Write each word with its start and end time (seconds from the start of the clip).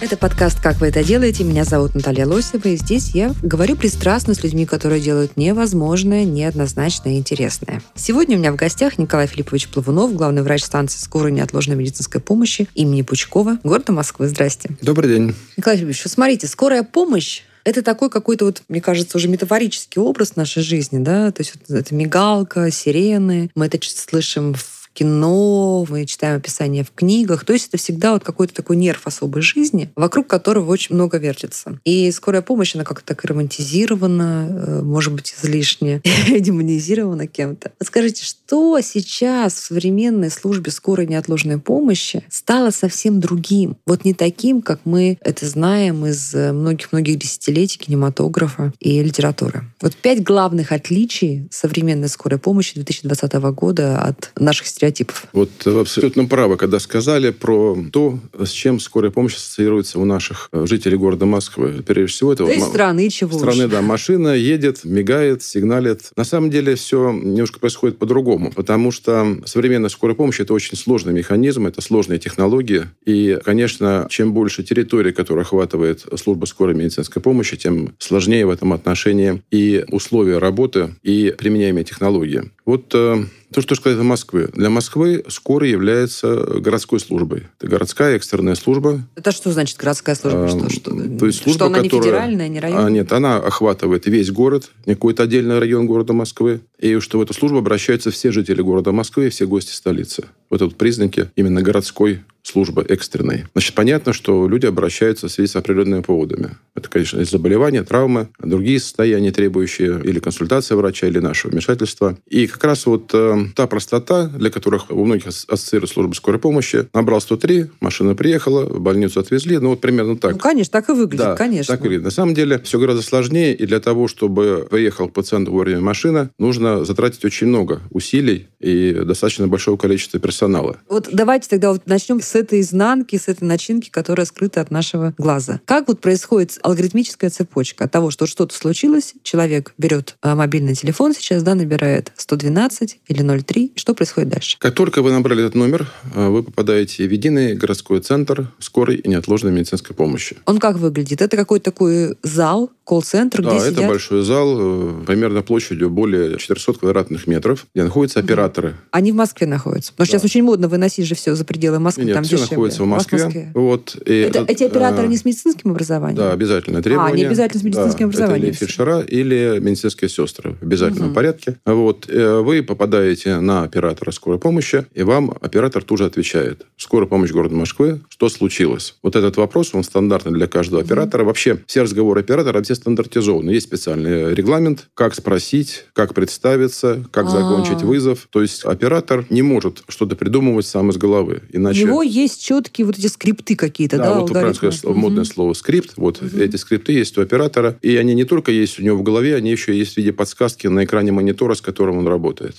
Это 0.00 0.16
подкаст 0.16 0.60
«Как 0.62 0.80
вы 0.80 0.86
это 0.86 1.04
делаете?». 1.04 1.44
Меня 1.44 1.64
зовут 1.64 1.94
Наталья 1.94 2.24
Лосева, 2.24 2.68
и 2.68 2.76
здесь 2.76 3.10
я 3.10 3.34
говорю 3.42 3.76
пристрастно 3.76 4.32
с 4.32 4.42
людьми, 4.42 4.64
которые 4.64 4.98
делают 4.98 5.36
невозможное, 5.36 6.24
неоднозначное 6.24 7.12
и 7.12 7.18
интересное. 7.18 7.82
Сегодня 7.96 8.36
у 8.36 8.38
меня 8.38 8.50
в 8.50 8.56
гостях 8.56 8.96
Николай 8.96 9.26
Филиппович 9.26 9.68
Плавунов, 9.68 10.14
главный 10.14 10.40
врач 10.40 10.62
станции 10.62 10.98
скорой 10.98 11.32
неотложной 11.32 11.76
медицинской 11.76 12.22
помощи 12.22 12.66
имени 12.74 13.02
Пучкова, 13.02 13.58
города 13.62 13.92
Москвы. 13.92 14.28
Здрасте. 14.28 14.70
Добрый 14.80 15.10
день. 15.10 15.34
Николай 15.58 15.76
Филиппович, 15.76 16.02
вот 16.04 16.12
смотрите, 16.12 16.46
скорая 16.46 16.82
помощь 16.82 17.42
это 17.64 17.82
такой 17.82 18.08
какой-то 18.08 18.46
вот, 18.46 18.62
мне 18.68 18.80
кажется, 18.80 19.18
уже 19.18 19.28
метафорический 19.28 20.00
образ 20.00 20.34
нашей 20.34 20.62
жизни, 20.62 20.98
да, 20.98 21.30
то 21.30 21.42
есть 21.42 21.52
вот 21.68 21.76
это 21.78 21.94
мигалка, 21.94 22.70
сирены, 22.70 23.50
мы 23.54 23.66
это 23.66 23.78
слышим 23.82 24.54
в 24.54 24.79
кино, 24.92 25.86
мы 25.88 26.06
читаем 26.06 26.36
описания 26.36 26.84
в 26.84 26.90
книгах. 26.92 27.44
То 27.44 27.52
есть 27.52 27.68
это 27.68 27.76
всегда 27.76 28.12
вот 28.12 28.24
какой-то 28.24 28.54
такой 28.54 28.76
нерв 28.76 29.06
особой 29.06 29.42
жизни, 29.42 29.90
вокруг 29.96 30.26
которого 30.26 30.70
очень 30.70 30.94
много 30.94 31.18
вертится. 31.18 31.78
И 31.84 32.10
скорая 32.10 32.42
помощь, 32.42 32.74
она 32.74 32.84
как-то 32.84 33.06
так 33.06 33.24
романтизирована, 33.24 34.48
э, 34.50 34.82
может 34.82 35.12
быть, 35.12 35.34
излишне 35.38 36.02
демонизирована 36.28 37.26
кем-то. 37.26 37.72
Скажите, 37.82 38.24
что 38.24 38.80
сейчас 38.80 39.54
в 39.54 39.64
современной 39.66 40.30
службе 40.30 40.70
скорой 40.70 41.06
неотложной 41.06 41.58
помощи 41.58 42.24
стало 42.28 42.70
совсем 42.70 43.20
другим? 43.20 43.76
Вот 43.86 44.04
не 44.04 44.14
таким, 44.14 44.62
как 44.62 44.80
мы 44.84 45.18
это 45.20 45.46
знаем 45.46 46.06
из 46.06 46.34
многих-многих 46.34 47.18
десятилетий 47.18 47.78
кинематографа 47.78 48.72
и 48.80 49.02
литературы. 49.02 49.64
Вот 49.80 49.96
пять 49.96 50.22
главных 50.22 50.72
отличий 50.72 51.48
современной 51.50 52.08
скорой 52.08 52.38
помощи 52.38 52.74
2020 52.74 53.32
года 53.54 54.02
от 54.02 54.32
наших 54.36 54.66
стереотипов. 54.80 55.26
Вот 55.34 55.50
вы 55.66 55.80
абсолютно 55.80 56.24
правы, 56.24 56.56
когда 56.56 56.78
сказали 56.78 57.30
про 57.30 57.76
то, 57.92 58.18
с 58.38 58.50
чем 58.50 58.80
скорая 58.80 59.10
помощь 59.10 59.36
ассоциируется 59.36 59.98
у 59.98 60.06
наших 60.06 60.48
э, 60.52 60.64
жителей 60.66 60.96
города 60.96 61.26
Москвы. 61.26 61.82
Прежде 61.86 62.14
всего, 62.14 62.32
это 62.32 62.44
Да 62.44 62.52
вот 62.54 62.56
и 62.56 62.60
страны, 62.60 63.10
чего 63.10 63.36
страны, 63.38 63.66
уж. 63.66 63.70
да, 63.70 63.82
машина 63.82 64.28
едет, 64.28 64.80
мигает, 64.84 65.42
сигналит. 65.42 66.10
На 66.16 66.24
самом 66.24 66.50
деле 66.50 66.76
все 66.76 67.12
немножко 67.12 67.60
происходит 67.60 67.98
по-другому, 67.98 68.52
потому 68.52 68.90
что 68.90 69.38
современная 69.44 69.90
скорая 69.90 70.16
помощь– 70.16 70.40
это 70.40 70.54
очень 70.54 70.78
сложный 70.78 71.12
механизм, 71.12 71.66
это 71.66 71.82
сложные 71.82 72.18
технологии. 72.18 72.84
И, 73.04 73.38
конечно, 73.44 74.06
чем 74.08 74.32
больше 74.32 74.62
территории, 74.62 75.12
которую 75.12 75.42
охватывает 75.42 76.06
служба 76.16 76.46
скорой 76.46 76.74
медицинской 76.74 77.20
помощи, 77.20 77.58
тем 77.58 77.94
сложнее 77.98 78.46
в 78.46 78.50
этом 78.50 78.72
отношении 78.72 79.42
и 79.50 79.84
условия 79.88 80.38
работы, 80.38 80.94
и 81.02 81.34
применяемые 81.36 81.84
технологии. 81.84 82.50
Вот 82.64 82.94
э, 82.94 83.24
то, 83.52 83.60
что 83.60 83.74
сказать 83.74 83.98
о 83.98 84.02
Москве. 84.04 84.48
Для 84.52 84.70
Москвы 84.70 85.24
скорая 85.28 85.70
является 85.70 86.36
городской 86.60 87.00
службой. 87.00 87.48
Это 87.58 87.68
городская 87.68 88.16
экстренная 88.16 88.54
служба, 88.54 89.00
Это 89.16 89.32
что 89.32 89.50
значит 89.52 89.76
городская 89.78 90.14
служба? 90.14 90.44
А, 90.44 90.48
Что, 90.48 90.70
что, 90.70 90.90
то 91.18 91.26
есть 91.26 91.42
служба, 91.42 91.58
что 91.58 91.66
она 91.66 91.78
не 91.80 91.88
которая- 91.88 92.04
федеральная, 92.10 92.48
не 92.48 92.60
районная? 92.60 92.86
А, 92.86 92.90
нет, 92.90 93.12
она 93.12 93.36
охватывает 93.38 94.06
весь 94.06 94.30
город, 94.30 94.70
не 94.86 94.94
какой-то 94.94 95.24
отдельный 95.24 95.58
район 95.58 95.86
города 95.86 96.12
Москвы. 96.12 96.60
И 96.78 96.98
что 97.00 97.18
в 97.18 97.22
эту 97.22 97.34
службу 97.34 97.58
обращаются 97.58 98.10
все 98.10 98.30
жители 98.32 98.62
города 98.62 98.92
Москвы 98.92 99.26
и 99.26 99.30
все 99.30 99.46
гости 99.46 99.72
столицы. 99.72 100.24
Вот 100.48 100.56
это 100.56 100.64
вот 100.66 100.76
признаки 100.76 101.30
именно 101.36 101.62
городской 101.62 102.20
службы 102.42 102.84
экстренной. 102.88 103.44
Значит, 103.52 103.74
понятно, 103.74 104.12
что 104.12 104.48
люди 104.48 104.66
обращаются 104.66 105.28
в 105.28 105.30
связи 105.30 105.48
с 105.50 105.56
определенными 105.56 106.02
поводами. 106.02 106.56
Это, 106.74 106.88
конечно, 106.88 107.22
заболевания, 107.24 107.82
травмы, 107.82 108.28
другие 108.38 108.80
состояния, 108.80 109.30
требующие 109.32 110.00
или 110.04 110.18
консультации 110.18 110.74
врача, 110.74 111.06
или 111.06 111.18
нашего 111.18 111.50
вмешательства. 111.52 112.16
И 112.28 112.46
как 112.46 112.62
раз 112.64 112.86
вот 112.86 113.10
э, 113.12 113.36
та 113.54 113.66
простота, 113.66 114.26
для 114.26 114.50
которых 114.50 114.90
у 114.90 115.04
многих 115.04 115.26
ас- 115.28 115.44
ассоциирует 115.48 115.90
служба 115.90 116.14
скорой 116.14 116.38
помощи, 116.40 116.88
набрал 116.94 117.20
103, 117.20 117.66
машина 117.80 118.14
приехала, 118.14 118.64
в 118.64 118.80
больницу 118.80 119.20
отвезли, 119.20 119.58
ну 119.58 119.70
вот 119.70 119.80
примерно 119.80 120.16
так. 120.16 120.32
Ну, 120.32 120.38
конечно, 120.38 120.72
так 120.72 120.88
и 120.88 120.92
выглядит, 120.92 121.18
Да, 121.26 121.36
конечно. 121.36 121.74
так 121.74 121.82
выглядит. 121.82 122.04
На 122.04 122.10
самом 122.10 122.34
деле 122.34 122.58
все 122.60 122.78
гораздо 122.78 123.02
сложнее, 123.02 123.54
и 123.54 123.66
для 123.66 123.80
того, 123.80 124.08
чтобы 124.08 124.66
приехал 124.70 125.08
пациент 125.08 125.48
вовремя 125.48 125.80
машина, 125.80 126.30
нужно 126.38 126.84
затратить 126.84 127.24
очень 127.24 127.48
много 127.48 127.80
усилий 127.90 128.48
и 128.60 128.92
достаточно 129.04 129.46
большого 129.48 129.76
количества 129.76 130.18
персонала. 130.20 130.78
Вот 130.88 131.08
давайте 131.12 131.48
тогда 131.48 131.72
вот 131.72 131.82
начнем 131.86 132.20
с 132.20 132.34
этой 132.40 132.60
изнанки, 132.60 133.16
с 133.16 133.28
этой 133.28 133.44
начинки, 133.44 133.90
которая 133.90 134.26
скрыта 134.26 134.60
от 134.60 134.70
нашего 134.70 135.14
глаза. 135.18 135.60
Как 135.64 135.88
вот 135.88 136.00
происходит 136.00 136.58
алгоритмическая 136.62 137.30
цепочка 137.30 137.84
от 137.84 137.92
того, 137.92 138.10
что 138.10 138.26
что-то 138.26 138.54
случилось, 138.54 139.14
человек 139.22 139.74
берет 139.78 140.16
а, 140.22 140.34
мобильный 140.34 140.74
телефон 140.74 141.14
сейчас, 141.14 141.42
да, 141.42 141.54
набирает 141.54 142.12
112 142.16 143.00
или 143.06 143.40
03, 143.40 143.72
что 143.76 143.94
происходит 143.94 144.30
дальше? 144.30 144.56
Как 144.58 144.74
только 144.74 145.02
вы 145.02 145.12
набрали 145.12 145.42
этот 145.44 145.54
номер, 145.54 145.90
э, 146.14 146.28
вы 146.28 146.42
попадаете 146.42 147.06
в 147.06 147.10
единый 147.12 147.54
городской 147.54 148.00
центр 148.00 148.50
скорой 148.58 148.96
и 148.96 149.08
неотложной 149.08 149.52
медицинской 149.52 149.94
помощи. 149.94 150.36
Он 150.46 150.58
как 150.58 150.76
выглядит? 150.76 151.22
Это 151.22 151.36
какой-то 151.36 151.70
такой 151.70 152.16
зал, 152.22 152.70
колл-центр, 152.84 153.42
Да, 153.42 153.50
где 153.50 153.58
это 153.58 153.70
сидят... 153.74 153.88
большой 153.88 154.22
зал, 154.22 154.56
э, 154.58 155.04
примерно 155.06 155.42
площадью 155.42 155.90
более 155.90 156.38
400 156.38 156.74
квадратных 156.74 157.26
метров, 157.26 157.66
где 157.74 157.84
находятся 157.84 158.20
операторы. 158.20 158.74
Они 158.90 159.12
в 159.12 159.14
Москве 159.14 159.46
находятся. 159.46 159.92
Потому 159.92 160.06
что 160.06 160.14
Да. 160.14 160.18
сейчас 160.18 160.30
очень 160.30 160.42
модно 160.42 160.68
выносить 160.68 161.06
же 161.06 161.14
все 161.14 161.34
за 161.34 161.44
пределы 161.44 161.78
Москвы. 161.78 162.04
Нет, 162.04 162.16
там 162.20 162.24
все 162.24 162.36
дешевле. 162.36 162.50
находятся 162.56 162.82
в 162.82 162.86
У 162.86 162.90
вас 162.90 163.12
Москве. 163.12 163.52
Вот, 163.54 163.96
и 164.06 164.12
Это, 164.20 164.44
эти 164.48 164.64
операторы 164.64 165.08
не 165.08 165.16
с 165.16 165.24
медицинским 165.24 165.70
образованием? 165.72 166.16
Да, 166.16 166.32
обязательное 166.32 166.82
требование. 166.82 167.14
они 167.14 167.24
обязательно 167.24 167.60
с 167.60 167.64
медицинским 167.64 167.98
Да, 167.98 168.04
образованием. 168.06 168.40
Это 168.42 168.46
или 168.48 168.54
фельдшера, 168.54 169.00
или 169.00 169.58
медицинские 169.60 170.08
сестры 170.08 170.56
в 170.60 170.62
обязательном 170.62 171.06
Мгм. 171.08 171.14
порядке. 171.14 171.56
Вот. 171.66 172.06
э, 172.08 172.40
Вы 172.40 172.62
попадаете 172.62 173.40
на 173.40 173.62
оператора 173.64 174.10
скорой 174.10 174.38
помощи, 174.38 174.86
и 174.94 175.02
вам 175.02 175.32
оператор 175.40 175.82
тоже 175.82 176.04
отвечает. 176.06 176.66
Скорая 176.76 177.08
помощь 177.08 177.30
города 177.30 177.54
Москвы, 177.54 178.00
что 178.08 178.28
случилось? 178.28 178.96
Вот 179.02 179.16
этот 179.16 179.36
вопрос, 179.36 179.74
он 179.74 179.84
стандартный 179.84 180.32
для 180.32 180.46
каждого 180.46 180.82
оператора. 180.82 181.24
Вообще, 181.24 181.58
все 181.66 181.82
разговоры 181.82 182.20
оператора, 182.20 182.62
все 182.62 182.74
стандартизованы. 182.74 183.50
Есть 183.50 183.66
специальный 183.66 184.34
регламент, 184.34 184.88
как 184.94 185.14
спросить, 185.14 185.84
как 185.92 186.14
представиться, 186.14 187.04
как 187.10 187.26
А. 187.26 187.28
закончить 187.30 187.82
вызов. 187.82 188.26
То 188.30 188.42
есть 188.42 188.64
оператор 188.64 189.24
не 189.30 189.42
может 189.42 189.82
что-то 189.88 190.16
придумывать 190.16 190.66
сам 190.66 190.90
из 190.90 190.96
головы. 190.96 191.42
У 191.52 191.56
Иначе... 191.56 191.84
него 191.84 192.02
есть 192.10 192.42
четкие 192.42 192.86
вот 192.86 192.98
эти 192.98 193.06
скрипты 193.06 193.56
какие-то, 193.56 193.96
да, 193.96 194.04
Да, 194.04 194.20
вот 194.20 194.30
алгоритмы? 194.30 194.72
сказали, 194.72 194.94
модное 194.96 195.24
слово 195.24 195.54
скрипт. 195.54 195.92
Вот 195.96 196.22
эти 196.22 196.56
скрипты 196.56 196.92
есть 196.92 197.16
у 197.18 197.22
оператора. 197.22 197.76
И 197.82 197.96
они 197.96 198.14
не 198.14 198.24
только 198.24 198.52
есть 198.52 198.78
у 198.80 198.82
него 198.82 198.96
в 198.96 199.02
голове, 199.02 199.36
они 199.36 199.50
еще 199.50 199.76
есть 199.76 199.94
в 199.94 199.96
виде 199.96 200.12
подсказки 200.12 200.66
на 200.66 200.84
экране 200.84 201.12
монитора, 201.12 201.54
с 201.54 201.60
которым 201.60 201.98
он 201.98 202.08
работает. 202.08 202.56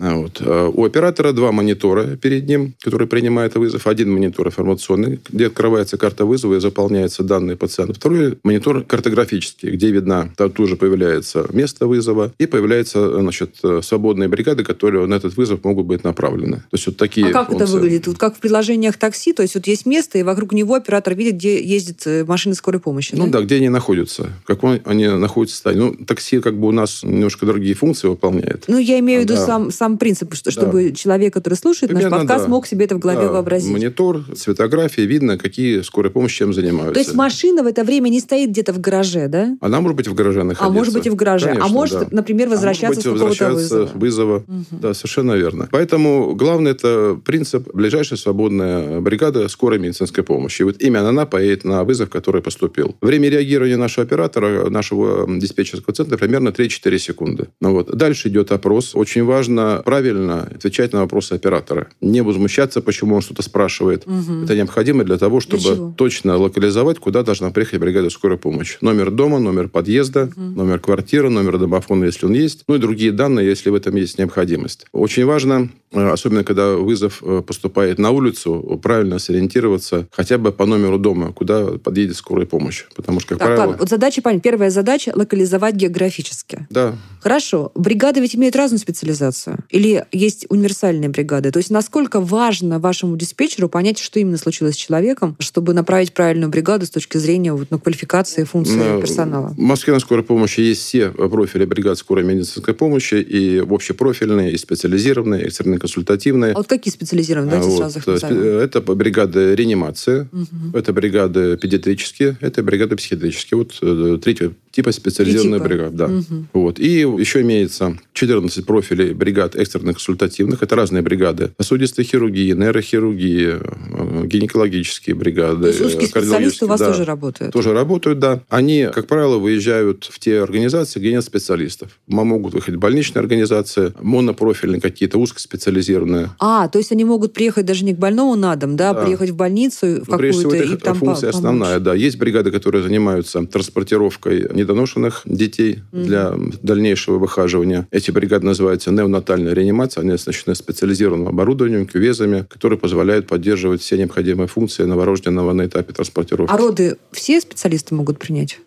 А 0.00 0.16
Вот. 0.16 0.40
А 0.40 0.68
У 0.68 0.84
оператора 0.84 1.32
два 1.32 1.52
монитора 1.52 2.16
перед 2.16 2.48
ним, 2.48 2.74
которые 2.82 3.08
принимают 3.08 3.54
вызов. 3.56 3.86
Один 3.86 4.12
монитор 4.12 4.46
информационный, 4.48 5.20
где 5.30 5.46
открывается 5.46 5.96
карта 5.98 6.24
вызова 6.24 6.54
и 6.56 6.60
заполняются 6.60 7.22
данные 7.22 7.56
пациента. 7.56 7.94
Второй 7.94 8.38
монитор 8.42 8.82
картографический, 8.82 9.70
где 9.70 9.90
видно, 9.90 10.30
там 10.36 10.50
тоже 10.50 10.76
появляется 10.76 11.46
место 11.52 11.86
вызова 11.86 12.32
и 12.38 12.46
появляется 12.46 13.20
значит, 13.20 13.56
свободные 13.82 14.28
бригады, 14.28 14.64
которые 14.64 15.06
на 15.06 15.14
этот 15.14 15.36
вызов 15.36 15.62
могут 15.64 15.86
быть 15.86 16.04
направлены. 16.04 16.56
То 16.56 16.62
есть 16.72 16.86
вот 16.86 16.96
такие 16.96 17.26
А 17.28 17.32
как 17.32 17.48
это 17.50 17.58
функции. 17.58 17.74
выглядит? 17.74 18.06
Вот 18.06 18.18
как 18.18 18.36
в 18.36 18.40
приложениях 18.40 18.93
такси, 18.98 19.32
то 19.32 19.42
есть 19.42 19.54
вот 19.54 19.66
есть 19.66 19.86
место, 19.86 20.18
и 20.18 20.22
вокруг 20.22 20.52
него 20.52 20.74
оператор 20.74 21.14
видит, 21.14 21.34
где 21.34 21.62
ездит 21.62 22.02
э, 22.06 22.24
машина 22.24 22.54
скорой 22.54 22.80
помощи. 22.80 23.14
Ну 23.16 23.26
да, 23.28 23.40
где 23.42 23.56
они 23.56 23.68
находятся, 23.68 24.30
как 24.46 24.62
он- 24.64 24.80
они 24.84 25.06
находятся 25.08 25.56
состоянии. 25.56 25.80
Ну, 25.98 26.04
такси 26.04 26.40
как 26.40 26.58
бы 26.58 26.68
у 26.68 26.72
нас 26.72 27.02
немножко 27.02 27.46
другие 27.46 27.74
функции 27.74 28.08
выполняет. 28.08 28.64
Ну, 28.68 28.78
я 28.78 28.98
имею 28.98 29.20
в 29.20 29.24
виду 29.24 29.34
Да. 29.34 29.46
сам, 29.46 29.70
сам 29.70 29.98
принцип, 29.98 30.34
что, 30.34 30.50
Да. 30.50 30.60
чтобы 30.60 30.92
человек, 30.92 31.32
который 31.34 31.54
слушает 31.54 31.92
наш 31.92 32.02
Примерно, 32.02 32.18
подкаст, 32.26 32.44
да. 32.44 32.50
мог 32.50 32.66
себе 32.66 32.84
это 32.86 32.96
в 32.96 32.98
голове 32.98 33.26
Да, 33.26 33.32
вообразить. 33.32 33.70
Монитор, 33.72 34.24
цветография, 34.36 35.04
видно, 35.04 35.38
какие 35.38 35.80
скорая 35.82 36.10
помощь 36.12 36.36
чем 36.36 36.52
занимаются. 36.52 36.94
То 36.94 37.00
есть 37.00 37.14
машина 37.14 37.62
в 37.62 37.66
это 37.66 37.84
время 37.84 38.08
не 38.08 38.20
стоит 38.20 38.50
где-то 38.50 38.72
в 38.72 38.80
гараже, 38.80 39.28
да? 39.28 39.56
Она 39.60 39.80
может 39.80 39.96
быть 39.96 40.08
в 40.08 40.14
гараже 40.14 40.42
находиться. 40.42 40.64
А 40.66 40.70
может 40.70 40.94
быть 40.94 41.06
и 41.06 41.10
в 41.10 41.14
гараже. 41.16 41.46
Конечно, 41.46 41.66
а 41.66 41.68
может, 41.68 41.98
да. 42.00 42.06
например, 42.10 42.46
А 42.46 42.50
может 42.50 42.58
возвращаться 42.64 42.88
быть, 42.96 43.00
с 43.00 43.02
какого-то 43.04 43.24
возвращаться 43.24 43.78
вызова. 43.78 43.90
вызова. 43.94 44.44
Да, 44.70 44.94
совершенно 44.94 45.32
верно. 45.32 45.68
Поэтому 45.70 46.34
главное 46.34 46.72
это 46.72 47.18
принцип 47.24 47.68
ближайшее 47.74 48.18
свободное 48.18 48.64
именно 48.64 48.83
бригада 49.00 49.48
скорой 49.48 49.78
медицинской 49.78 50.24
помощи. 50.24 50.62
И 50.62 50.64
вот 50.64 50.80
именно 50.80 51.08
она 51.08 51.26
поедет 51.26 51.64
на 51.64 51.84
вызов, 51.84 52.10
который 52.10 52.42
поступил. 52.42 52.96
Время 53.00 53.28
реагирования 53.28 53.76
нашего 53.76 54.06
оператора, 54.06 54.68
нашего 54.70 55.26
диспетчерского 55.38 55.94
центра 55.94 56.16
примерно 56.16 56.48
3-4 56.48 56.98
секунды. 56.98 57.48
Ну 57.60 57.72
вот. 57.72 57.94
Дальше 57.94 58.28
идет 58.28 58.52
опрос. 58.52 58.94
Очень 58.94 59.24
важно 59.24 59.82
правильно 59.84 60.42
отвечать 60.42 60.92
на 60.92 61.00
вопросы 61.00 61.32
оператора. 61.32 61.88
Не 62.00 62.22
возмущаться, 62.22 62.80
почему 62.80 63.14
он 63.16 63.22
что-то 63.22 63.42
спрашивает. 63.42 64.06
Угу. 64.06 64.44
Это 64.44 64.56
необходимо 64.56 65.04
для 65.04 65.18
того, 65.18 65.40
чтобы 65.40 65.94
точно 65.96 66.36
локализовать, 66.36 66.98
куда 66.98 67.22
должна 67.22 67.50
приехать 67.50 67.80
бригада 67.80 68.10
скорой 68.10 68.38
помощи. 68.38 68.78
Номер 68.80 69.10
дома, 69.10 69.38
номер 69.38 69.68
подъезда, 69.68 70.24
угу. 70.24 70.40
номер 70.40 70.78
квартиры, 70.78 71.30
номер 71.30 71.58
домофона, 71.58 72.04
если 72.04 72.26
он 72.26 72.32
есть, 72.32 72.64
ну 72.68 72.74
и 72.74 72.78
другие 72.78 73.12
данные, 73.12 73.46
если 73.46 73.70
в 73.70 73.74
этом 73.74 73.96
есть 73.96 74.18
необходимость. 74.18 74.86
Очень 74.92 75.24
важно, 75.24 75.70
э, 75.92 76.08
особенно 76.08 76.44
когда 76.44 76.74
вызов 76.74 77.22
э, 77.22 77.42
поступает 77.46 77.98
на 77.98 78.10
улицу, 78.10 78.73
правильно 78.78 79.18
сориентироваться 79.18 80.06
хотя 80.10 80.38
бы 80.38 80.52
по 80.52 80.66
номеру 80.66 80.98
дома, 80.98 81.32
куда 81.32 81.78
подъедет 81.78 82.16
скорая 82.16 82.46
помощь. 82.46 82.84
Потому 82.94 83.20
что, 83.20 83.30
как 83.30 83.38
так, 83.38 83.56
правило... 83.56 83.76
Вот 83.78 83.88
задача, 83.88 84.22
понятно. 84.22 84.42
Первая 84.42 84.70
задача— 84.70 85.12
локализовать 85.14 85.74
географически. 85.74 86.66
Да. 86.70 86.94
Хорошо. 87.20 87.72
Бригады 87.74 88.20
ведь 88.20 88.36
имеют 88.36 88.56
разную 88.56 88.80
специализацию. 88.80 89.58
Или 89.70 90.04
есть 90.12 90.46
универсальные 90.48 91.08
бригады. 91.08 91.50
То 91.50 91.58
есть 91.58 91.70
насколько 91.70 92.20
важно 92.20 92.78
вашему 92.78 93.16
диспетчеру 93.16 93.68
понять, 93.68 93.98
что 93.98 94.20
именно 94.20 94.36
случилось 94.36 94.74
с 94.74 94.78
человеком, 94.78 95.36
чтобы 95.38 95.74
направить 95.74 96.12
правильную 96.12 96.50
бригаду 96.50 96.86
с 96.86 96.90
точки 96.90 97.18
зрения 97.18 97.52
вот, 97.52 97.68
ну, 97.70 97.78
квалификации 97.78 98.44
функции 98.44 98.76
на, 98.76 99.00
персонала? 99.00 99.48
В 99.48 99.58
Москве 99.58 99.94
на 99.94 100.00
скорой 100.00 100.24
помощи 100.24 100.60
есть 100.60 100.82
все 100.82 101.10
профили 101.10 101.64
бригад 101.64 101.98
скорой 101.98 102.24
медицинской 102.24 102.74
помощи, 102.74 103.14
и 103.14 103.58
общепрофильные, 103.58 104.52
и 104.52 104.56
специализированные, 104.56 105.42
и 105.42 105.46
экстренно-консультативные. 105.46 106.52
А 106.52 106.56
вот 106.56 106.66
какие 106.66 106.92
специализированные? 106.92 107.50
Давайте 107.52 107.70
вот. 107.70 107.78
сразу 107.78 107.98
их 107.98 108.06
назовем. 108.06 108.60
Это 108.64 108.80
бригады 108.80 109.54
реанимации, 109.54 110.28
угу. 110.32 110.76
это 110.76 110.92
бригады 110.92 111.56
педиатрические, 111.56 112.36
это 112.40 112.62
бригады 112.62 112.96
психиатрические. 112.96 113.58
Вот 113.58 113.78
э, 113.82 114.18
третьего 114.22 114.54
типа 114.74 114.90
специализированная 114.90 115.60
бригада. 115.60 115.96
Да. 115.96 116.06
Угу. 116.06 116.46
Вот. 116.52 116.80
И 116.80 117.00
еще 117.00 117.42
имеется 117.42 117.96
14 118.12 118.66
профилей 118.66 119.12
бригад 119.12 119.54
экстренно-консультативных. 119.54 120.62
Это 120.62 120.74
разные 120.74 121.02
бригады. 121.02 121.52
Сосудистой 121.60 122.04
хирургии, 122.04 122.52
нейрохирургии, 122.52 123.54
э, 123.60 124.26
гинекологические 124.26 125.14
бригады. 125.14 125.62
То 125.62 125.68
есть 125.68 125.80
узкие 125.80 126.08
специалисты 126.08 126.64
у 126.64 126.68
вас 126.68 126.80
да, 126.80 126.86
тоже 126.88 127.04
работают? 127.04 127.52
Тоже 127.52 127.72
работают, 127.72 128.18
да. 128.18 128.40
Они, 128.48 128.88
как 128.92 129.06
правило, 129.06 129.38
выезжают 129.38 130.08
в 130.10 130.18
те 130.18 130.40
организации, 130.40 130.98
где 130.98 131.12
нет 131.12 131.24
специалистов. 131.24 131.98
Могут 132.08 132.54
выехать 132.54 132.74
больничные 132.74 133.20
организации, 133.20 133.92
монопрофильные 134.00 134.80
какие-то, 134.80 135.18
узкоспециализированные. 135.18 136.30
А, 136.40 136.66
то 136.68 136.78
есть 136.78 136.90
они 136.90 137.04
могут 137.04 137.32
приехать 137.32 137.64
даже 137.64 137.84
не 137.84 137.94
к 137.94 137.98
больному 137.98 138.34
на 138.34 138.56
дом, 138.56 138.76
да, 138.76 138.92
да. 138.92 139.04
приехать 139.04 139.30
в 139.30 139.36
больницу 139.36 140.02
в 140.02 140.06
какую-то 140.06 140.56
и 140.56 140.76
там 140.76 140.96
функция 140.96 141.30
помочь. 141.30 141.34
основная, 141.36 141.78
да. 141.78 141.94
Есть 141.94 142.18
бригады, 142.18 142.50
которые 142.50 142.82
занимаются 142.82 143.44
транспортировкой 143.46 144.48
недоношенных 144.64 145.22
детей 145.24 145.82
угу. 145.92 146.02
для 146.02 146.34
дальнейшего 146.62 147.18
выхаживания. 147.18 147.86
Эти 147.90 148.10
бригады 148.10 148.46
называются 148.46 148.90
неонатальная 148.90 149.52
реанимация. 149.52 150.02
Они 150.02 150.12
оснащены 150.12 150.54
специализированным 150.54 151.28
оборудованием, 151.28 151.86
кювезами, 151.86 152.46
которые 152.48 152.78
позволяют 152.78 153.26
поддерживать 153.26 153.82
все 153.82 153.96
необходимые 153.96 154.48
функции 154.48 154.84
новорожденного 154.84 155.52
на 155.52 155.66
этапе 155.66 155.92
транспортировки. 155.92 156.52
А 156.52 156.56
роды 156.56 156.96
все 157.12 157.40
специалисты 157.40 157.94
могут 157.94 158.18
принять? 158.18 158.60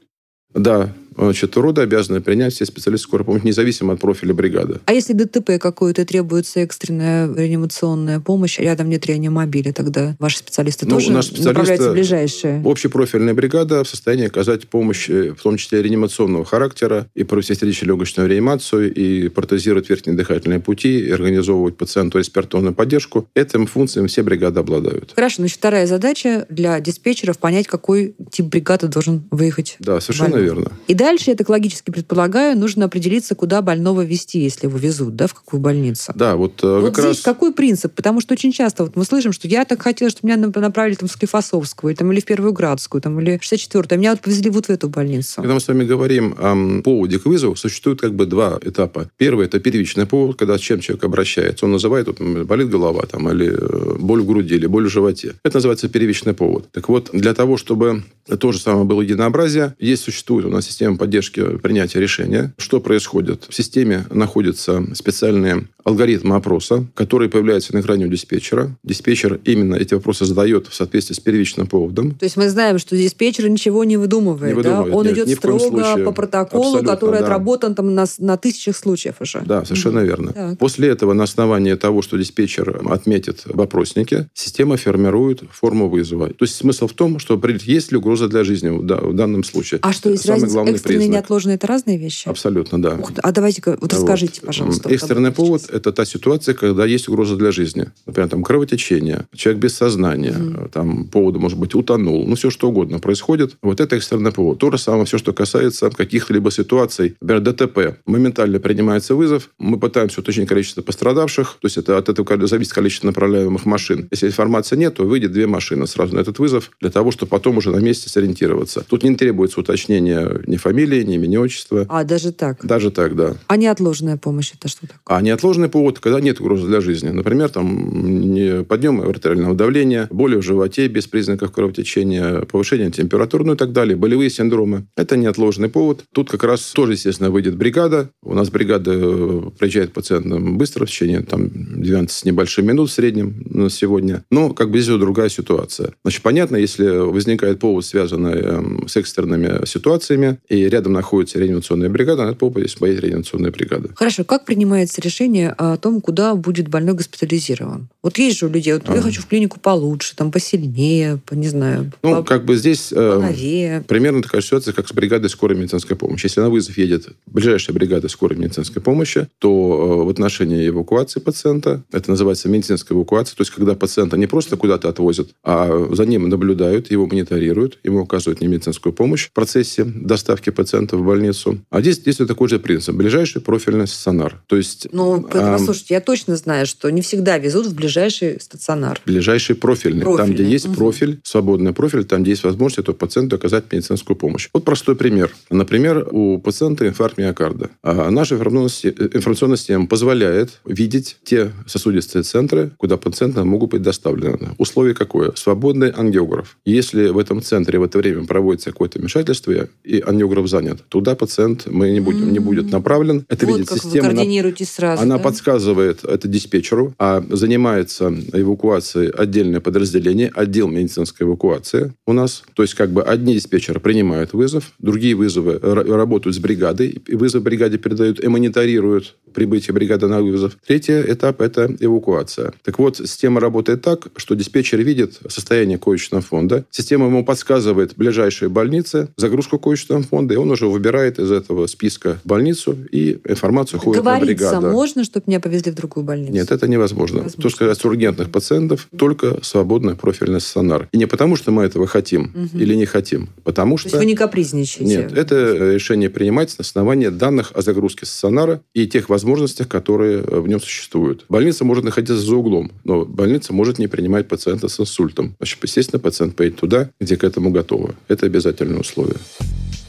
Да, 0.53 0.93
значит, 1.25 1.55
роды 1.57 1.81
обязаны 1.81 2.21
принять 2.21 2.53
все 2.53 2.65
специалисты 2.65 3.07
скорой 3.07 3.23
помощи, 3.23 3.45
независимо 3.45 3.93
от 3.93 3.99
профиля 3.99 4.33
бригады. 4.33 4.79
А 4.85 4.93
если 4.93 5.13
ДТП 5.13 5.59
какое-то 5.59 6.05
требуется 6.05 6.59
экстренная 6.61 7.33
реанимационная 7.33 8.19
помощь, 8.19 8.59
рядом 8.59 8.89
нет 8.89 9.05
реанимобиля, 9.05 9.73
тогда 9.73 10.15
ваши 10.19 10.37
специалисты 10.37 10.85
ну, 10.85 10.91
тоже 10.95 11.11
наши 11.11 11.29
специалисты, 11.29 11.49
направляются 11.49 11.89
в 11.91 11.93
ближайшие? 11.93 12.61
Общепрофильная 12.65 13.33
бригада 13.33 13.83
в 13.83 13.89
состоянии 13.89 14.27
оказать 14.27 14.67
помощь, 14.67 15.09
э, 15.09 15.33
в 15.37 15.41
том 15.41 15.57
числе 15.57 15.81
реанимационного 15.81 16.45
характера, 16.45 17.07
и 17.15 17.23
провести 17.23 17.55
сердечно-легочную 17.55 18.29
реанимацию, 18.29 18.93
и 18.93 19.29
протезировать 19.29 19.89
верхние 19.89 20.15
дыхательные 20.15 20.59
пути, 20.59 20.99
и 20.99 21.11
организовывать 21.11 21.77
пациенту 21.77 22.19
респираторную 22.19 22.73
поддержку. 22.73 23.27
Этим 23.33 23.67
функциям 23.67 24.07
все 24.07 24.23
бригады 24.23 24.59
обладают. 24.59 25.13
Хорошо, 25.15 25.37
значит, 25.37 25.57
вторая 25.57 25.87
задача 25.87 26.45
для 26.49 26.79
диспетчеров 26.79 27.37
понять, 27.37 27.67
какой 27.67 28.15
тип 28.31 28.47
бригады 28.47 28.87
должен 28.87 29.23
выехать. 29.31 29.77
Да, 29.79 29.99
совершенно 30.01 30.37
верно. 30.37 30.71
И 30.87 30.93
дальше, 31.07 31.31
я 31.31 31.35
так 31.37 31.47
логически 31.47 31.89
предполагаю, 31.89 32.57
нужно 32.57 32.85
определиться, 32.85 33.33
куда 33.33 33.61
больного 33.61 34.01
вести, 34.01 34.39
если 34.39 34.67
его 34.67 34.77
везут, 34.77 35.15
да, 35.15 35.27
в 35.27 35.33
какую 35.33 35.61
больницу. 35.61 36.11
Да, 36.15 36.35
вот, 36.35 36.61
э, 36.63 36.79
вот 36.81 36.95
как 36.95 37.05
здесь 37.05 37.17
раз... 37.17 37.21
какой 37.21 37.53
принцип? 37.53 37.93
Потому 37.93 38.19
что 38.19 38.33
очень 38.33 38.51
часто 38.51 38.83
вот 38.83 38.97
мы 38.97 39.05
слышим, 39.05 39.31
что 39.31 39.47
я 39.47 39.63
так 39.63 39.81
хотела, 39.81 40.11
чтобы 40.11 40.33
меня 40.33 40.47
направили 40.47 40.95
там, 40.95 41.07
в 41.07 41.11
Склифосовскую, 41.11 41.95
там, 41.95 42.11
или 42.11 42.19
в 42.19 42.25
Первую 42.25 42.51
Градскую, 42.51 43.01
там, 43.01 43.19
или 43.21 43.37
в 43.37 43.41
64-ю, 43.41 43.85
а 43.89 43.95
меня 43.95 44.11
вот 44.11 44.19
повезли 44.19 44.49
вот 44.49 44.65
в 44.65 44.69
эту 44.69 44.89
больницу. 44.89 45.35
Когда 45.37 45.53
мы 45.53 45.61
с 45.61 45.67
вами 45.69 45.85
говорим 45.85 46.35
о 46.37 46.81
поводе 46.81 47.19
к 47.19 47.25
вызову, 47.25 47.55
существует 47.55 48.01
как 48.01 48.13
бы 48.13 48.25
два 48.25 48.59
этапа. 48.61 49.09
Первый– 49.15 49.45
это 49.47 49.61
первичный 49.61 50.05
повод, 50.05 50.37
когда 50.37 50.57
с 50.57 50.61
чем 50.61 50.81
человек 50.81 51.05
обращается. 51.05 51.65
Он 51.65 51.71
называет, 51.71 52.07
вот, 52.07 52.19
болит 52.19 52.69
голова, 52.69 53.05
там, 53.05 53.29
или 53.29 53.47
э, 53.47 53.97
боль 53.97 54.21
в 54.21 54.27
груди, 54.27 54.55
или 54.55 54.67
боль 54.67 54.87
в 54.87 54.89
животе. 54.89 55.35
Это 55.43 55.57
называется 55.57 55.87
первичный 55.87 56.33
повод. 56.33 56.69
Так 56.73 56.89
вот, 56.89 57.11
для 57.13 57.33
того, 57.33 57.55
чтобы 57.55 58.03
то 58.39 58.51
же 58.51 58.59
самое 58.59 58.83
было 58.83 59.01
единообразие, 59.01 59.73
есть 59.79 60.03
существует 60.03 60.45
у 60.45 60.49
нас 60.49 60.65
система 60.65 60.96
поддержки 60.97 61.57
принятия 61.57 61.99
решения. 61.99 62.53
Что 62.57 62.79
происходит? 62.79 63.45
В 63.49 63.55
системе 63.55 64.05
находятся 64.09 64.83
специальные 64.93 65.67
алгоритмы 65.87 66.35
опроса, 66.35 66.85
которые 66.95 67.29
появляются 67.29 67.73
на 67.73 67.79
экране 67.79 68.05
у 68.05 68.09
диспетчера. 68.09 68.75
Диспетчер 68.83 69.39
именно 69.45 69.75
эти 69.75 69.93
вопросы 69.93 70.25
задает 70.25 70.67
в 70.67 70.75
соответствии 70.75 71.15
с 71.15 71.19
первичным 71.19 71.65
поводом. 71.65 72.11
То 72.11 72.25
есть 72.25 72.35
мы 72.35 72.49
знаем, 72.49 72.77
что 72.77 72.97
диспетчер 72.97 73.47
ничего 73.49 73.85
не 73.85 73.95
выдумывает. 73.95 74.51
Не 74.51 74.53
выдумывает 74.53 74.91
да? 74.91 74.97
Он 74.97 75.05
нет, 75.05 75.17
идет 75.17 75.37
строго 75.37 76.03
по 76.03 76.11
протоколу, 76.11 76.63
Абсолютно, 76.63 76.93
который 76.93 77.19
да. 77.19 77.25
отработан 77.25 77.73
там 77.73 77.95
на, 77.95 78.05
на 78.17 78.35
тысячах 78.35 78.75
случаев 78.75 79.15
уже. 79.21 79.41
Да, 79.45 79.63
совершенно 79.63 79.99
угу. 79.99 80.07
верно. 80.07 80.33
Так. 80.33 80.57
После 80.57 80.89
этого 80.89 81.13
на 81.13 81.23
основании 81.23 81.75
того, 81.75 82.01
что 82.01 82.17
диспетчер 82.17 82.81
отметит 82.89 83.43
в 83.45 83.61
опроснике, 83.61 84.27
система 84.33 84.75
формирует 84.75 85.43
форму 85.51 85.87
вызова. 85.87 86.27
То 86.27 86.43
есть 86.43 86.55
смысл 86.55 86.87
в 86.87 86.93
том, 86.93 87.19
что 87.19 87.35
определить, 87.35 87.65
есть 87.65 87.91
ли 87.93 87.97
угроза 87.97 88.27
для 88.27 88.43
жизни 88.43 88.69
в, 88.69 89.13
данном 89.13 89.45
случае. 89.45 89.79
А 89.83 89.93
что, 89.93 90.09
есть 90.09 90.25
Самый 90.25 90.41
разница 90.41 90.59
экстренный 90.87 91.05
и 91.05 91.09
неотложный– 91.09 91.53
это 91.55 91.67
разные 91.67 91.97
вещи? 91.97 92.27
Абсолютно, 92.27 92.81
да. 92.81 92.95
Ух, 92.95 93.11
а 93.21 93.31
давайте-ка, 93.31 93.77
вот 93.79 93.93
расскажите, 93.93 94.41
вот. 94.41 94.47
пожалуйста. 94.47 94.89
Экстренный 94.89 95.31
повод– 95.31 95.69
это 95.71 95.91
та 95.91 96.05
ситуация, 96.05 96.55
когда 96.55 96.85
есть 96.85 97.07
угроза 97.07 97.35
для 97.35 97.51
жизни. 97.51 97.91
Например, 98.05 98.29
там 98.29 98.43
кровотечение, 98.43 99.27
человек 99.35 99.61
без 99.61 99.75
сознания, 99.75 100.35
mm. 100.37 100.69
там 100.69 101.05
поводу, 101.05 101.39
может 101.39 101.57
быть, 101.57 101.75
утонул, 101.75 102.25
ну, 102.27 102.35
все 102.35 102.49
что 102.49 102.69
угодно 102.69 102.99
происходит. 102.99 103.55
Вот 103.61 103.79
это 103.79 103.95
экстренный 103.95 104.31
повод. 104.31 104.59
То 104.59 104.71
же 104.71 104.77
самое 104.77 105.05
все, 105.05 105.17
что 105.17 105.33
касается 105.33 105.89
каких-либо 105.89 106.51
ситуаций. 106.51 107.15
Например, 107.21 107.41
ДТП. 107.41 107.99
Моментально 108.05 108.59
принимается 108.59 109.15
вызов, 109.15 109.49
мы 109.57 109.79
пытаемся 109.79 110.21
уточнить 110.21 110.47
количество 110.47 110.81
пострадавших, 110.81 111.57
то 111.59 111.65
есть 111.65 111.77
это 111.77 111.97
от 111.97 112.09
этого 112.09 112.47
зависит 112.47 112.73
количество 112.73 113.07
направляемых 113.07 113.65
машин. 113.65 114.07
Если 114.11 114.27
информации 114.27 114.75
нет, 114.75 114.95
то 114.95 115.03
выйдет 115.03 115.31
две 115.31 115.47
машины 115.47 115.87
сразу 115.87 116.15
на 116.15 116.19
этот 116.19 116.39
вызов 116.39 116.71
для 116.79 116.89
того, 116.89 117.11
чтобы 117.11 117.29
потом 117.29 117.57
уже 117.57 117.71
на 117.71 117.77
месте 117.77 118.09
сориентироваться. 118.09 118.85
Тут 118.87 119.03
не 119.03 119.15
требуется 119.15 119.59
уточнения 119.59 120.41
ни 120.45 120.57
фамилии, 120.57 120.76
ни 120.85 121.15
имени, 121.15 121.37
отчества. 121.37 121.85
А, 121.89 122.03
даже 122.03 122.31
так? 122.31 122.65
Даже 122.65 122.91
так, 122.91 123.15
да. 123.15 123.35
А 123.47 123.57
неотложная 123.57 124.17
помощь 124.17 124.53
это 124.53 124.67
что 124.67 124.81
такое? 124.81 124.99
А 125.05 125.21
неотложный 125.21 125.69
повод, 125.69 125.99
когда 125.99 126.19
нет 126.19 126.39
угрозы 126.39 126.67
для 126.67 126.81
жизни. 126.81 127.09
Например, 127.09 127.49
там 127.49 128.65
подъем 128.65 129.01
артериального 129.01 129.55
давления, 129.55 130.07
боли 130.11 130.35
в 130.35 130.41
животе 130.41 130.87
без 130.87 131.07
признаков 131.07 131.51
кровотечения, 131.51 132.41
повышение 132.41 132.91
температуры, 132.91 133.45
ну 133.45 133.53
и 133.53 133.57
так 133.57 133.71
далее, 133.71 133.95
болевые 133.95 134.29
синдромы. 134.29 134.87
Это 134.95 135.17
неотложный 135.17 135.69
повод. 135.69 136.03
Тут 136.13 136.29
как 136.29 136.43
раз 136.43 136.61
тоже, 136.71 136.93
естественно, 136.93 137.29
выйдет 137.29 137.55
бригада. 137.55 138.09
У 138.23 138.33
нас 138.33 138.49
бригада 138.49 138.91
э, 138.93 139.41
приезжает 139.57 139.93
пациентам 139.93 140.57
быстро, 140.57 140.85
в 140.85 140.89
течение 140.89 141.21
там, 141.21 141.49
12 141.49 142.11
с 142.11 142.25
небольшим 142.25 142.65
минут 142.65 142.89
в 142.89 142.93
среднем 142.93 143.41
на 143.45 143.69
сегодня. 143.69 144.23
Но 144.31 144.53
как 144.53 144.71
бы 144.71 144.79
здесь 144.79 144.89
уже 144.89 144.99
другая 144.99 145.29
ситуация. 145.29 145.93
Значит, 146.03 146.21
понятно, 146.21 146.55
если 146.57 146.87
возникает 146.87 147.59
повод, 147.59 147.85
связанный 147.85 148.39
эм, 148.39 148.87
с 148.87 148.95
экстренными 148.97 149.65
ситуациями, 149.65 150.39
и 150.49 150.66
рядом 150.69 150.93
находится 150.93 151.39
реанимационная 151.39 151.89
бригада, 151.89 152.23
на 152.23 152.29
этот 152.29 152.39
повод 152.39 152.57
здесь 152.59 152.75
поедет 152.75 153.03
реанимационная 153.03 153.51
бригада. 153.51 153.89
Хорошо. 153.95 154.23
Как 154.23 154.45
принимается 154.45 155.01
решение 155.01 155.49
о 155.51 155.77
том, 155.77 156.01
куда 156.01 156.35
будет 156.35 156.67
больной 156.67 156.95
госпитализирован? 156.95 157.87
Вот 158.03 158.17
есть 158.17 158.37
же 158.37 158.47
у 158.47 158.49
людей, 158.49 158.73
вот 158.73 158.83
а. 158.87 158.95
я 158.95 159.01
хочу 159.01 159.21
в 159.21 159.27
клинику 159.27 159.59
получше, 159.59 160.15
там 160.15 160.31
посильнее, 160.31 161.19
по, 161.25 161.33
не 161.33 161.47
знаю, 161.47 161.91
Ну, 162.03 162.17
по, 162.17 162.23
как 162.23 162.45
бы 162.45 162.55
здесь 162.55 162.91
э, 162.91 163.81
примерно 163.87 164.23
такая 164.23 164.41
ситуация, 164.41 164.73
как 164.73 164.87
с 164.87 164.93
бригадой 164.93 165.29
скорой 165.29 165.57
медицинской 165.57 165.95
помощи. 165.95 166.25
Если 166.25 166.39
на 166.39 166.49
вызов 166.49 166.77
едет 166.77 167.07
ближайшая 167.25 167.75
бригада 167.75 168.07
скорой 168.07 168.37
медицинской 168.37 168.81
помощи, 168.81 169.27
то 169.39 170.01
э, 170.01 170.05
в 170.05 170.09
отношении 170.09 170.67
эвакуации 170.67 171.19
пациента, 171.19 171.83
это 171.91 172.09
называется 172.09 172.49
медицинская 172.49 172.97
эвакуация, 172.97 173.35
то 173.35 173.41
есть 173.41 173.51
когда 173.51 173.75
пациента 173.75 174.17
не 174.17 174.27
просто 174.27 174.57
куда-то 174.57 174.89
отвозят, 174.89 175.29
а 175.43 175.89
за 175.91 176.05
ним 176.05 176.29
наблюдают, 176.29 176.91
его 176.91 177.07
мониторируют, 177.07 177.79
ему 177.83 178.03
оказывают 178.03 178.41
немедицинскую 178.41 178.93
помощь 178.93 179.27
в 179.27 179.31
процессе 179.31 179.83
доставки 179.83 180.46
доставки 180.47 180.49
пациента 180.49 180.97
в 180.97 181.05
больницу. 181.05 181.59
А 181.69 181.81
здесь 181.81 181.99
действует 181.99 182.29
такой 182.29 182.47
же 182.47 182.59
принцип. 182.59 182.95
Ближайший 182.95 183.41
профильный 183.41 183.87
стационар. 183.87 184.41
То 184.47 184.55
есть... 184.55 184.87
Ну, 184.91 185.21
послушайте, 185.21 185.93
я 185.93 186.01
точно 186.01 186.35
знаю, 186.35 186.65
что 186.65 186.89
не 186.89 187.01
всегда 187.01 187.37
везут 187.37 187.67
в 187.67 187.75
ближайший 187.75 188.39
стационар. 188.39 188.99
Ближайший 189.05 189.55
профильный. 189.55 190.03
профильный. 190.03 190.25
Там, 190.25 190.33
где 190.33 190.43
есть 190.43 190.67
угу. 190.67 190.75
профиль, 190.75 191.19
свободный 191.23 191.73
профиль, 191.73 192.03
там, 192.03 192.21
где 192.21 192.31
есть 192.31 192.43
возможность 192.43 192.79
этому 192.79 192.97
пациенту 192.97 193.35
оказать 193.35 193.71
медицинскую 193.71 194.15
помощь. 194.15 194.49
Вот 194.53 194.65
простой 194.65 194.95
пример. 194.95 195.31
Например, 195.49 196.07
у 196.11 196.39
пациента 196.39 196.87
инфаркт 196.87 197.17
миокарда. 197.17 197.69
А 197.83 198.09
наша 198.09 198.35
информационная 198.35 199.57
система 199.57 199.87
позволяет 199.87 200.59
видеть 200.65 201.17
те 201.23 201.51
сосудистые 201.65 202.23
центры, 202.23 202.71
куда 202.77 202.97
пациенты 202.97 203.43
могут 203.43 203.71
быть 203.71 203.81
доставлены. 203.81 204.49
Условие 204.57 204.93
какое? 204.93 205.31
Свободный 205.35 205.89
ангиограф. 205.89 206.57
Если 206.65 207.09
в 207.09 207.17
этом 207.17 207.41
центре 207.41 207.79
в 207.79 207.83
это 207.83 207.97
время 207.97 208.25
проводится 208.25 208.71
какое-то 208.71 208.99
вмешательство, 208.99 209.53
и 209.83 210.01
ангиограф 210.01 210.36
занят, 210.45 210.83
туда 210.89 211.15
пациент 211.15 211.65
мы 211.65 211.89
не, 211.89 211.99
будем, 211.99 212.31
не 212.31 212.39
будет 212.39 212.71
направлен. 212.71 213.25
Это 213.29 213.47
вот 213.47 213.55
видит 213.55 213.69
как 213.69 213.81
система. 213.81 214.09
Вы 214.09 214.15
координируете 214.15 214.65
сразу, 214.65 215.01
она 215.01 215.17
да? 215.17 215.23
подсказывает 215.23 216.03
это 216.03 216.27
диспетчеру, 216.27 216.93
а 216.99 217.23
занимается 217.29 218.13
эвакуацией 218.33 219.09
отдельное 219.09 219.61
подразделение, 219.61 220.31
отдел 220.35 220.67
медицинской 220.67 221.25
эвакуации 221.25 221.93
у 222.05 222.13
нас. 222.13 222.43
То 222.53 222.61
есть 222.61 222.75
как 222.75 222.91
бы 222.91 223.01
одни 223.01 223.33
диспетчеры 223.33 223.79
принимают 223.79 224.33
вызов, 224.33 224.73
другие 224.77 225.15
вызовы 225.15 225.57
работают 225.61 226.35
с 226.35 226.39
бригадой, 226.39 227.01
и 227.07 227.15
вызов 227.15 227.41
бригаде 227.43 227.77
передают 227.77 228.23
и 228.23 228.27
мониторируют 228.27 229.15
прибытие 229.33 229.73
бригады 229.73 230.07
на 230.07 230.21
вызов. 230.21 230.57
Третий 230.65 230.99
этап– 230.99 231.41
это 231.41 231.73
эвакуация. 231.79 232.53
Так 232.63 232.79
вот, 232.79 232.97
система 232.97 233.39
работает 233.39 233.81
так, 233.81 234.07
что 234.15 234.35
диспетчер 234.35 234.81
видит 234.81 235.19
состояние 235.29 235.77
коечного 235.77 236.21
фонда, 236.21 236.65
система 236.71 237.05
ему 237.05 237.23
подсказывает 237.23 237.93
ближайшие 237.95 238.49
больницы, 238.49 239.09
загрузку 239.15 239.59
коечного 239.59 240.03
фонда, 240.03 240.26
и 240.33 240.37
он 240.37 240.51
уже 240.51 240.67
выбирает 240.67 241.19
из 241.19 241.31
этого 241.31 241.67
списка 241.67 242.19
больницу, 242.23 242.77
и 242.91 243.19
информацию 243.25 243.79
ходит 243.79 244.03
на 244.03 244.19
бригаду. 244.19 244.67
можно, 244.69 245.03
чтобы 245.03 245.25
меня 245.27 245.39
повезли 245.39 245.71
в 245.71 245.75
другую 245.75 246.05
больницу? 246.05 246.33
Нет, 246.33 246.51
это 246.51 246.67
невозможно. 246.67 247.17
невозможно. 247.17 247.41
То, 247.41 247.49
что 247.49 247.59
касается 247.59 247.87
ургентных 247.87 248.29
пациентов, 248.29 248.87
только 248.97 249.39
свободный 249.43 249.95
профильный 249.95 250.41
стационар. 250.41 250.89
И 250.91 250.97
не 250.97 251.05
потому, 251.05 251.35
что 251.35 251.51
мы 251.51 251.63
этого 251.63 251.87
хотим 251.87 252.31
угу. 252.33 252.57
или 252.57 252.75
не 252.75 252.85
хотим, 252.85 253.29
потому 253.43 253.75
То 253.75 253.81
что... 253.81 253.87
есть 253.89 253.97
вы 253.97 254.05
не 254.05 254.15
капризничаете? 254.15 254.85
Нет, 254.85 255.13
это 255.13 255.73
решение 255.73 256.09
принимается 256.09 256.57
на 256.59 256.63
основании 256.63 257.07
данных 257.07 257.51
о 257.53 257.61
загрузке 257.61 258.05
стационара 258.05 258.61
и 258.73 258.87
тех 258.87 259.09
возможностях, 259.09 259.67
которые 259.67 260.19
э, 260.19 260.39
в 260.39 260.47
нем 260.47 260.59
существуют. 260.59 261.25
Больница 261.29 261.65
может 261.65 261.83
находиться 261.83 262.17
за 262.17 262.35
углом, 262.35 262.71
но 262.83 263.05
больница 263.05 263.53
может 263.53 263.79
не 263.79 263.87
принимать 263.87 264.27
пациента 264.27 264.67
с 264.67 264.79
инсультом. 264.79 265.35
Значит, 265.39 265.59
естественно, 265.63 265.99
пациент 265.99 266.35
поедет 266.35 266.59
туда, 266.59 266.89
где 266.99 267.17
к 267.17 267.23
этому 267.23 267.51
готовы. 267.51 267.95
Это 268.07 268.25
обязательное 268.25 268.79
условие. 268.79 269.17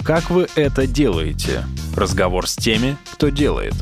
Как 0.05 0.28
вы 0.31 0.47
это 0.57 0.87
делаете? 0.87 1.65
Разговор 1.97 2.49
с 2.49 2.57
теми, 2.57 2.97
кто 3.13 3.29
делает. 3.29 3.75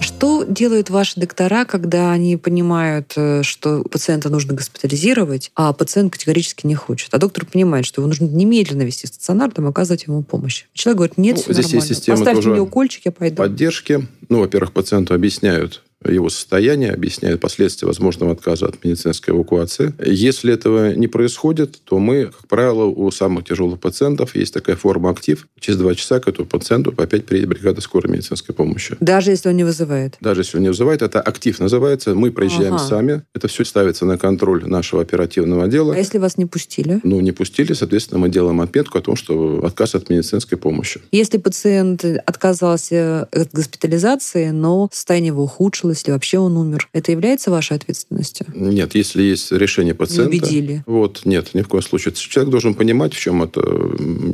Что 0.00 0.44
делают 0.44 0.90
ваши 0.90 1.18
доктора, 1.18 1.64
когда 1.64 2.12
они 2.12 2.36
понимают, 2.36 3.14
э, 3.16 3.42
что 3.42 3.82
пациента 3.84 4.28
нужно 4.28 4.54
госпитализировать, 4.54 5.50
а 5.54 5.72
пациент 5.72 6.12
категорически 6.12 6.66
не 6.66 6.74
хочет? 6.74 7.12
А 7.14 7.18
доктор 7.18 7.46
понимает, 7.46 7.86
что 7.86 8.00
его 8.02 8.08
нужно 8.08 8.26
немедленно 8.26 8.82
вести 8.82 9.06
в 9.06 9.08
стационар, 9.08 9.50
там 9.50 9.66
оказывать 9.66 10.04
ему 10.06 10.22
помощь. 10.22 10.64
Человек 10.74 10.96
говорит, 10.96 11.18
нет, 11.18 11.36
ну, 11.36 11.42
все 11.42 11.52
здесь 11.54 11.64
нормально. 11.66 11.88
есть 11.88 11.98
система 11.98 12.18
Поставьте 12.18 12.48
мне 12.50 12.60
укольчик, 12.60 13.06
я 13.06 13.12
пойду. 13.12 13.36
Поддержки. 13.36 14.06
Ну, 14.28 14.40
во-первых, 14.40 14.72
пациенту 14.72 15.14
объясняют, 15.14 15.82
его 16.06 16.30
состояние, 16.30 16.92
объясняет 16.92 17.40
последствия 17.40 17.86
возможного 17.86 18.32
отказа 18.32 18.66
от 18.66 18.82
медицинской 18.84 19.34
эвакуации. 19.34 19.92
Если 20.04 20.52
этого 20.52 20.94
не 20.94 21.08
происходит, 21.08 21.80
то 21.84 21.98
мы, 21.98 22.26
как 22.26 22.48
правило, 22.48 22.84
у 22.84 23.10
самых 23.10 23.44
тяжелых 23.44 23.80
пациентов 23.80 24.34
есть 24.34 24.54
такая 24.54 24.76
форма 24.76 25.10
актив. 25.10 25.46
Через 25.58 25.78
два 25.78 25.94
часа 25.94 26.20
к 26.20 26.28
этому 26.28 26.48
пациенту 26.48 26.94
опять 26.96 27.26
приедет 27.26 27.50
бригада 27.50 27.80
скорой 27.80 28.10
медицинской 28.10 28.54
помощи. 28.54 28.96
Даже 29.00 29.30
если 29.30 29.48
он 29.50 29.56
не 29.56 29.64
вызывает? 29.64 30.16
Даже 30.20 30.40
если 30.40 30.56
он 30.56 30.62
не 30.62 30.68
вызывает. 30.70 31.02
Это 31.02 31.20
актив 31.20 31.58
называется. 31.60 32.14
Мы 32.14 32.30
проезжаем 32.32 32.74
ага. 32.74 32.84
сами. 32.84 33.22
Это 33.34 33.48
все 33.48 33.64
ставится 33.64 34.06
на 34.06 34.16
контроль 34.16 34.66
нашего 34.66 35.02
оперативного 35.02 35.64
отдела. 35.64 35.94
А 35.94 35.98
если 35.98 36.18
вас 36.18 36.38
не 36.38 36.46
пустили? 36.46 37.00
Ну, 37.02 37.20
не 37.20 37.32
пустили, 37.32 37.74
соответственно, 37.74 38.20
мы 38.20 38.28
делаем 38.30 38.60
отметку 38.60 38.98
о 38.98 39.02
том, 39.02 39.16
что 39.16 39.62
отказ 39.64 39.94
от 39.94 40.08
медицинской 40.08 40.56
помощи. 40.56 41.00
Если 41.12 41.38
пациент 41.38 42.04
отказался 42.04 43.28
от 43.32 43.52
госпитализации, 43.52 44.50
но 44.50 44.88
состояние 44.92 45.28
его 45.28 45.44
ухудшилось, 45.44 45.89
если 45.90 46.12
вообще 46.12 46.38
он 46.38 46.56
умер. 46.56 46.88
Это 46.92 47.12
является 47.12 47.50
вашей 47.50 47.76
ответственностью? 47.76 48.46
Нет, 48.54 48.94
если 48.94 49.22
есть 49.22 49.52
решение 49.52 49.94
пациента... 49.94 50.32
Не 50.32 50.38
убедили? 50.38 50.84
Вот, 50.86 51.22
нет, 51.24 51.54
ни 51.54 51.62
в 51.62 51.68
коем 51.68 51.82
случае. 51.82 52.14
Человек 52.14 52.50
должен 52.50 52.74
понимать, 52.74 53.14
в 53.14 53.20
чем 53.20 53.42
это 53.42 53.60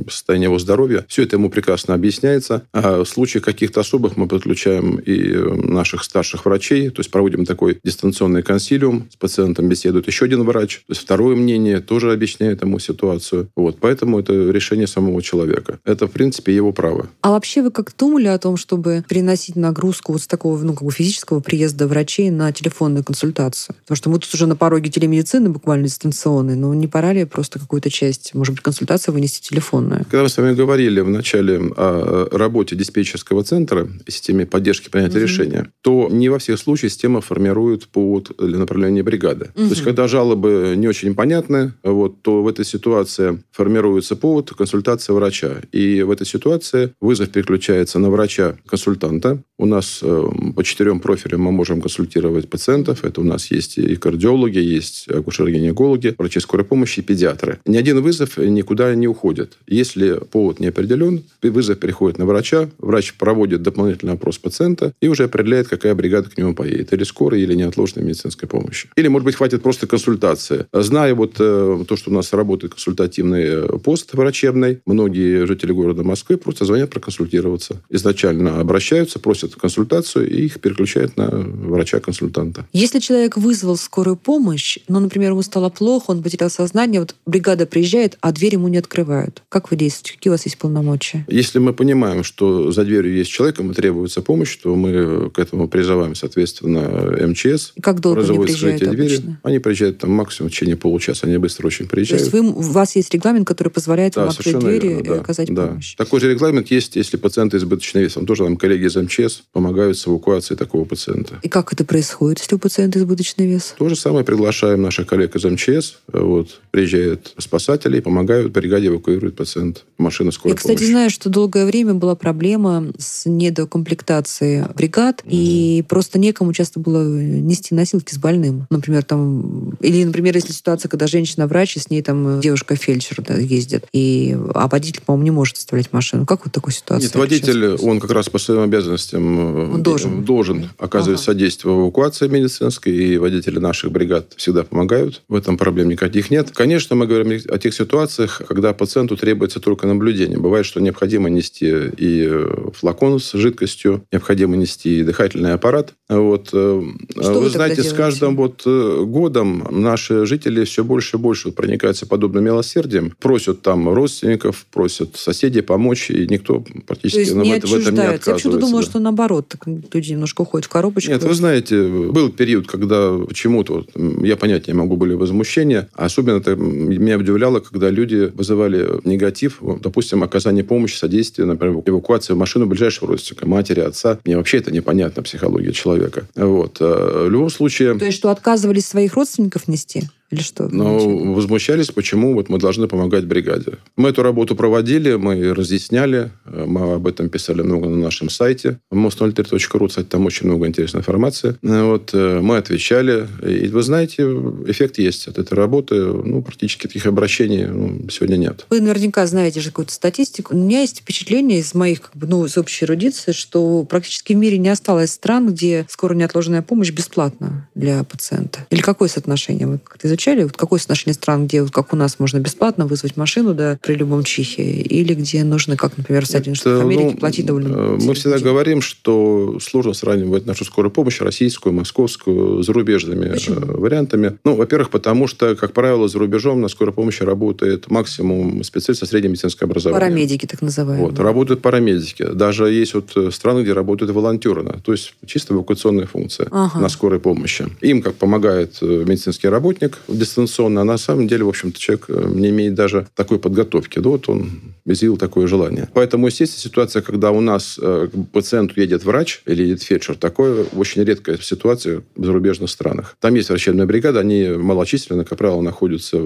состояние 0.08 0.46
его 0.46 0.58
здоровья. 0.58 1.04
Все 1.08 1.22
это 1.22 1.36
ему 1.36 1.50
прекрасно 1.50 1.94
объясняется. 1.94 2.66
А 2.72 3.04
в 3.04 3.08
случае 3.08 3.42
каких-то 3.42 3.80
особых 3.80 4.16
мы 4.16 4.28
подключаем 4.28 4.96
и 4.96 5.36
наших 5.66 6.04
старших 6.04 6.44
врачей, 6.44 6.90
то 6.90 7.00
есть 7.00 7.10
проводим 7.10 7.44
такой 7.44 7.78
дистанционный 7.84 8.42
консилиум, 8.42 9.08
с 9.10 9.16
пациентом 9.16 9.68
беседует 9.68 10.06
еще 10.06 10.25
один 10.25 10.42
врач, 10.44 10.78
то 10.86 10.92
есть 10.92 11.02
второе 11.02 11.36
мнение 11.36 11.80
тоже 11.80 12.12
объясняет 12.12 12.62
ему 12.62 12.78
ситуацию. 12.78 13.48
Вот, 13.56 13.78
поэтому 13.80 14.20
это 14.20 14.32
решение 14.50 14.86
самого 14.86 15.22
человека. 15.22 15.78
Это, 15.84 16.06
в 16.06 16.10
принципе, 16.10 16.54
его 16.54 16.72
право. 16.72 17.08
А 17.20 17.30
вообще 17.30 17.62
вы 17.62 17.70
как 17.70 17.94
думали 17.96 18.26
о 18.26 18.38
том, 18.38 18.56
чтобы 18.56 19.04
переносить 19.08 19.56
нагрузку 19.56 20.12
вот 20.12 20.22
с 20.22 20.26
такого 20.26 20.58
ну, 20.58 20.75
как 20.75 20.84
бы 20.84 20.92
физического 20.92 21.40
приезда 21.47 21.87
врачей 21.87 22.31
на 22.31 22.53
телефонную 22.53 23.05
консультацию. 23.05 23.76
Потому 23.83 23.97
что 23.97 24.11
мы 24.11 24.19
тут 24.19 24.35
уже 24.35 24.47
на 24.47 24.57
пороге 24.57 24.91
телемедицины 24.91 25.49
буквально 25.49 25.85
дистанционной, 25.85 26.57
но 26.57 26.75
не 26.75 26.88
пора 26.88 27.12
ли 27.12 27.25
просто 27.25 27.59
какую-то 27.59 27.88
часть, 27.88 28.35
может 28.35 28.55
быть, 28.55 28.62
консультацию 28.62 29.15
вынести 29.15 29.49
телефонную? 29.49 30.05
Когда 30.11 30.25
мы 30.25 30.29
с 30.29 30.37
вами 30.37 30.55
говорили 30.55 31.00
в 31.00 31.09
начале 31.09 31.61
о 31.76 32.29
работе 32.33 32.75
диспетчерского 32.75 33.45
центра 33.45 33.88
и 34.05 34.11
системе 34.11 34.45
поддержки 34.45 34.91
принятия 34.91 35.19
угу. 35.19 35.26
решения, 35.26 35.71
то 35.83 36.09
не 36.11 36.29
во 36.29 36.38
всех 36.38 36.59
случаях 36.59 36.93
система 36.93 37.21
формирует 37.21 37.87
повод 37.88 38.33
для 38.38 38.59
направления 38.59 39.03
бригады. 39.03 39.50
Угу. 39.55 39.65
То 39.65 39.71
есть, 39.71 39.83
когда 39.83 40.09
жалобы 40.09 40.75
не 40.76 40.88
очень 40.88 41.15
понятны, 41.15 41.75
вот, 41.85 42.23
то 42.23 42.43
в 42.43 42.49
этой 42.49 42.65
ситуации 42.65 43.43
формируется 43.53 44.17
повод 44.17 44.50
консультация 44.50 45.15
врача. 45.15 45.61
И 45.71 46.03
в 46.03 46.11
этой 46.11 46.26
ситуации 46.26 46.93
вызов 47.00 47.31
переключается 47.31 48.00
на 48.00 48.11
врача-консультанта. 48.11 49.43
У 49.59 49.67
нас 49.67 50.00
э, 50.03 50.25
по 50.55 50.65
четырем 50.65 51.00
профилям 51.00 51.36
мы 51.37 51.52
можем 51.52 51.81
консультировать 51.81 52.49
пациентов. 52.49 53.05
Это 53.05 53.21
у 53.21 53.25
нас 53.25 53.50
есть 53.50 53.78
и 53.78 53.97
кардиологи, 53.97 54.59
есть 54.59 55.09
акушеры-гинекологи, 55.09 56.14
врачи 56.19 56.40
скорой 56.40 56.64
помощи 56.64 57.00
и 57.00 57.02
педиатры. 57.02 57.59
Ни 57.66 57.76
один 57.76 58.00
вызов 58.00 58.37
никуда 58.38 58.95
не 58.95 59.09
уходит. 59.09 59.59
Если 59.66 60.21
повод 60.31 60.61
не 60.61 60.69
определен, 60.69 61.23
вызов 61.43 61.78
переходит 61.78 62.19
на 62.19 62.26
врача, 62.26 62.69
врач 62.78 63.14
проводит 63.14 63.62
дополнительный 63.62 64.14
опрос 64.14 64.38
пациента 64.38 64.93
и 65.00 65.09
уже 65.09 65.25
определяет, 65.25 65.69
какая 65.69 65.95
бригада 65.95 66.31
к 66.31 66.38
нему 66.38 66.55
поедет. 66.55 66.93
Или 66.93 67.05
скорой, 67.05 67.43
или 67.43 67.55
неотложной 67.55 68.05
медицинской 68.05 68.49
помощи. 68.49 68.88
Или, 68.97 69.09
может 69.09 69.25
быть, 69.25 69.37
хватит 69.37 69.62
просто 69.62 69.87
консультации. 69.87 70.66
Зная 70.73 71.14
вот 71.14 71.37
э, 71.38 71.85
то, 71.88 71.97
что 71.97 72.11
у 72.11 72.14
нас 72.14 72.33
работает 72.33 72.75
консультативный 72.75 73.45
э, 73.45 73.78
пост 73.83 74.14
врачебный, 74.14 74.81
многие 74.87 75.47
жители 75.47 75.73
города 75.73 76.02
Москвы 76.02 76.37
просто 76.37 76.64
звонят 76.64 76.90
проконсультироваться. 76.90 77.83
Изначально 77.90 78.61
обращаются, 78.61 79.19
просят 79.19 79.55
консультацию, 79.55 80.28
и 80.28 80.45
их 80.45 80.61
переключают 80.61 81.16
на 81.16 81.25
врача-консультанта. 81.30 82.66
Если 82.73 82.99
человек 82.99 83.37
вызвал 83.37 83.76
скорую 83.76 84.16
помощь, 84.16 84.78
но, 84.88 85.00
например, 85.00 85.33
ему 85.33 85.42
стало 85.42 85.68
плохо, 85.71 86.11
он 86.11 86.23
потерял 86.23 86.50
сознание, 86.50 87.00
вот 87.00 87.14
бригада 87.26 87.66
приезжает, 87.66 88.16
а 88.21 88.33
дверь 88.33 88.54
ему 88.54 88.68
не 88.68 88.78
открывают. 88.78 89.42
Как 89.49 89.71
вы 89.71 89.76
действуете? 89.76 90.16
Какие 90.16 90.30
у 90.30 90.35
вас 90.35 90.45
есть 90.45 90.59
полномочия? 90.59 91.25
Если 91.28 91.59
мы 91.59 91.73
понимаем, 91.73 92.25
что 92.25 92.71
за 92.73 92.85
дверью 92.85 93.14
есть 93.14 93.30
человек, 93.30 93.59
ему 93.59 93.73
требуется 93.73 94.23
помощь, 94.23 94.56
то 94.56 94.75
мы 94.75 95.30
к 95.30 95.38
этому 95.38 95.68
призываем, 95.68 96.14
соответственно, 96.14 97.26
МЧС. 97.26 97.73
И 97.76 97.80
как 97.80 98.00
долго 98.00 98.23
они 98.23 98.38
приезжают 98.38 98.83
двери. 98.83 99.21
Они 99.42 99.59
приезжают 99.59 99.99
там 99.99 100.11
максимум 100.11 100.50
в 100.50 100.52
течение 100.52 100.76
получаса. 100.76 101.26
Они 101.26 101.37
быстро 101.38 101.66
очень 101.66 101.87
приезжают. 101.87 102.30
То 102.30 102.37
есть 102.37 102.47
вы, 102.47 102.50
у 102.50 102.61
вас 102.61 102.97
есть 102.97 103.12
регламент, 103.12 103.47
который 103.47 103.68
позволяет 103.68 104.14
да, 104.14 104.23
вам 104.23 104.30
открыть 104.30 104.59
двери 104.59 104.88
верно, 104.88 105.00
и 105.00 105.09
да, 105.09 105.14
оказать 105.21 105.54
да. 105.54 105.66
помощь? 105.68 105.95
Такой 105.97 106.21
же 106.21 106.30
регламент 106.30 106.71
есть, 106.71 106.97
если 106.97 107.16
пациент 107.16 107.54
избыточный 107.54 108.02
вес. 108.02 108.16
Он 108.16 108.26
тоже 108.26 108.45
нам 108.45 108.56
коллеги 108.56 108.87
из 108.87 108.97
МЧС 108.97 109.42
помогают 109.52 109.99
с 109.99 110.06
эвакуацией 110.06 110.59
такого 110.59 110.85
пациента. 110.85 111.15
И 111.42 111.49
как 111.49 111.73
это 111.73 111.85
происходит, 111.85 112.40
если 112.40 112.54
у 112.56 112.58
пациента 112.58 112.99
избыточный 112.99 113.46
вес? 113.46 113.75
То 113.78 113.88
же 113.88 113.96
самое 113.96 114.25
приглашаем 114.25 114.82
наших 114.82 115.06
коллег 115.06 115.37
из 115.37 115.44
МЧС. 115.44 115.96
Вот, 116.12 116.61
приезжают 116.70 117.35
спасатели, 117.38 118.00
помогают, 118.00 118.52
бригаде 118.52 118.88
эвакуируют 118.88 119.37
пациент 119.37 119.85
в 119.99 120.02
машину 120.02 120.32
скорой 120.32 120.52
Я, 120.52 120.56
кстати, 120.56 120.76
помощи. 120.76 120.90
знаю, 120.90 121.11
что 121.11 121.30
долгое 121.30 121.66
время 121.66 121.94
была 121.94 122.14
проблема 122.14 122.92
с 122.99 123.26
недокомплектацией 123.26 124.64
бригад, 124.75 125.23
mm. 125.25 125.30
и 125.30 125.85
просто 125.88 126.18
некому 126.18 126.52
часто 126.52 126.80
было 126.80 127.02
нести 127.02 127.75
носилки 127.75 128.14
с 128.14 128.18
больным. 128.18 128.66
Например, 128.70 129.02
там... 129.02 129.70
Или, 129.80 130.04
например, 130.04 130.35
если 130.35 130.52
ситуация, 130.52 130.88
когда 130.88 131.06
женщина-врач, 131.06 131.76
и 131.76 131.80
с 131.80 131.90
ней 131.90 132.02
там 132.02 132.40
девушка-фельдшер 132.40 133.23
да, 133.23 133.35
ездит, 133.35 133.87
и... 133.92 134.37
а 134.54 134.68
водитель, 134.68 135.02
по-моему, 135.04 135.25
не 135.25 135.30
может 135.30 135.56
оставлять 135.56 135.92
машину. 135.92 136.26
Как 136.26 136.44
вот 136.44 136.52
такой 136.52 136.73
ситуация? 136.73 137.06
Нет, 137.06 137.14
водитель, 137.14 137.66
он 137.76 138.00
как 138.00 138.11
раз 138.11 138.28
по 138.28 138.38
своим 138.38 138.62
обязанностям 138.62 139.37
он 139.73 139.82
должен, 139.82 140.25
должен 140.25 140.70
оказывать 140.78 140.96
оказывают 140.97 141.21
ага. 141.21 141.25
содействие 141.26 141.75
в 141.75 141.81
эвакуации 141.83 142.29
медицинской, 142.29 142.93
и 142.93 143.19
водители 143.19 143.59
наших 143.59 143.93
бригад 143.93 144.33
всегда 144.37 144.65
помогают. 144.65 145.23
В 145.29 145.35
этом 145.35 145.57
проблем 145.57 145.88
никаких 145.88 146.31
нет. 146.31 146.50
Конечно, 146.53 146.97
мы 146.97 147.07
говорим 147.07 147.41
о 147.49 147.59
тех 147.59 147.75
ситуациях, 147.75 148.43
когда 148.47 148.73
пациенту 148.73 149.17
требуется 149.17 149.61
только 149.61 149.87
наблюдение. 149.87 150.38
Бывает, 150.38 150.67
что 150.67 150.81
необходимо 150.81 151.29
нести 151.29 151.67
и 151.97 152.31
флакон 152.75 153.21
с 153.21 153.33
жидкостью, 153.33 154.05
необходимо 154.12 154.57
нести 154.57 155.00
и 155.00 155.05
дыхательный 155.05 155.53
аппарат. 155.53 155.95
Вот. 156.08 156.50
Э, 156.52 156.82
что 157.20 157.40
вы, 157.40 157.50
знаете, 157.50 157.82
с 157.82 157.92
каждым 157.92 158.36
вот 158.36 158.62
э, 158.64 159.04
годом 159.04 159.66
наши 159.70 160.25
жители 160.25 160.64
все 160.64 160.84
больше 160.84 161.16
и 161.16 161.20
больше 161.20 161.50
проникаются 161.50 162.06
подобным 162.06 162.44
милосердием, 162.44 163.12
просят 163.18 163.62
там 163.62 163.88
родственников, 163.88 164.66
просят 164.70 165.16
соседей 165.16 165.62
помочь, 165.62 166.10
и 166.10 166.28
никто 166.28 166.64
практически 166.86 167.32
в, 167.32 167.34
в 167.34 167.40
этом 167.40 167.42
не 167.42 167.54
отказывается. 167.54 168.30
Я 168.30 168.34
почему-то 168.34 168.58
думала, 168.58 168.82
что 168.82 168.98
наоборот, 169.00 169.48
так 169.48 169.66
люди 169.66 170.12
немножко 170.12 170.42
уходят 170.42 170.66
в 170.66 170.68
коробочку. 170.68 171.10
Нет, 171.10 171.25
вы 171.25 171.34
знаете, 171.34 171.82
был 171.88 172.30
период, 172.30 172.68
когда 172.68 173.18
почему-то, 173.18 173.84
я 174.22 174.36
понять 174.36 174.68
не 174.68 174.75
могу, 174.75 174.96
были 174.96 175.14
возмущения. 175.14 175.88
Особенно 175.94 176.36
это 176.36 176.54
меня 176.54 177.18
удивляло, 177.18 177.58
когда 177.58 177.90
люди 177.90 178.30
вызывали 178.32 179.00
негатив, 179.04 179.60
допустим, 179.80 180.22
оказание 180.22 180.62
помощи, 180.62 180.96
содействия, 180.96 181.46
например, 181.46 181.82
эвакуации 181.84 182.34
в 182.34 182.36
машину 182.36 182.66
ближайшего 182.66 183.08
родственника, 183.08 183.48
матери, 183.48 183.80
отца. 183.80 184.20
Мне 184.25 184.36
вообще 184.36 184.58
это 184.58 184.70
непонятно, 184.70 185.25
психология 185.25 185.72
человека. 185.72 185.96
Вот. 186.35 186.79
А 186.81 187.26
в 187.26 187.31
любом 187.31 187.50
случае... 187.50 187.99
То 187.99 188.05
есть, 188.07 188.19
что 188.19 188.31
отказывались 188.31 188.87
своих 188.87 189.15
родственников 189.15 189.69
нести? 189.69 190.05
Или 190.30 190.40
что? 190.40 190.68
Но 190.68 190.99
возмущались, 191.35 191.90
почему 191.90 192.35
вот 192.35 192.49
мы 192.49 192.59
должны 192.59 192.88
помогать 192.88 193.26
бригаде. 193.26 193.78
Мы 193.97 194.09
эту 194.09 194.23
работу 194.23 194.56
проводили, 194.56 195.14
мы 195.14 195.54
разъясняли, 195.54 196.30
мы 196.45 196.95
об 196.95 197.06
этом 197.06 197.28
писали 197.28 197.62
много 197.62 197.88
на 197.88 197.97
нашем 197.97 198.30
сайте 198.30 198.78
most03.ru, 198.92 199.88
кстати, 199.88 200.06
там 200.06 200.26
очень 200.26 200.47
много 200.47 200.66
интересной 200.66 201.00
информации. 201.00 201.56
Вот, 201.62 202.11
э, 202.12 202.40
мы 202.40 202.56
отвечали, 202.56 203.26
и 203.42 203.68
вы 203.68 203.83
знаете, 203.83 204.23
эффект 204.66 204.99
есть 204.99 205.28
от 205.28 205.38
этой 205.38 205.54
работы. 205.54 205.95
Ну, 205.95 206.42
практически 206.42 206.87
таких 206.87 207.06
обращений 207.06 207.66
ну, 207.66 208.09
сегодня 208.11 208.37
нет. 208.37 208.66
Вы 208.71 208.80
наверняка 208.80 209.26
знаете 209.26 209.61
же 209.61 209.71
какую-то 209.71 209.92
статистику. 209.92 210.54
У 210.54 210.59
меня 210.59 210.80
есть 210.80 211.00
впечатление 211.00 211.61
из 211.61 211.75
моих, 211.75 212.02
как 212.02 212.16
бы, 212.16 212.26
ну, 212.26 212.45
из 212.45 212.56
общей 212.56 212.85
эрудиции, 212.85 213.33
что 213.33 213.85
практически 213.85 214.33
в 214.33 214.37
мире 214.37 214.59
не 214.59 214.68
осталось 214.68 215.12
стран, 215.12 215.49
где 215.49 215.87
скорая 215.88 216.18
неотложная 216.18 216.62
помощь 216.62 216.90
бесплатна 216.90 217.68
для 217.75 218.02
пациента. 218.04 218.66
Или 218.71 218.80
какое 218.80 219.09
соотношение? 219.09 219.66
Вы 219.66 219.78
как-то 219.78 220.09
изучали, 220.16 220.42
вот 220.44 220.56
какое 220.56 220.78
соотношение 220.78 221.14
стран, 221.14 221.46
где, 221.46 221.62
вот 221.62 221.70
как 221.70 221.92
у 221.92 221.96
нас, 221.96 222.18
можно 222.18 222.38
бесплатно 222.38 222.87
вызвать 222.87 223.16
машину 223.16 223.54
да, 223.54 223.78
при 223.82 223.94
любом 223.94 224.25
чихе, 224.25 224.62
или 224.62 225.14
где 225.14 225.44
нужно, 225.44 225.76
как, 225.76 225.96
например, 225.96 226.25
в 226.25 226.28
Соединенных 226.28 226.58
Штатах 226.58 226.82
Америки, 226.82 227.11
ну, 227.12 227.16
платить 227.18 227.46
довольно 227.46 227.68
э, 227.68 227.99
Мы 228.00 228.14
всегда 228.14 228.38
говорим, 228.38 228.80
что 228.80 229.58
сложно 229.61 229.92
сравнивать 229.92 230.46
нашу 230.46 230.64
скорую 230.64 230.90
помощь, 230.90 231.20
российскую, 231.20 231.73
московскую, 231.75 232.62
зарубежными 232.62 233.28
Почему? 233.28 233.56
Э, 233.56 233.76
вариантами. 233.76 234.38
Ну, 234.44 234.56
во-первых, 234.56 234.90
потому 234.90 235.26
что, 235.26 235.54
как 235.54 235.73
правило, 235.73 236.08
за 236.08 236.18
рубежом 236.18 236.61
на 236.61 236.68
скорой 236.68 236.92
помощи 236.92 237.23
работает 237.23 237.90
максимум 237.90 238.64
специалист 238.64 239.00
со 239.00 239.06
средним 239.06 239.32
медицинское 239.32 239.66
образование. 239.66 240.00
Парамедики, 240.00 240.46
так 240.46 240.62
называемые. 240.62 241.11
Вот, 241.11 241.18
работают 241.18 241.61
парамедики. 241.62 242.25
Даже 242.25 242.70
есть 242.70 242.94
вот 242.94 243.12
э, 243.16 243.30
страны, 243.30 243.62
где 243.62 243.73
работают 243.73 244.12
волонтеры, 244.12 244.56
то 244.82 244.92
есть 244.92 245.14
чисто 245.26 245.54
эвакуационная 245.54 246.06
функция 246.06 246.49
ага. 246.50 246.78
на 246.78 246.88
скорой 246.88 247.20
помощи. 247.20 247.66
Им, 247.80 248.00
как 248.02 248.14
помогает 248.14 248.80
медицинский 248.80 249.49
работник 249.49 249.99
дистанционно, 250.08 250.82
а 250.82 250.84
на 250.84 250.98
самом 250.98 251.26
деле, 251.28 251.44
в 251.44 251.48
общем-то, 251.48 251.78
человек 251.78 252.06
э, 252.08 252.30
не 252.34 252.50
имеет 252.50 252.75
даже 252.75 253.06
такой 253.14 253.38
подготовки. 253.38 253.98
Да, 253.98 254.10
вот 254.10 254.28
он 254.28 254.50
изъявил 254.84 255.16
такое 255.16 255.46
желание. 255.46 255.88
Поэтому, 255.92 256.26
естественно, 256.26 256.62
ситуация, 256.62 257.02
когда 257.02 257.30
у 257.30 257.40
нас 257.40 257.78
э, 257.80 258.08
к 258.12 258.32
пациенту 258.32 258.80
едет 258.80 259.04
врач 259.04 259.42
или 259.46 259.62
едет 259.62 259.82
фельдшер, 259.82 260.16
такое 260.16 260.64
очень 260.75 261.02
редкая 261.02 261.38
ситуация 261.38 262.02
в 262.14 262.25
зарубежных 262.25 262.70
странах. 262.70 263.16
Там 263.20 263.34
есть 263.34 263.48
врачебная 263.48 263.86
бригада, 263.86 264.20
они 264.20 264.48
малочисленны, 264.48 265.25
как 265.25 265.38
правило, 265.38 265.60
находятся 265.60 266.18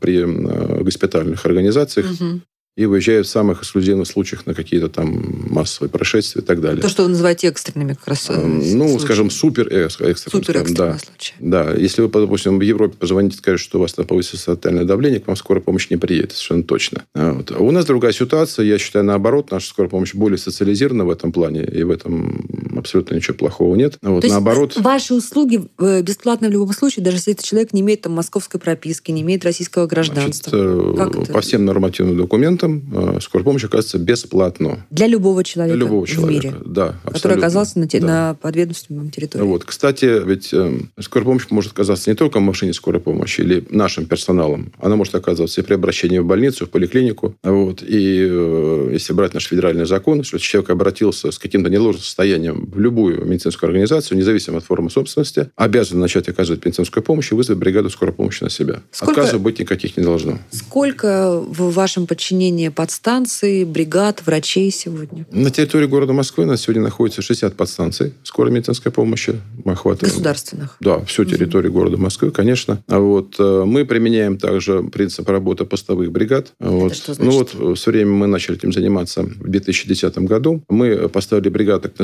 при 0.00 0.18
э, 0.18 0.82
госпитальных 0.82 1.44
организациях. 1.46 2.06
Угу 2.12 2.40
и 2.76 2.84
выезжают 2.84 3.26
в 3.26 3.30
самых 3.30 3.62
эксклюзивных 3.62 4.06
случаях 4.06 4.44
на 4.44 4.52
какие-то 4.52 4.90
там 4.90 5.46
массовые 5.48 5.90
происшествия 5.90 6.42
и 6.42 6.44
так 6.44 6.60
далее. 6.60 6.82
То, 6.82 6.90
что 6.90 7.04
вы 7.04 7.08
называете 7.08 7.48
экстренными 7.48 7.94
как 7.94 8.08
раз 8.08 8.28
э, 8.28 8.34
Ну, 8.36 8.60
случаями. 8.60 8.98
скажем, 8.98 9.30
супер 9.30 9.68
экстренными. 9.72 10.14
Супер 10.14 10.58
экстренные 10.58 10.92
да. 10.92 10.98
случаи. 10.98 11.34
Да. 11.40 11.72
Если 11.72 12.02
вы, 12.02 12.08
допустим, 12.08 12.58
в 12.58 12.60
Европе 12.60 12.96
позвоните, 12.98 13.38
скажете, 13.38 13.64
что 13.64 13.78
у 13.78 13.80
вас 13.80 13.94
там 13.94 14.06
повысилось 14.06 14.42
социальное 14.42 14.84
давление, 14.84 15.20
к 15.20 15.26
вам 15.26 15.36
скорая 15.36 15.62
помощь 15.62 15.88
не 15.88 15.96
приедет, 15.96 16.32
совершенно 16.32 16.64
точно. 16.64 17.04
А 17.14 17.32
вот. 17.32 17.50
А 17.50 17.58
у 17.58 17.70
нас 17.70 17.86
другая 17.86 18.12
ситуация. 18.12 18.66
Я 18.66 18.76
считаю, 18.76 19.06
наоборот, 19.06 19.50
наша 19.50 19.68
скорая 19.68 19.88
помощь 19.88 20.14
более 20.14 20.36
социализирована 20.38 21.06
в 21.06 21.10
этом 21.10 21.32
плане, 21.32 21.64
и 21.64 21.82
в 21.82 21.90
этом 21.90 22.46
абсолютно 22.86 23.14
ничего 23.14 23.36
плохого 23.36 23.74
нет. 23.74 23.98
Вот, 24.02 24.22
То 24.22 24.28
наоборот... 24.28 24.72
есть 24.72 24.84
ваши 24.84 25.14
услуги 25.14 25.68
э, 25.78 26.02
бесплатны 26.02 26.48
в 26.48 26.52
любом 26.52 26.72
случае, 26.72 27.04
даже 27.04 27.18
если 27.18 27.32
этот 27.32 27.44
человек 27.44 27.72
не 27.72 27.80
имеет 27.80 28.02
там 28.02 28.12
московской 28.12 28.60
прописки, 28.60 29.10
не 29.10 29.22
имеет 29.22 29.44
российского 29.44 29.86
гражданства? 29.86 30.50
Значит, 30.50 31.28
э, 31.28 31.32
по 31.32 31.40
всем 31.40 31.64
нормативным 31.64 32.16
документам 32.16 33.20
скорая 33.20 33.44
помощь 33.44 33.64
оказывается 33.64 33.98
бесплатно. 33.98 34.86
Для 34.90 35.06
любого 35.06 35.44
человека 35.44 35.76
Для 35.76 35.86
любого 35.86 36.06
человека, 36.06 36.48
мире, 36.48 36.56
да. 36.64 36.86
Абсолютно. 36.88 37.12
Который 37.12 37.36
оказался 37.38 37.78
на, 37.78 37.88
те, 37.88 38.00
да. 38.00 38.06
на 38.06 38.34
подведомственном 38.34 39.10
территории. 39.10 39.44
Вот. 39.44 39.64
Кстати, 39.64 40.22
ведь 40.24 40.52
э, 40.52 40.78
скорая 41.00 41.26
помощь 41.26 41.46
может 41.50 41.72
оказаться 41.72 42.10
не 42.10 42.16
только 42.16 42.38
в 42.38 42.42
машине 42.42 42.72
скорой 42.72 43.00
помощи 43.00 43.40
или 43.40 43.64
нашим 43.70 44.06
персоналом. 44.06 44.72
Она 44.78 44.96
может 44.96 45.14
оказываться 45.14 45.60
и 45.60 45.64
при 45.64 45.74
обращении 45.74 46.18
в 46.18 46.26
больницу, 46.26 46.66
в 46.66 46.70
поликлинику. 46.70 47.34
Вот. 47.42 47.82
И 47.82 48.26
э, 48.28 48.90
если 48.92 49.12
брать 49.12 49.34
наш 49.34 49.46
федеральный 49.46 49.86
закон, 49.86 50.22
что 50.22 50.38
человек 50.38 50.70
обратился 50.70 51.30
с 51.30 51.38
каким-то 51.38 51.70
неложным 51.70 52.02
состоянием 52.02 52.66
в 52.76 52.80
любую 52.80 53.24
медицинскую 53.24 53.68
организацию, 53.68 54.18
независимо 54.18 54.58
от 54.58 54.64
формы 54.64 54.90
собственности, 54.90 55.50
обязан 55.56 55.98
начать 55.98 56.28
оказывать 56.28 56.64
медицинскую 56.64 57.02
помощь 57.02 57.32
и 57.32 57.34
вызвать 57.34 57.58
бригаду 57.58 57.90
скорой 57.90 58.12
помощи 58.12 58.42
на 58.42 58.50
себя. 58.50 58.82
Сколько, 58.90 59.22
Отказов 59.22 59.40
быть 59.40 59.58
никаких 59.58 59.96
не 59.96 60.02
должно. 60.02 60.38
Сколько 60.50 61.40
в 61.40 61.72
вашем 61.72 62.06
подчинении 62.06 62.68
подстанций 62.68 63.16
станций, 63.16 63.64
бригад, 63.64 64.22
врачей 64.26 64.70
сегодня? 64.70 65.26
На 65.30 65.50
территории 65.50 65.86
города 65.86 66.12
Москвы 66.12 66.44
нас 66.44 66.62
сегодня 66.62 66.82
находится 66.82 67.22
60 67.22 67.54
подстанций 67.54 68.14
скорой 68.22 68.52
медицинской 68.52 68.92
помощи. 68.92 69.40
Мы 69.64 69.72
охватываем... 69.72 70.12
Государственных? 70.12 70.76
Да, 70.80 71.04
всю 71.04 71.24
территорию 71.24 71.70
угу. 71.70 71.80
города 71.80 71.96
Москвы, 71.96 72.30
конечно. 72.30 72.82
А 72.88 72.98
вот 72.98 73.36
э, 73.38 73.64
мы 73.64 73.84
применяем 73.84 74.38
также 74.38 74.82
принцип 74.82 75.28
работы 75.28 75.64
постовых 75.64 76.10
бригад. 76.10 76.52
Вот. 76.58 76.94
что 76.94 77.14
значит? 77.14 77.54
Ну 77.54 77.68
вот, 77.68 77.78
все 77.78 77.90
время 77.90 78.12
мы 78.12 78.26
начали 78.26 78.56
этим 78.56 78.72
заниматься 78.72 79.22
в 79.22 79.48
2010 79.48 80.18
году. 80.18 80.62
Мы 80.68 81.08
поставили 81.08 81.48
бригады, 81.48 81.88
так 81.88 81.96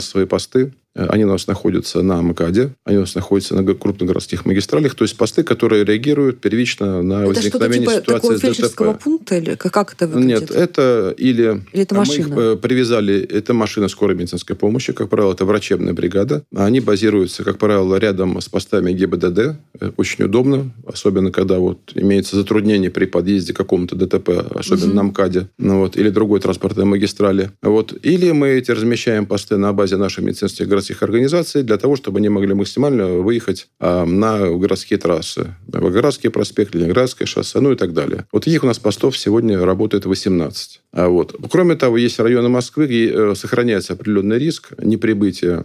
называемые 0.00 0.26
трассовые 0.26 0.26
посты. 0.26 0.72
Э, 0.94 1.06
они 1.08 1.24
у 1.24 1.28
нас 1.28 1.46
находятся 1.46 2.02
на 2.02 2.20
МКАДе, 2.20 2.72
они 2.84 2.98
у 2.98 3.00
нас 3.00 3.14
находятся 3.14 3.54
на 3.54 3.74
крупных 3.74 4.08
городских 4.08 4.44
магистралях, 4.44 4.94
то 4.94 5.04
есть 5.04 5.16
посты, 5.16 5.42
которые 5.42 5.84
реагируют 5.84 6.40
первично 6.40 7.02
на 7.02 7.22
это 7.22 7.28
возникновение 7.28 7.88
типа 7.88 8.18
ситуации 8.18 8.52
с 8.52 8.70
ДТП. 8.70 9.02
пункта 9.02 9.36
или 9.36 9.54
как 9.54 9.92
это 9.92 10.06
выглядит? 10.08 10.40
Нет, 10.40 10.50
это 10.50 11.14
или, 11.16 11.62
или 11.72 11.82
это 11.82 11.94
машина? 11.94 12.28
мы 12.28 12.34
их 12.34 12.38
э, 12.38 12.56
привязали, 12.56 13.20
это 13.22 13.54
машина 13.54 13.88
скорой 13.88 14.16
медицинской 14.16 14.56
помощи, 14.56 14.92
как 14.92 15.08
правило, 15.08 15.32
это 15.32 15.44
врачебная 15.44 15.92
бригада. 15.92 16.42
Они 16.54 16.80
базируются, 16.80 17.44
как 17.44 17.58
правило, 17.58 17.96
рядом 17.96 18.40
с 18.40 18.48
постами 18.48 18.92
ГИБДД. 18.92 19.38
Э, 19.80 19.90
очень 19.96 20.24
удобно, 20.24 20.72
особенно 20.86 21.30
когда 21.30 21.58
вот 21.58 21.92
имеется 21.94 22.36
затруднение 22.36 22.90
при 22.90 23.04
подъезде 23.04 23.52
к 23.52 23.56
какому-то 23.56 23.94
ДТП, 23.94 24.30
особенно 24.54 24.88
угу. 24.88 24.96
на 24.96 25.02
МКАДе, 25.04 25.48
ну, 25.58 25.80
вот, 25.80 25.96
или 25.96 26.10
другой 26.10 26.40
транспортной 26.40 26.84
магистрали. 26.84 27.50
Вот. 27.62 27.94
Или 28.02 28.32
мы 28.32 28.48
эти 28.48 28.72
размещаем 28.72 29.26
посты 29.26 29.56
на 29.56 29.72
базе 29.72 29.96
наших 29.96 30.24
медицинских 30.24 30.66
городских 30.66 30.79
организаций 31.02 31.62
для 31.62 31.76
того, 31.76 31.96
чтобы 31.96 32.18
они 32.18 32.28
могли 32.28 32.54
максимально 32.54 33.06
выехать 33.06 33.68
а, 33.78 34.04
на 34.04 34.50
городские 34.50 34.98
трассы. 34.98 35.54
Волгоградский 35.68 36.30
проспект, 36.30 36.74
Ленинградское 36.74 37.26
шоссе, 37.26 37.60
ну 37.60 37.72
и 37.72 37.76
так 37.76 37.92
далее. 37.92 38.26
Вот 38.32 38.46
их 38.46 38.64
у 38.64 38.66
нас 38.66 38.78
постов 38.78 39.16
сегодня 39.16 39.64
работает 39.64 40.06
18. 40.06 40.80
А 40.92 41.08
вот. 41.08 41.36
Кроме 41.50 41.76
того, 41.76 41.96
есть 41.96 42.18
районы 42.18 42.48
Москвы, 42.48 42.86
где 42.86 43.10
э, 43.12 43.34
сохраняется 43.34 43.92
определенный 43.92 44.38
риск 44.38 44.72
неприбытия 44.82 45.62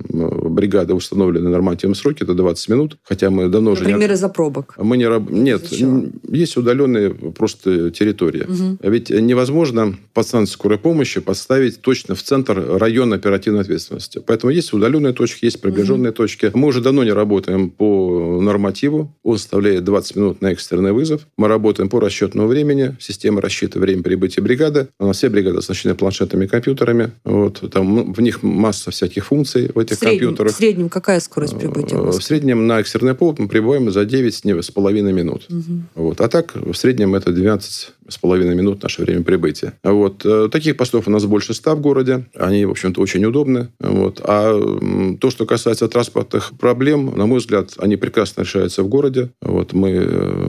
бригады 0.56 0.94
в 0.94 0.98
установленные 0.98 1.52
нормативные 1.52 1.96
сроки, 1.96 2.24
это 2.24 2.34
20 2.34 2.70
минут, 2.70 2.98
хотя 3.04 3.30
мы 3.30 3.50
давно 3.50 3.72
уже... 3.72 3.84
Например, 3.84 4.10
не... 4.10 4.16
из-за 4.16 4.30
пробок? 4.30 4.76
Мы 4.78 4.98
не... 4.98 5.06
Нет, 5.30 5.72
есть 6.28 6.58
удаленные 6.58 7.12
просто 7.12 7.92
территории. 7.92 8.44
Угу. 8.44 8.90
Ведь 8.90 9.10
невозможно 9.10 9.96
подстанцию 10.14 10.54
скорой 10.54 10.78
помощи 10.78 11.20
поставить 11.20 11.82
точно 11.82 12.16
в 12.16 12.24
центр 12.24 12.78
района 12.78 13.18
оперативной 13.18 13.62
ответственности. 13.62 14.22
Поэтому 14.26 14.52
есть 14.52 14.74
удаленные 14.74 15.14
точки, 15.14 15.46
есть 15.46 15.62
приближенные 15.62 16.10
угу. 16.12 16.18
точки. 16.18 16.52
Мы 16.54 16.68
уже 16.68 16.82
давно 16.82 17.04
не 17.04 17.12
работаем 17.12 17.70
по 17.70 18.40
нормативу. 18.42 19.14
Он 19.24 19.38
составляет 19.38 19.84
20 19.84 20.16
минут 20.16 20.42
на 20.42 20.52
экстренный 20.52 20.94
вызов. 20.94 21.28
Мы 21.38 21.48
работаем 21.48 21.90
по 21.90 22.00
расчетному 22.00 22.48
времени. 22.48 22.96
Система 23.00 23.42
рассчитывает 23.42 23.90
время 23.90 24.04
прибытия 24.04 24.42
бригады. 24.42 24.88
Она 25.00 25.14
все 25.14 25.30
бригады 25.30 25.58
оснащены 25.58 25.96
планшетами 25.96 26.46
и 26.46 26.48
компьютерами. 26.48 27.12
Вот, 27.24 27.64
там 27.72 28.14
в 28.14 28.22
них 28.22 28.44
масса 28.44 28.92
всяких 28.92 29.26
функций 29.26 29.72
в 29.74 29.80
этих 29.80 29.98
в 29.98 30.00
среднем, 30.00 30.20
компьютерах. 30.20 30.45
В 30.52 30.56
среднем 30.56 30.90
какая 30.90 31.20
скорость 31.20 31.58
прибытия? 31.58 31.98
В 31.98 32.22
среднем 32.22 32.68
на 32.68 32.80
экстренный 32.80 33.16
повод 33.16 33.40
мы 33.40 33.48
прибываем 33.48 33.92
за 33.92 34.02
9,5 34.02 35.12
минут. 35.12 35.46
Угу. 35.50 35.82
Вот. 35.96 36.22
А 36.22 36.28
так 36.28 36.56
в 36.56 36.74
среднем 36.74 37.16
это 37.16 37.32
12 37.32 37.94
с 38.08 38.18
половиной 38.18 38.56
минут 38.56 38.84
наше 38.84 39.02
время 39.02 39.24
прибытия. 39.24 39.74
Вот. 39.84 40.26
Э, 40.26 40.50
таких 40.52 40.78
постов 40.78 41.08
у 41.08 41.12
нас 41.12 41.26
больше 41.26 41.54
ста 41.54 41.76
в 41.76 41.82
городе. 41.82 42.26
Они, 42.36 42.66
в 42.66 42.72
общем-то, 42.72 43.02
очень 43.02 43.26
удобны. 43.26 43.70
Вот. 43.80 44.22
А 44.24 45.16
то, 45.20 45.30
что 45.30 45.46
касается 45.46 45.88
транспортных 45.88 46.52
проблем, 46.60 47.14
на 47.16 47.26
мой 47.26 47.40
взгляд, 47.40 47.72
они 47.78 47.96
прекрасно 47.96 48.42
решаются 48.42 48.84
в 48.84 48.88
городе. 48.88 49.32
Вот. 49.42 49.74
Мы 49.74 49.90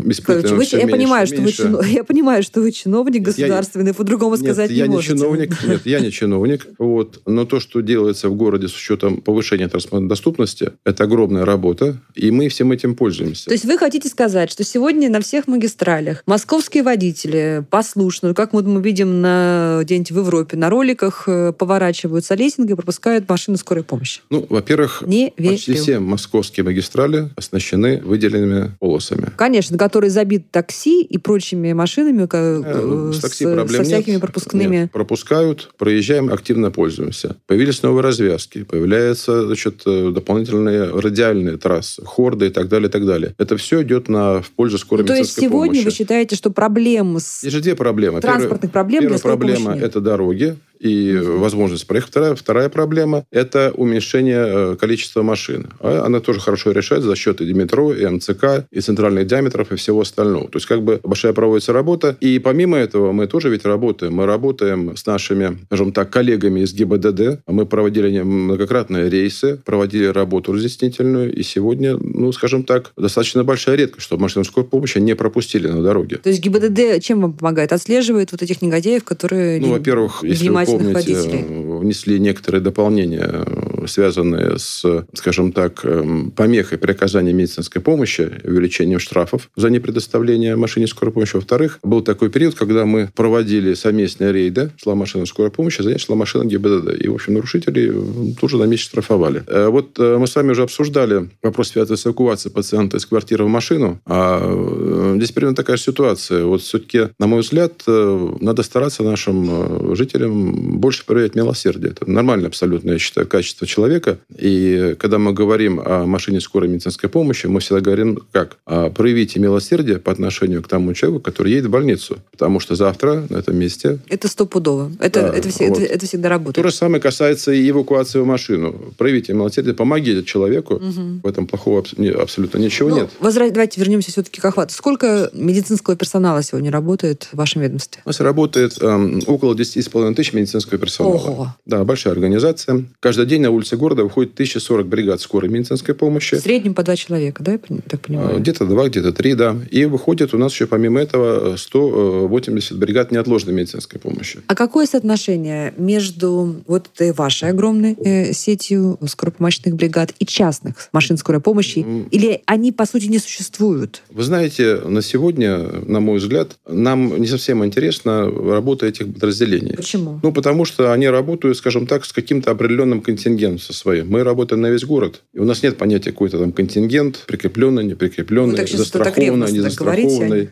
испытываем 0.07 0.61
все 0.61 0.79
я, 0.79 0.85
меньше, 0.85 0.97
понимаю, 0.97 1.27
что. 1.27 1.40
Вы, 1.40 1.87
я 1.88 2.05
понимаю, 2.05 2.42
что 2.42 2.61
вы 2.61 2.73
чиновник 2.73 3.23
государственный, 3.23 3.95
по-другому 3.95 4.37
сказать 4.37 4.71
нет, 4.71 4.79
я 4.79 4.87
не 4.87 4.95
можете. 4.95 5.12
Не 5.12 5.19
чиновник, 5.19 5.64
нет, 5.66 5.81
я 5.85 6.01
не 6.01 6.11
чиновник. 6.11 6.66
Вот. 6.79 7.21
Но 7.27 7.45
то, 7.45 7.61
что 7.61 7.81
делается 7.81 8.29
в 8.29 8.35
городе 8.35 8.69
с 8.69 8.77
учетом 8.77 9.21
повышения 9.21 9.69
транспортной 9.69 10.09
доступности, 10.09 10.73
это 10.85 11.05
огромная 11.05 11.45
работа, 11.45 11.97
и 12.14 12.31
мы 12.31 12.49
всем 12.49 12.73
этим 12.73 12.95
пользуемся. 12.95 13.47
То 13.47 13.53
есть 13.53 13.64
вы 13.64 13.79
хотите 13.79 14.09
сказать, 14.09 14.51
что 14.51 14.64
сегодня 14.64 15.09
на 15.09 15.21
всех 15.21 15.47
магистралях 15.47 16.23
московские 16.27 16.83
водители 16.83 17.46
послушно, 17.71 18.35
как 18.35 18.53
вот 18.53 18.67
мы 18.67 18.81
видим 18.81 19.21
на 19.21 19.81
где-нибудь 19.83 20.11
в 20.11 20.19
Европе, 20.19 20.57
на 20.57 20.71
роликах 20.71 21.25
э, 21.27 21.53
поворачиваются 21.53 22.35
лесинги 22.35 22.73
и 22.73 22.75
пропускают 22.75 23.29
машины 23.29 23.57
скорой 23.57 23.85
помощи? 23.85 24.21
Ну, 24.31 24.47
во-первых, 24.49 25.03
не 25.07 25.33
почти 25.37 25.75
все 25.75 25.99
московские 25.99 26.65
магистрали 26.65 27.31
оснащены 27.37 28.01
выделенными 28.03 28.73
полосами. 28.79 29.33
Конечно, 29.37 29.79
которые 29.79 30.11
забиты 30.11 30.47
такси 30.51 31.03
и 31.03 31.19
прочими 31.19 31.73
машинами 31.73 32.29
э, 32.31 33.13
с, 33.13 33.21
такси 33.21 33.45
с, 33.45 33.73
со 33.73 33.85
всякими 33.85 34.15
нет, 34.15 34.21
пропускными. 34.21 34.77
Нет, 34.77 34.93
пропускают, 34.93 35.71
проезжаем, 35.77 36.33
активно 36.33 36.71
пользуемся. 36.71 37.37
Появились 37.47 37.83
новые 37.83 38.03
развязки, 38.03 38.65
появляются 38.65 39.47
значит, 39.47 39.83
э, 39.87 40.11
дополнительные 40.13 40.91
радиальные 40.91 41.57
трассы, 41.57 42.05
хорды 42.05 42.47
и 42.47 42.51
так 42.51 42.69
далее, 42.69 42.89
и 42.89 42.93
так 42.93 43.07
далее. 43.07 43.35
Это 43.39 43.57
все 43.57 43.83
идет 43.83 44.09
на, 44.09 44.43
в 44.43 44.51
пользу 44.51 44.79
скорой 44.79 45.03
ну, 45.03 45.09
То 45.09 45.17
есть 45.17 45.35
сегодня 45.35 45.81
помощи. 45.81 45.85
вы 45.85 45.91
считаете, 45.91 46.37
что 46.37 46.51
проблем 46.51 47.19
с... 47.19 47.36
Есть 47.42 47.55
же 47.55 47.62
две 47.62 47.75
проблемы. 47.75 48.20
Транспортных 48.20 48.72
проблем 48.72 49.03
Первая 49.03 49.18
проблема– 49.20 49.77
это 49.77 50.01
дороги 50.01 50.57
и 50.87 51.16
возможность 51.16 51.87
проехать. 51.87 52.11
Вторая, 52.11 52.35
вторая 52.35 52.68
проблема– 52.68 53.25
это 53.31 53.72
уменьшение 53.75 54.44
э, 54.46 54.77
количества 54.79 55.22
машин. 55.22 55.68
А 55.81 56.05
она 56.07 56.20
тоже 56.20 56.40
хорошо 56.40 56.72
решается 56.72 57.09
за 57.09 57.16
счет 57.16 57.40
и 57.40 57.53
метро, 57.53 57.92
и 57.92 58.07
МЦК, 58.07 58.66
и 58.70 58.81
центральных 58.81 59.27
диаметров, 59.27 59.72
и 59.72 59.77
всего 59.77 60.01
остального. 60.01 60.49
То 60.49 60.57
есть 60.57 60.66
как 60.66 60.83
бы 60.83 61.01
большая 61.03 61.33
проводится 61.33 61.72
работа. 61.72 62.16
И 62.20 62.38
помимо 62.38 62.77
этого 62.77 63.12
мы 63.12 63.27
тоже 63.27 63.49
ведь 63.49 63.64
работаем. 63.64 64.14
Мы 64.14 64.27
работаем 64.27 64.96
с 64.96 65.07
нашими, 65.07 65.59
скажем 65.66 65.92
так, 65.92 66.11
коллегами 66.11 66.61
из 66.61 66.72
ГИБДД. 66.75 67.40
Мы 67.46 67.66
проводили 67.66 68.20
многократные 68.22 69.11
рейсы, 69.11 69.61
проводили 69.64 70.07
работу 70.07 70.53
разъяснительную. 70.53 71.35
И 71.35 71.42
сегодня, 71.42 71.96
ну, 71.96 72.33
скажем 72.33 72.64
так, 72.64 72.92
достаточно 72.96 73.44
большая 73.44 73.77
редкость, 73.77 74.07
чтобы 74.07 74.22
машины 74.22 74.44
скорой 74.44 74.66
помощи 74.68 74.99
не 74.99 75.14
пропустили 75.14 75.68
на 75.68 75.83
дороге. 75.83 76.16
То 76.16 76.31
есть 76.31 76.42
ГИБДД 76.42 77.03
чем 77.07 77.20
вам 77.20 77.33
помогает? 77.33 77.72
Отслеживает 77.72 78.33
вот 78.33 78.42
этих 78.42 78.62
негодяев, 78.62 79.05
которые... 79.05 79.61
Ну, 79.61 79.70
во-первых, 79.70 80.22
если 80.22 80.49
помните, 80.79 80.95
водителей. 80.95 81.45
внесли 81.79 82.19
некоторые 82.19 82.62
дополнения, 82.62 83.45
связанные 83.87 84.59
с, 84.59 84.85
скажем 85.15 85.53
так, 85.53 85.85
эм, 85.85 86.31
помехой 86.31 86.79
при 86.79 86.93
оказании 86.93 87.33
медицинской 87.33 87.83
помощи, 87.83 88.31
увеличением 88.45 88.99
штрафов 88.99 89.51
за 89.57 89.71
непредоставление 89.71 90.57
машине 90.57 90.87
скорой 90.87 91.12
помощи. 91.12 91.37
Во-вторых, 91.37 91.79
был 91.83 92.03
такой 92.03 92.31
период, 92.31 92.55
когда 92.55 92.85
мы 92.85 93.11
проводили 93.15 93.75
совместные 93.75 94.33
рейды, 94.33 94.71
шла 94.77 94.95
машина 94.95 95.27
скорой 95.27 95.51
помощи, 95.51 95.83
за 95.83 95.91
ней 95.91 95.99
шла 95.99 96.17
машина 96.17 96.45
ГИБДД. 96.45 97.05
И, 97.05 97.09
в 97.09 97.15
общем, 97.15 97.35
нарушители 97.35 97.95
тоже 98.41 98.57
на 98.57 98.65
месяц 98.65 98.85
штрафовали. 98.85 99.43
Э, 99.47 99.69
вот 99.69 99.99
э, 99.99 100.17
мы 100.19 100.27
с 100.27 100.35
вами 100.35 100.51
уже 100.51 100.62
обсуждали 100.62 101.29
вопрос 101.43 101.69
связанный 101.69 101.99
с 101.99 102.07
эвакуацией 102.07 102.53
пациента 102.53 102.97
из 102.97 103.07
квартиры 103.07 103.45
в 103.45 103.49
машину. 103.49 104.01
А 104.07 104.41
э, 104.43 105.15
здесь 105.17 105.33
примерно 105.33 105.57
такая 105.57 105.77
ситуация. 105.77 106.45
Вот 106.45 106.62
все-таки, 106.62 107.09
на 107.19 107.27
мой 107.27 107.41
взгляд, 107.41 107.83
надо 107.87 108.62
стараться 108.62 109.03
нашим 109.03 109.95
жителям 109.95 110.79
больше 110.79 111.05
проявлять 111.05 111.35
милосердие. 111.35 111.93
Это 111.93 112.11
нормально 112.11 112.49
абсолютно, 112.49 112.93
я 112.93 112.99
считаю, 112.99 113.27
качество 113.27 113.66
человека. 113.67 114.19
И 114.37 114.97
когда 114.99 115.19
мы 115.19 115.33
говорим 115.33 115.81
о 115.85 116.07
машине 116.07 116.41
скорой 116.41 116.69
медицинской 116.69 117.09
помощи, 117.09 117.47
мы 117.47 117.61
всегда 117.61 117.81
говорим 117.81 118.23
как? 118.33 118.59
А, 118.67 118.91
проявите 118.91 119.41
милосердие 119.41 119.99
по 119.99 120.13
отношению 120.13 120.63
к 120.63 120.69
тому 120.69 120.95
человеку, 120.95 121.23
который 121.23 121.53
едет 121.53 121.67
в 121.67 121.71
больницу. 121.71 122.19
Потому 122.31 122.61
что 122.61 122.75
завтра 122.75 123.27
на 123.29 123.39
этом 123.39 123.57
месте... 123.57 123.99
Это 124.09 124.29
стопудово. 124.29 124.91
Это, 125.01 125.23
да, 125.23 125.37
это, 125.37 125.49
все, 125.49 125.69
вот. 125.69 125.79
это, 125.79 125.95
это 125.95 126.07
всегда 126.07 126.29
работает. 126.29 126.65
То 126.65 126.71
же 126.71 126.75
самое 126.75 127.01
касается 127.01 127.53
и 127.53 127.69
эвакуации 127.69 128.19
в 128.19 128.27
машину. 128.27 128.75
Проявите 128.97 129.33
милосердие, 129.33 129.75
помогите 129.75 130.25
человеку. 130.25 130.75
Угу. 130.75 131.21
В 131.23 131.27
этом 131.27 131.47
плохого 131.47 131.85
абсолютно 132.19 132.59
ничего 132.59 132.91
ну, 132.91 132.97
нет. 132.97 133.11
Возврат... 133.21 133.53
Давайте 133.53 133.81
вернемся 133.81 134.11
все-таки 134.11 134.41
к 134.41 134.45
охвату. 134.45 134.75
Сколько 134.75 135.31
медицинского 135.33 135.97
персонала 135.97 136.43
сегодня 136.43 136.71
работает 136.71 137.29
в 137.33 137.37
вашем 137.37 137.63
ведомстве? 137.63 138.03
У 138.05 138.09
нас 138.09 138.21
работает 138.21 138.81
эм, 138.83 139.23
около 139.27 139.55
10,5 139.55 140.15
тысяч 140.15 140.33
медицинского 140.33 140.57
медицинского 140.57 140.79
персонала. 140.79 141.15
Ого. 141.17 141.57
Да, 141.67 141.85
большая 141.85 142.13
организация. 142.13 142.85
Каждый 143.01 143.27
день 143.27 143.43
на 143.43 143.51
улице 143.57 143.77
города 143.77 144.05
выходит 144.05 144.35
1040 144.35 144.87
бригад 144.87 145.21
скорой 145.21 145.51
медицинской 145.51 145.95
помощи. 145.95 146.37
В 146.37 146.40
среднем 146.40 146.75
по 146.75 146.83
два 146.83 146.97
человека, 146.97 147.42
да, 147.42 147.53
я 147.53 147.59
так 147.88 148.01
понимаю? 148.01 148.37
А, 148.37 148.38
где-то 148.38 148.66
два, 148.66 148.88
где-то 148.88 149.12
три, 149.12 149.35
да. 149.35 149.57
И 149.71 149.85
выходит 149.85 150.35
у 150.35 150.38
нас 150.38 150.53
еще 150.53 150.66
помимо 150.66 151.01
этого 151.01 151.57
180 151.57 152.79
бригад 152.79 153.11
неотложной 153.12 153.55
медицинской 153.55 154.01
помощи. 154.01 154.40
А 154.47 154.55
какое 154.55 154.87
соотношение 154.87 155.75
между 155.77 156.57
вот 156.66 156.88
этой 156.95 157.12
вашей 157.12 157.51
огромной 157.51 157.95
э, 157.95 158.33
сетью 158.33 158.99
скоропомощных 159.07 159.75
бригад 159.75 160.12
и 160.19 160.27
частных 160.27 160.88
машин 160.92 161.16
скорой 161.16 161.40
помощи? 161.40 161.85
Или 162.11 162.42
они, 162.47 162.73
по 162.73 162.87
сути, 162.87 163.07
не 163.07 163.19
существуют? 163.19 164.03
Вы 164.11 164.23
знаете, 164.23 164.77
на 164.77 165.03
сегодня, 165.03 165.59
на 165.59 166.01
мой 166.01 166.19
взгляд, 166.19 166.57
нам 166.69 167.21
не 167.21 167.27
совсем 167.27 167.64
интересна 167.64 168.31
работа 168.31 168.87
этих 168.87 169.12
подразделений. 169.12 169.77
Почему? 169.77 170.21
Ну, 170.23 170.33
потому 170.33 170.64
что 170.64 170.92
они 170.92 171.09
работают, 171.09 171.57
скажем 171.57 171.87
так, 171.87 172.05
с 172.05 172.12
каким-то 172.12 172.51
определенным 172.51 173.01
контингентом 173.01 173.46
со 173.59 173.73
своим. 173.73 174.09
Мы 174.11 174.23
работаем 174.23 174.61
на 174.61 174.71
весь 174.71 174.85
город, 174.85 175.23
и 175.33 175.39
у 175.39 175.45
нас 175.45 175.63
нет 175.63 175.77
понятия 175.79 176.11
какой-то 176.11 176.39
там 176.39 176.53
контингент, 176.53 177.25
прикрепленный, 177.27 177.85
неприкрепленный, 177.85 178.67
застрахованный, 178.67 179.53
не 179.53 179.61
застрахованный. 179.61 180.51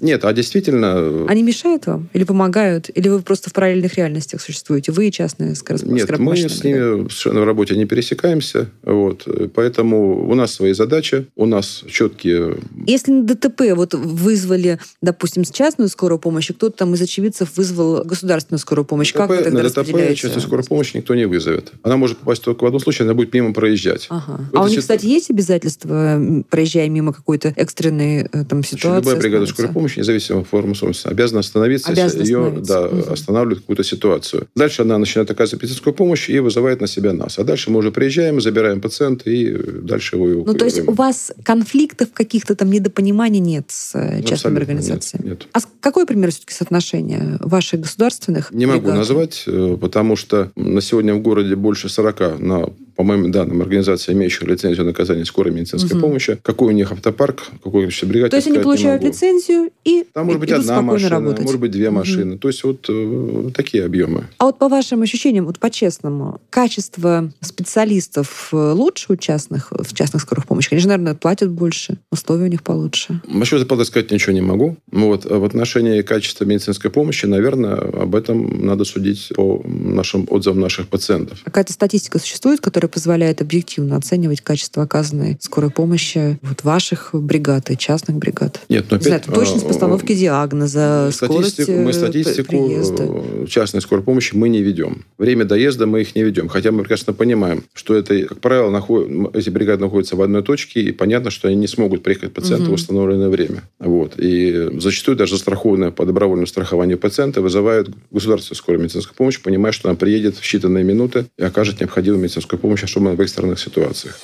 Нет, 0.00 0.24
а 0.24 0.32
действительно... 0.32 1.26
Они 1.28 1.42
мешают 1.42 1.86
вам? 1.86 2.10
Или 2.12 2.24
помогают? 2.24 2.90
Или 2.94 3.08
вы 3.08 3.22
просто 3.22 3.50
в 3.50 3.52
параллельных 3.52 3.94
реальностях 3.94 4.40
существуете? 4.40 4.92
Вы 4.92 5.08
и 5.08 5.12
частные 5.12 5.54
скороспомощные? 5.54 6.06
Нет, 6.06 6.18
мы 6.18 6.36
с 6.36 6.64
ними 6.64 7.08
совершенно 7.08 7.40
в 7.40 7.44
работе 7.44 7.76
не 7.76 7.86
пересекаемся. 7.86 8.68
Вот. 8.82 9.26
Поэтому 9.54 10.28
у 10.28 10.34
нас 10.34 10.52
свои 10.52 10.72
задачи, 10.72 11.26
у 11.36 11.46
нас 11.46 11.84
четкие... 11.88 12.58
Если 12.86 13.12
на 13.12 13.24
ДТП 13.24 13.62
вот 13.74 13.94
вызвали, 13.94 14.78
допустим, 15.00 15.44
частную 15.44 15.88
скорую 15.88 16.18
помощь, 16.18 16.50
кто-то 16.52 16.76
там 16.76 16.94
из 16.94 17.00
очевидцев 17.02 17.56
вызвал 17.56 18.04
государственную 18.04 18.58
скорую 18.58 18.84
помощь, 18.84 19.12
как 19.12 19.30
вы 19.30 19.38
тогда 19.38 19.62
на 19.62 19.68
ДТП 19.68 20.14
часто 20.14 20.40
скорую 20.40 20.66
помощь 20.66 20.94
никто 20.94 21.14
не 21.14 21.26
вызовет. 21.26 21.72
Она 21.82 21.96
может 21.96 22.13
попасть 22.14 22.42
только 22.42 22.64
в 22.64 22.66
одном 22.66 22.80
случае, 22.80 23.04
она 23.04 23.14
будет 23.14 23.32
мимо 23.32 23.52
проезжать. 23.52 24.06
Ага. 24.10 24.40
а 24.52 24.64
у 24.64 24.68
них, 24.68 24.80
кстати, 24.80 25.06
есть 25.06 25.30
обязательства, 25.30 26.44
проезжая 26.50 26.88
мимо 26.88 27.12
какой-то 27.12 27.52
экстренной 27.56 28.28
э, 28.30 28.44
там, 28.44 28.62
ситуации? 28.64 29.00
Любая 29.00 29.16
бригада 29.16 29.46
скорой 29.46 29.72
помощи, 29.72 29.98
независимо 29.98 30.40
от 30.40 30.46
формы 30.46 30.74
собственности, 30.74 31.08
обязана 31.08 31.40
остановиться, 31.40 31.90
обязана 31.90 32.20
если 32.20 32.32
ее 32.32 32.62
да, 32.66 32.86
угу. 32.86 33.12
останавливает 33.12 33.60
какую-то 33.60 33.84
ситуацию. 33.84 34.48
Дальше 34.54 34.82
она 34.82 34.98
начинает 34.98 35.30
оказывать 35.30 35.62
медицинскую 35.62 35.94
помощь 35.94 36.28
и 36.28 36.38
вызывает 36.38 36.80
на 36.80 36.86
себя 36.86 37.12
нас. 37.12 37.38
А 37.38 37.44
дальше 37.44 37.70
мы 37.70 37.78
уже 37.78 37.90
приезжаем, 37.90 38.40
забираем 38.40 38.80
пациента 38.80 39.30
и 39.30 39.52
дальше 39.82 40.16
его 40.16 40.26
эвакуируем. 40.26 40.52
Ну, 40.52 40.58
то 40.58 40.64
есть 40.64 40.86
у 40.86 40.92
вас 40.92 41.32
конфликтов 41.42 42.08
каких-то 42.12 42.54
там 42.54 42.70
недопониманий 42.70 43.40
нет 43.40 43.66
с 43.68 43.94
э, 43.94 44.22
частными 44.22 44.34
Абсолютно 44.34 44.60
организациями? 44.60 45.28
Нет, 45.28 45.38
нет. 45.40 45.48
А 45.52 45.58
какое, 45.80 46.06
пример, 46.06 46.30
все-таки 46.30 46.54
соотношение 46.54 47.38
ваших 47.40 47.80
государственных 47.80 48.50
Не 48.50 48.66
бригад? 48.66 48.82
могу 48.82 48.96
назвать, 48.96 49.44
э, 49.46 49.76
потому 49.80 50.16
что 50.16 50.52
на 50.56 50.80
сегодня 50.80 51.14
в 51.14 51.20
городе 51.20 51.56
больше 51.56 51.88
40 51.88 52.03
на 52.38 52.66
по 52.96 53.02
моим 53.02 53.30
данным, 53.30 53.62
организации, 53.62 54.12
имеющих 54.12 54.42
лицензию 54.42 54.84
на 54.84 54.90
оказание 54.90 55.24
скорой 55.24 55.52
медицинской 55.52 55.98
угу. 55.98 56.06
помощи, 56.06 56.38
какой 56.42 56.68
у 56.68 56.76
них 56.76 56.92
автопарк, 56.92 57.42
какой 57.62 57.82
количество 57.82 58.06
бригад. 58.06 58.30
То 58.30 58.36
есть 58.36 58.48
они 58.48 58.58
получают 58.58 59.02
лицензию 59.02 59.70
и 59.84 60.04
Там 60.12 60.26
может 60.26 60.40
быть 60.40 60.52
одна 60.52 60.82
машина, 60.82 61.10
работать. 61.10 61.44
может 61.44 61.60
быть 61.60 61.70
две 61.70 61.88
угу. 61.88 61.96
машины. 61.96 62.38
То 62.38 62.48
есть 62.48 62.64
вот 62.64 62.86
э, 62.88 63.50
такие 63.54 63.84
объемы. 63.84 64.28
А 64.38 64.46
вот 64.46 64.58
по 64.58 64.68
вашим 64.68 65.02
ощущениям, 65.02 65.46
вот 65.46 65.58
по-честному, 65.58 66.40
качество 66.50 67.32
специалистов 67.40 68.48
э, 68.52 68.56
лучше 68.56 69.12
у 69.12 69.16
частных, 69.16 69.72
в 69.72 69.94
частных 69.94 70.22
скорых 70.22 70.46
помощи? 70.46 70.68
Конечно, 70.68 70.88
наверное, 70.88 71.14
платят 71.14 71.50
больше, 71.50 71.98
условия 72.10 72.44
у 72.44 72.48
них 72.48 72.62
получше. 72.62 73.20
Насчет 73.28 73.58
зарплаты 73.58 73.84
сказать 73.84 74.10
ничего 74.10 74.32
не 74.32 74.40
могу. 74.40 74.76
Вот. 74.90 75.26
А 75.30 75.38
в 75.38 75.44
отношении 75.44 76.02
качества 76.02 76.44
медицинской 76.44 76.90
помощи, 76.90 77.26
наверное, 77.26 77.74
об 77.74 78.14
этом 78.14 78.64
надо 78.64 78.84
судить 78.84 79.32
по 79.34 79.62
нашим 79.64 80.26
отзывам 80.30 80.60
наших 80.60 80.88
пациентов. 80.88 81.40
Какая-то 81.44 81.72
статистика 81.72 82.18
существует, 82.18 82.60
которая 82.60 82.83
которая 82.84 82.88
позволяет 82.88 83.40
объективно 83.40 83.96
оценивать 83.96 84.40
качество 84.40 84.82
оказанной 84.82 85.38
скорой 85.40 85.70
помощи 85.70 86.38
вот 86.42 86.64
ваших 86.64 87.10
бригад 87.12 87.70
и 87.70 87.76
частных 87.78 88.16
бригад? 88.16 88.60
Нет, 88.68 88.86
но 88.90 88.96
опять, 88.96 89.24
знаю, 89.24 89.38
точность 89.38 89.64
а, 89.64 89.68
постановки 89.68 90.14
диагноза, 90.14 91.10
статистику, 91.12 91.62
скорость 91.62 91.68
мы 91.68 91.90
э, 91.90 91.92
статистику 91.92 92.48
приезда. 92.50 93.04
э, 93.08 93.46
частной 93.48 93.80
скорой 93.80 94.02
помощи 94.02 94.34
мы 94.34 94.48
не 94.48 94.62
ведем. 94.62 95.04
Время 95.18 95.44
доезда 95.44 95.86
мы 95.86 96.02
их 96.02 96.14
не 96.14 96.22
ведем. 96.22 96.48
Хотя 96.48 96.72
мы 96.72 96.80
прекрасно 96.80 97.12
понимаем, 97.12 97.64
что 97.72 97.94
это, 97.94 98.22
как 98.24 98.40
правило, 98.40 98.70
наход... 98.70 99.08
эти 99.34 99.50
бригады 99.50 99.82
находятся 99.82 100.16
в 100.16 100.22
одной 100.22 100.42
точке, 100.42 100.80
и 100.80 100.92
понятно, 100.92 101.30
что 101.30 101.48
они 101.48 101.56
не 101.56 101.66
смогут 101.68 102.02
приехать 102.02 102.30
к 102.30 102.34
пациенту 102.34 102.64
Мгм. 102.64 102.72
в 102.72 102.74
установленное 102.74 103.28
время. 103.28 103.62
Вот. 103.78 104.14
И 104.18 104.68
зачастую 104.78 105.16
даже 105.16 105.32
застрахованные 105.32 105.90
по 105.90 106.04
добровольному 106.04 106.46
страхованию 106.46 106.98
пациенты 106.98 107.40
вызывают 107.40 107.88
государственную 108.10 108.56
скорую 108.56 108.82
медицинскую 108.82 109.16
помощь, 109.16 109.40
понимая, 109.40 109.72
что 109.72 109.88
она 109.88 109.96
приедет 109.96 110.36
в 110.36 110.42
считанные 110.42 110.82
минуты 110.84 111.26
и 111.38 111.42
окажет 111.42 111.80
необходимую 111.80 112.22
медицинскую 112.22 112.58
помощь, 112.60 112.73
особенно 112.82 113.14
в 113.14 113.20
экстренных 113.20 113.60
ситуациях. 113.60 114.18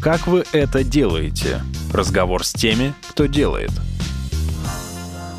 Как 0.00 0.26
вы 0.26 0.44
это 0.52 0.84
делаете? 0.84 1.62
Разговор 1.92 2.44
с 2.44 2.52
теми, 2.52 2.94
кто 3.08 3.26
делает. 3.26 3.70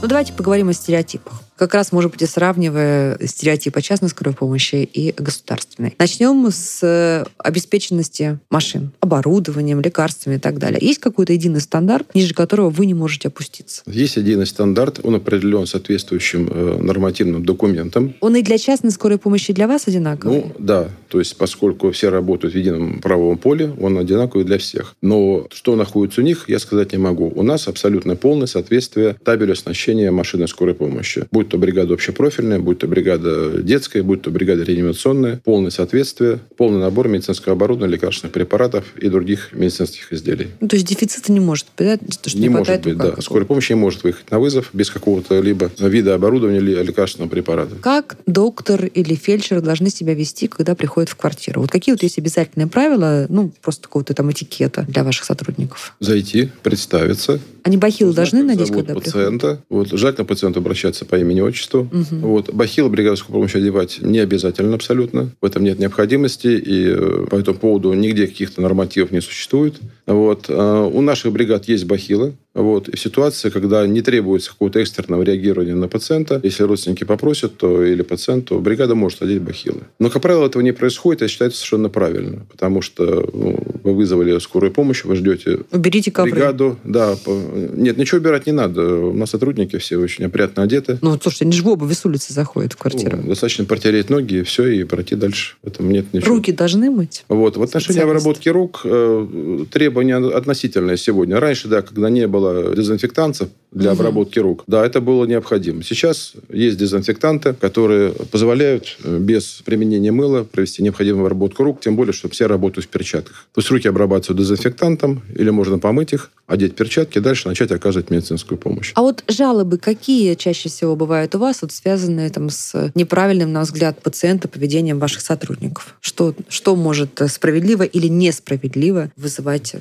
Ну, 0.01 0.07
давайте 0.07 0.33
поговорим 0.33 0.69
о 0.69 0.73
стереотипах. 0.73 1.41
Как 1.57 1.73
раз, 1.73 1.91
может 1.91 2.11
быть, 2.11 2.21
и 2.21 2.25
сравнивая 2.25 3.17
стереотипы 3.25 3.81
частной 3.81 4.09
скорой 4.09 4.33
помощи 4.33 4.75
и 4.75 5.11
государственной. 5.17 5.95
Начнем 5.97 6.49
с 6.51 6.79
э, 6.83 7.25
обеспеченности 7.37 8.39
машин, 8.49 8.91
оборудованием, 8.99 9.81
лекарствами 9.81 10.35
и 10.35 10.39
так 10.39 10.59
далее. 10.59 10.79
Есть 10.81 10.99
какой-то 10.99 11.33
единый 11.33 11.59
стандарт, 11.59 12.13
ниже 12.13 12.33
которого 12.33 12.69
вы 12.69 12.85
не 12.85 12.93
можете 12.93 13.29
опуститься? 13.29 13.81
Есть 13.87 14.17
единый 14.17 14.45
стандарт, 14.45 14.99
он 15.03 15.15
определен 15.15 15.65
соответствующим 15.65 16.47
э, 16.51 16.77
нормативным 16.81 17.43
документом. 17.43 18.13
Он 18.21 18.35
и 18.35 18.43
для 18.43 18.57
частной 18.57 18.91
скорой 18.91 19.17
помощи 19.17 19.51
и 19.51 19.53
для 19.53 19.67
вас 19.67 19.87
одинаковый? 19.87 20.37
Ну, 20.37 20.55
да. 20.59 20.89
То 21.09 21.19
есть, 21.19 21.37
поскольку 21.37 21.91
все 21.91 22.09
работают 22.09 22.53
в 22.53 22.57
едином 22.57 22.99
правовом 22.99 23.37
поле, 23.37 23.73
он 23.79 23.97
одинаковый 23.97 24.45
для 24.45 24.57
всех. 24.57 24.95
Но 25.01 25.47
что 25.51 25.75
находится 25.75 26.21
у 26.21 26.23
них, 26.23 26.45
я 26.47 26.59
сказать 26.59 26.91
не 26.91 26.97
могу. 26.97 27.31
У 27.33 27.43
нас 27.43 27.67
абсолютно 27.67 28.15
полное 28.15 28.47
соответствие 28.47 29.15
табелю 29.23 29.53
оснащения 29.53 30.11
машины 30.11 30.47
скорой 30.47 30.75
помощи. 30.75 31.25
Будь 31.31 31.46
то 31.49 31.57
бригада 31.57 31.93
общепрофильная, 31.93 32.59
будь 32.59 32.79
то 32.79 32.87
бригада 32.87 33.61
детская, 33.61 34.03
будь 34.03 34.21
то 34.21 34.31
бригада 34.31 34.63
реанимационная. 34.63 35.41
Полное 35.43 35.71
соответствие, 35.71 36.39
полный 36.55 36.79
набор 36.79 37.07
медицинского 37.07 37.53
оборудования, 37.53 37.93
лекарственных 37.93 38.33
препаратов 38.33 38.85
и 38.97 39.09
других 39.09 39.49
медицинских 39.53 40.11
изделий. 40.13 40.47
Ну, 40.59 40.67
то 40.67 40.75
есть 40.75 40.87
дефицита 40.87 41.31
не 41.31 41.39
может 41.39 41.67
быть, 41.77 41.87
да? 41.87 41.97
То, 41.97 42.29
что 42.29 42.39
не 42.39 42.49
может 42.49 42.67
хватает 42.67 42.83
быть, 42.83 42.97
да. 42.97 43.21
Скорая 43.21 43.45
помощь 43.45 43.69
не 43.69 43.75
может 43.75 44.03
выехать 44.03 44.29
на 44.31 44.39
вызов 44.39 44.69
без 44.73 44.89
какого-то 44.89 45.39
либо 45.39 45.71
вида 45.79 46.15
оборудования 46.15 46.57
или 46.57 46.81
лекарственного 46.83 47.29
препарата. 47.29 47.75
Как 47.81 48.17
доктор 48.25 48.85
или 48.85 49.15
фельдшер 49.15 49.61
должны 49.61 49.89
себя 49.89 50.13
вести, 50.13 50.47
когда 50.47 50.75
приходят 50.75 51.09
в 51.09 51.15
квартиру? 51.15 51.61
Вот 51.61 51.71
какие 51.71 51.93
вот 51.93 52.03
есть 52.03 52.17
обязательные 52.17 52.67
правила, 52.67 53.25
ну, 53.29 53.51
просто 53.61 53.83
какого-то 53.83 54.13
там 54.13 54.31
этикета 54.31 54.85
для 54.87 55.03
ваших 55.03 55.25
сотрудников? 55.25 55.95
Зайти, 55.99 56.49
представиться, 56.63 57.39
Они 57.67 57.75
бахилы 57.75 58.11
Узнать, 58.11 58.31
должны 58.31 58.47
надеть, 58.47 58.69
когда 58.71 58.93
приходят? 58.95 59.03
пациента. 59.03 59.59
Вот, 59.69 59.89
желательно 59.89 60.23
пациенту 60.23 60.61
обращаться 60.61 61.03
по 61.03 61.15
имени-отчеству. 61.15 61.89
Мгм. 61.91 62.21
Вот, 62.21 62.53
бахилы 62.53 62.87
бригады 62.89 63.17
скорой 63.17 63.39
помощи 63.39 63.57
одевать 63.57 63.97
не 63.99 64.19
обязательно 64.19 64.73
абсолютно. 64.75 65.31
В 65.41 65.45
этом 65.45 65.65
нет 65.65 65.77
необходимости. 65.77 66.47
И 66.47 66.87
э, 66.87 67.25
по 67.29 67.35
этому 67.35 67.57
поводу 67.57 67.91
нигде 67.91 68.25
каких-то 68.25 68.61
нормативов 68.61 69.11
не 69.11 69.19
существует. 69.19 69.75
Вот. 70.05 70.45
А 70.47 70.85
У 70.87 71.01
наших 71.01 71.33
бригад 71.33 71.67
есть 71.67 71.83
бахилы. 71.83 72.35
Вот. 72.57 72.89
И 72.89 72.95
в 72.95 72.99
ситуации, 72.99 73.49
когда 73.49 73.85
не 73.85 74.01
требуется 74.01 74.51
какого-то 74.51 74.79
экстренного 74.79 75.21
реагирования 75.21 75.75
на 75.75 75.87
пациента, 75.87 76.41
если 76.43 76.63
родственники 76.63 77.03
попросят, 77.03 77.57
то 77.57 77.83
или 77.83 78.01
пациент, 78.01 78.45
то 78.45 78.59
бригада 78.59 78.95
может 78.95 79.21
одеть 79.21 79.41
бахилы. 79.41 79.81
Но, 79.99 80.09
как 80.09 80.21
правило, 80.21 80.47
этого 80.47 80.63
не 80.63 80.71
происходит, 80.71 81.21
я 81.21 81.27
считаю, 81.27 81.49
это 81.49 81.57
совершенно 81.57 81.89
правильно. 81.89 82.45
Потому 82.51 82.81
что 82.81 83.29
ну, 83.31 83.59
вы 83.83 83.93
вызвали 83.93 84.37
скорую 84.39 84.71
помощь, 84.71 85.03
вы 85.03 85.15
ждете 85.15 85.59
Уберите 85.71 86.11
ковры. 86.11 86.31
бригаду. 86.31 86.77
Да, 86.83 87.15
по- 87.23 87.31
нет, 87.75 87.97
ничего 87.97 88.19
убирать 88.19 88.47
не 88.47 88.53
надо. 88.53 88.81
У 88.97 89.13
нас 89.13 89.29
сотрудники 89.29 89.77
все 89.77 89.97
очень 89.97 90.25
опрятно 90.25 90.63
одеты. 90.63 90.97
Ну, 91.01 91.11
вот, 91.11 91.21
слушайте, 91.21 91.45
они 91.45 91.53
же 91.53 91.63
в 91.63 91.67
обуви 91.67 91.93
с 91.93 92.05
улицы 92.05 92.33
заходят 92.33 92.73
в 92.73 92.77
квартиру. 92.77 93.17
Ну, 93.21 93.29
достаточно 93.29 93.65
протереть 93.65 94.09
ноги, 94.09 94.39
и 94.39 94.43
все, 94.43 94.65
и 94.67 94.83
пройти 94.83 95.15
дальше. 95.15 95.55
В 95.61 95.67
этом 95.67 95.91
нет 95.91 96.11
ничего. 96.11 96.35
Руки 96.35 96.51
должны 96.51 96.89
мыть? 96.89 97.23
Вот. 97.27 97.57
В 97.57 97.61
отношении 97.61 98.01
обработки 98.01 98.49
рук 98.49 98.81
э, 98.83 99.65
требования 99.71 100.17
относительные 100.17 100.97
сегодня. 100.97 101.39
Раньше, 101.39 101.67
да, 101.67 101.81
когда 101.81 102.09
не 102.09 102.27
было 102.27 102.46
дезинфектантов 102.75 103.49
для 103.71 103.91
Мгм. 103.91 103.99
обработки 103.99 104.39
рук, 104.39 104.63
да, 104.67 104.85
это 104.85 105.01
было 105.01 105.25
необходимо. 105.25 105.83
Сейчас 105.83 106.33
есть 106.49 106.77
дезинфектанты, 106.77 107.53
которые 107.53 108.11
позволяют 108.11 108.97
э, 109.03 109.17
без 109.19 109.61
применения 109.65 110.11
мыла 110.11 110.43
провести 110.43 110.81
необходимую 110.83 111.25
обработку 111.25 111.63
рук, 111.63 111.81
тем 111.81 111.95
более, 111.95 112.13
что 112.13 112.29
все 112.29 112.47
работают 112.47 112.85
в 112.85 112.89
перчатках. 112.89 113.47
То 113.53 113.59
есть 113.59 113.69
руки 113.69 113.87
обрабатывают 113.87 114.39
дезинфектантом, 114.39 115.21
или 115.35 115.49
можно 115.49 115.79
помыть 115.79 116.13
их, 116.13 116.31
одеть 116.47 116.75
перчатки, 116.75 117.19
дальше 117.19 117.47
начать 117.49 117.71
оказывать 117.71 118.09
медицинскую 118.09 118.57
помощь. 118.57 118.93
А 118.95 119.01
вот 119.01 119.23
жалобы 119.27 119.77
какие 119.77 120.35
чаще 120.35 120.69
всего 120.69 120.95
бывают 120.95 121.35
у 121.35 121.39
вас, 121.39 121.61
вот 121.61 121.71
связанные 121.71 122.29
там 122.29 122.49
с 122.49 122.91
неправильным, 122.95 123.51
на 123.51 123.61
взгляд 123.61 124.01
пациента, 124.01 124.47
поведением 124.47 124.99
ваших 124.99 125.21
сотрудников? 125.21 125.95
Что, 125.99 126.33
что 126.47 126.75
может 126.75 127.19
э, 127.21 127.27
справедливо 127.27 127.83
или 127.83 128.07
несправедливо 128.07 129.11
вызывать 129.17 129.75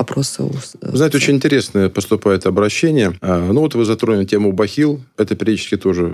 вопросы 0.00 0.42
у... 0.42 0.48
Вы 0.48 0.96
Знаете, 0.96 1.16
очень 1.18 1.34
интересное 1.34 1.88
поступает 1.88 2.46
обращение. 2.46 3.12
А, 3.20 3.52
Ну 3.52 3.60
вот 3.60 3.74
вы 3.74 3.84
затронули 3.84 4.24
тему 4.24 4.52
бахил. 4.52 5.00
Это 5.16 5.36
периодически 5.36 5.76
тоже 5.76 6.12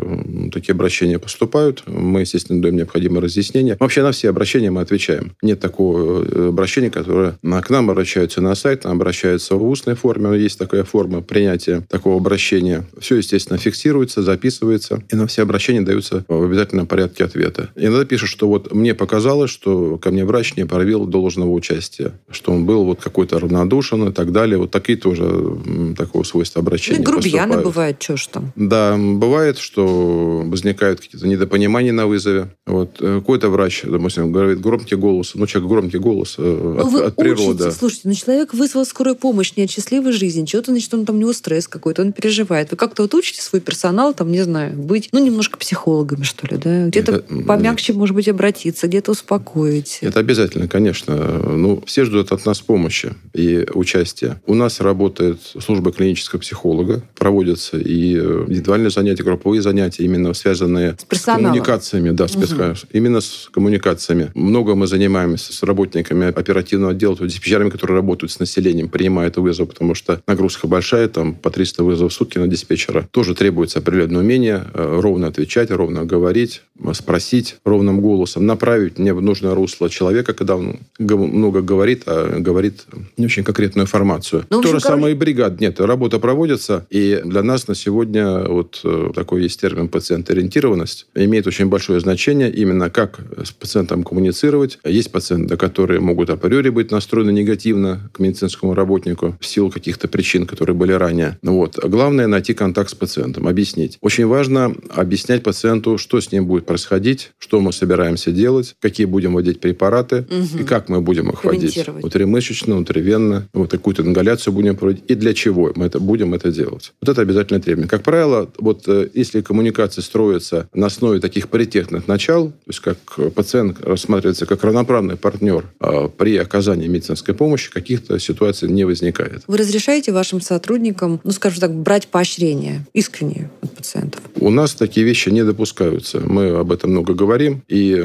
такие 0.52 0.72
обращения 0.72 1.18
поступают. 1.18 1.84
Мы, 1.86 2.20
естественно, 2.20 2.60
даем 2.60 2.76
необходимое 2.76 3.22
разъяснение. 3.22 3.76
Вообще 3.78 4.02
на 4.02 4.12
все 4.12 4.28
обращения 4.30 4.70
мы 4.70 4.80
отвечаем. 4.80 5.32
Нет 5.42 5.60
такого 5.60 6.24
э, 6.24 6.48
обращения, 6.48 6.90
которое 6.90 7.38
к 7.42 7.70
нам 7.70 7.90
обращаются 7.90 8.40
на 8.40 8.54
сайт, 8.54 8.84
нам 8.84 8.96
обращаются 8.96 9.54
в 9.56 9.64
устной 9.64 9.94
форме. 9.94 10.38
Есть 10.38 10.58
такая 10.58 10.84
форма 10.84 11.22
принятия 11.22 11.82
такого 11.88 12.16
обращения. 12.16 12.84
Все, 12.98 13.16
естественно, 13.16 13.58
фиксируется, 13.58 14.22
записывается. 14.22 15.02
И 15.10 15.16
на 15.16 15.26
все 15.26 15.42
обращения 15.42 15.82
даются 15.82 16.24
в 16.28 16.42
обязательном 16.42 16.86
порядке 16.86 17.24
ответа. 17.24 17.70
Иногда 17.76 18.04
пишут, 18.04 18.28
что 18.30 18.48
вот 18.48 18.72
мне 18.72 18.94
показалось, 18.94 19.50
что 19.50 19.98
ко 19.98 20.10
мне 20.10 20.24
врач 20.24 20.56
не 20.56 20.66
проявил 20.66 21.06
должного 21.06 21.50
участия. 21.50 22.12
Что 22.30 22.52
он 22.52 22.66
был 22.66 22.84
вот 22.84 23.00
какой-то 23.00 23.38
равнодушен 23.76 24.08
и 24.08 24.12
так 24.12 24.32
далее. 24.32 24.58
Вот 24.58 24.70
такие 24.70 24.98
тоже 24.98 25.56
такого 25.96 26.22
свойства 26.24 26.60
Ну, 26.60 26.66
обращения 26.66 26.98
и 27.00 27.02
грубияны 27.02 27.54
поступают. 27.54 27.64
бывают, 27.64 28.02
что 28.02 28.16
ж 28.16 28.26
там. 28.26 28.52
Да, 28.56 28.96
бывает, 28.96 29.58
что 29.58 30.42
возникают 30.46 31.00
какие-то 31.00 31.26
недопонимания 31.26 31.92
на 31.92 32.06
вызове. 32.06 32.48
Вот 32.66 32.96
э, 33.00 33.18
какой-то 33.20 33.48
врач, 33.50 33.82
допустим, 33.84 34.32
говорит 34.32 34.60
громкий 34.60 34.96
голос. 34.96 35.32
Ну, 35.34 35.46
человек 35.46 35.70
громкий 35.70 35.98
голос 35.98 36.36
э, 36.38 36.42
Ну, 36.42 36.80
от, 36.86 36.92
вы 36.92 37.02
от 37.02 37.16
природы. 37.16 37.64
учите, 37.64 37.70
слушайте, 37.78 38.08
ну 38.08 38.14
человек 38.14 38.54
вызвал 38.54 38.84
скорую 38.86 39.16
помощь, 39.16 39.52
не 39.56 39.64
от 39.64 39.70
счастливой 39.70 40.12
жизни, 40.12 40.44
чего-то, 40.46 40.72
значит, 40.72 40.92
он 40.94 41.04
там 41.04 41.16
у 41.16 41.18
него 41.18 41.32
стресс 41.32 41.68
какой-то, 41.68 42.02
он 42.02 42.12
переживает. 42.12 42.70
Вы 42.70 42.76
как-то 42.76 43.02
вот 43.02 43.14
учите 43.14 43.42
свой 43.42 43.60
персонал, 43.60 44.14
там, 44.14 44.30
не 44.32 44.42
знаю, 44.42 44.72
быть, 44.76 45.08
ну, 45.12 45.24
немножко 45.24 45.58
психологами, 45.58 46.22
что 46.22 46.46
ли, 46.46 46.56
да? 46.56 46.86
Где-то 46.88 47.12
Это, 47.16 47.42
помягче, 47.44 47.92
может 47.92 48.14
быть, 48.14 48.28
обратиться, 48.28 48.86
где-то 48.88 49.12
успокоить. 49.12 49.98
Это 50.00 50.20
обязательно, 50.20 50.68
конечно. 50.68 51.14
Ну, 51.16 51.82
все 51.86 52.04
ждут 52.04 52.32
от 52.32 52.44
нас 52.46 52.60
помощи 52.60 53.12
и 53.34 53.55
участия. 53.74 54.40
У 54.46 54.54
нас 54.54 54.80
работает 54.80 55.40
служба 55.58 55.92
клинического 55.92 56.40
психолога, 56.40 57.02
проводятся 57.16 57.78
и 57.78 58.16
э, 58.16 58.44
индивидуальные 58.48 58.90
занятия, 58.90 59.22
групповые 59.22 59.62
занятия, 59.62 60.04
именно 60.04 60.34
связанные 60.34 60.96
С 60.98 61.04
персоналом. 61.04 61.44
коммуникациями. 61.46 62.10
Да, 62.10 62.28
с 62.28 62.36
персоналом. 62.36 62.76
именно 62.92 63.20
с 63.20 63.48
коммуникациями. 63.52 64.30
Много 64.34 64.74
мы 64.74 64.86
занимаемся 64.86 65.52
с 65.52 65.62
работниками 65.62 66.28
оперативного 66.28 66.92
отдела, 66.92 67.16
диспетчерами, 67.16 67.70
которые 67.70 67.96
работают 67.96 68.32
с 68.32 68.38
населением, 68.38 68.88
принимают 68.88 69.36
вызов, 69.36 69.68
потому 69.68 69.94
что 69.94 70.20
нагрузка 70.26 70.66
большая, 70.66 71.08
там 71.08 71.34
по 71.34 71.50
300 71.50 71.84
вызовов 71.84 72.12
в 72.12 72.14
сутки 72.14 72.38
на 72.38 72.48
диспетчера. 72.48 73.08
Тоже 73.10 73.34
требуется 73.34 73.78
определенное 73.78 74.20
умение 74.20 74.64
э, 74.74 75.00
ровно 75.00 75.26
отвечать, 75.28 75.70
ровно 75.70 76.04
говорить, 76.04 76.62
э, 76.82 76.92
спросить 76.94 77.56
ровным 77.64 78.00
голосом, 78.00 78.46
направить 78.46 78.98
не 78.98 79.12
в 79.12 79.20
нужное 79.22 79.54
русло 79.54 79.88
человека, 79.88 80.34
когда 80.34 80.56
он 80.56 80.78
много 80.98 81.62
говорит, 81.62 82.02
а 82.06 82.38
говорит 82.40 82.84
не 83.16 83.26
очень 83.26 83.44
конкретную 83.46 83.84
информацию. 83.84 84.44
Ну, 84.50 84.58
в 84.58 84.62
То 84.62 84.68
общем, 84.68 84.80
же 84.80 84.80
самое 84.80 85.14
и 85.14 85.16
бригад. 85.16 85.60
Нет, 85.60 85.80
работа 85.80 86.18
проводится, 86.18 86.86
и 86.90 87.20
для 87.24 87.42
нас 87.42 87.68
на 87.68 87.74
сегодня 87.74 88.40
вот 88.48 88.80
э, 88.84 89.10
такой 89.14 89.42
есть 89.44 89.60
термин 89.60 89.88
пациент-ориентированность, 89.88 91.06
имеет 91.14 91.46
очень 91.46 91.66
большое 91.66 92.00
значение 92.00 92.52
именно 92.52 92.90
как 92.90 93.20
с 93.44 93.52
пациентом 93.52 94.02
коммуницировать. 94.02 94.78
Есть 94.84 95.12
пациенты, 95.12 95.56
которые 95.56 96.00
могут 96.00 96.30
априори 96.30 96.70
быть 96.70 96.90
настроены 96.90 97.30
негативно 97.30 98.10
к 98.12 98.18
медицинскому 98.18 98.74
работнику 98.74 99.36
в 99.40 99.46
силу 99.46 99.70
каких-то 99.70 100.08
причин, 100.08 100.46
которые 100.46 100.74
были 100.74 100.92
ранее. 100.92 101.38
Ну 101.42 101.56
Вот. 101.56 101.78
Главное 101.82 102.26
найти 102.26 102.54
контакт 102.54 102.90
с 102.90 102.94
пациентом, 102.94 103.46
объяснить. 103.46 103.98
Очень 104.00 104.26
важно 104.26 104.74
объяснять 104.90 105.42
пациенту, 105.42 105.98
что 105.98 106.20
с 106.20 106.32
ним 106.32 106.46
будет 106.46 106.66
происходить, 106.66 107.30
что 107.38 107.60
мы 107.60 107.72
собираемся 107.72 108.32
делать, 108.32 108.74
какие 108.80 109.06
будем 109.06 109.34
вводить 109.34 109.60
препараты 109.60 110.26
Мгм. 110.30 110.60
и 110.60 110.64
как 110.64 110.88
мы 110.88 111.00
будем 111.00 111.30
их 111.30 111.44
вводить. 111.44 111.76
Внутримышечно, 111.86 112.74
внутривенно 112.76 113.35
обязательно. 113.36 113.48
Вот 113.52 113.70
какую-то 113.70 114.02
ингаляцию 114.02 114.52
будем 114.54 114.76
проводить. 114.76 115.04
И 115.08 115.14
для 115.14 115.34
чего 115.34 115.72
мы 115.74 115.86
это 115.86 116.00
будем 116.00 116.34
это 116.34 116.50
делать. 116.50 116.92
Вот 117.00 117.08
это 117.08 117.22
обязательное 117.22 117.60
требование. 117.60 117.88
Как 117.88 118.02
правило, 118.02 118.48
вот 118.58 118.84
э, 118.88 119.08
если 119.14 119.40
коммуникация 119.40 120.02
строится 120.02 120.68
на 120.74 120.86
основе 120.86 121.20
таких 121.20 121.48
паритетных 121.48 122.08
начал, 122.08 122.48
то 122.48 122.54
есть 122.68 122.80
как 122.80 122.98
пациент 123.34 123.80
рассматривается 123.80 124.46
как 124.46 124.62
равноправный 124.64 125.16
партнер 125.16 125.64
а 125.80 126.08
при 126.08 126.36
оказании 126.36 126.88
медицинской 126.88 127.34
помощи, 127.34 127.70
каких-то 127.70 128.18
ситуаций 128.18 128.68
не 128.68 128.84
возникает. 128.84 129.42
Вы 129.46 129.58
разрешаете 129.58 130.12
вашим 130.12 130.40
сотрудникам, 130.40 131.20
ну, 131.24 131.30
скажем 131.32 131.60
так, 131.60 131.74
брать 131.74 132.08
поощрение 132.08 132.86
искреннее 132.92 133.50
от 133.62 133.72
пациентов? 133.72 134.20
У 134.40 134.50
нас 134.50 134.74
такие 134.74 135.04
вещи 135.06 135.28
не 135.30 135.44
допускаются. 135.44 136.20
Мы 136.20 136.48
об 136.48 136.72
этом 136.72 136.90
много 136.90 137.14
говорим. 137.14 137.62
И 137.68 138.04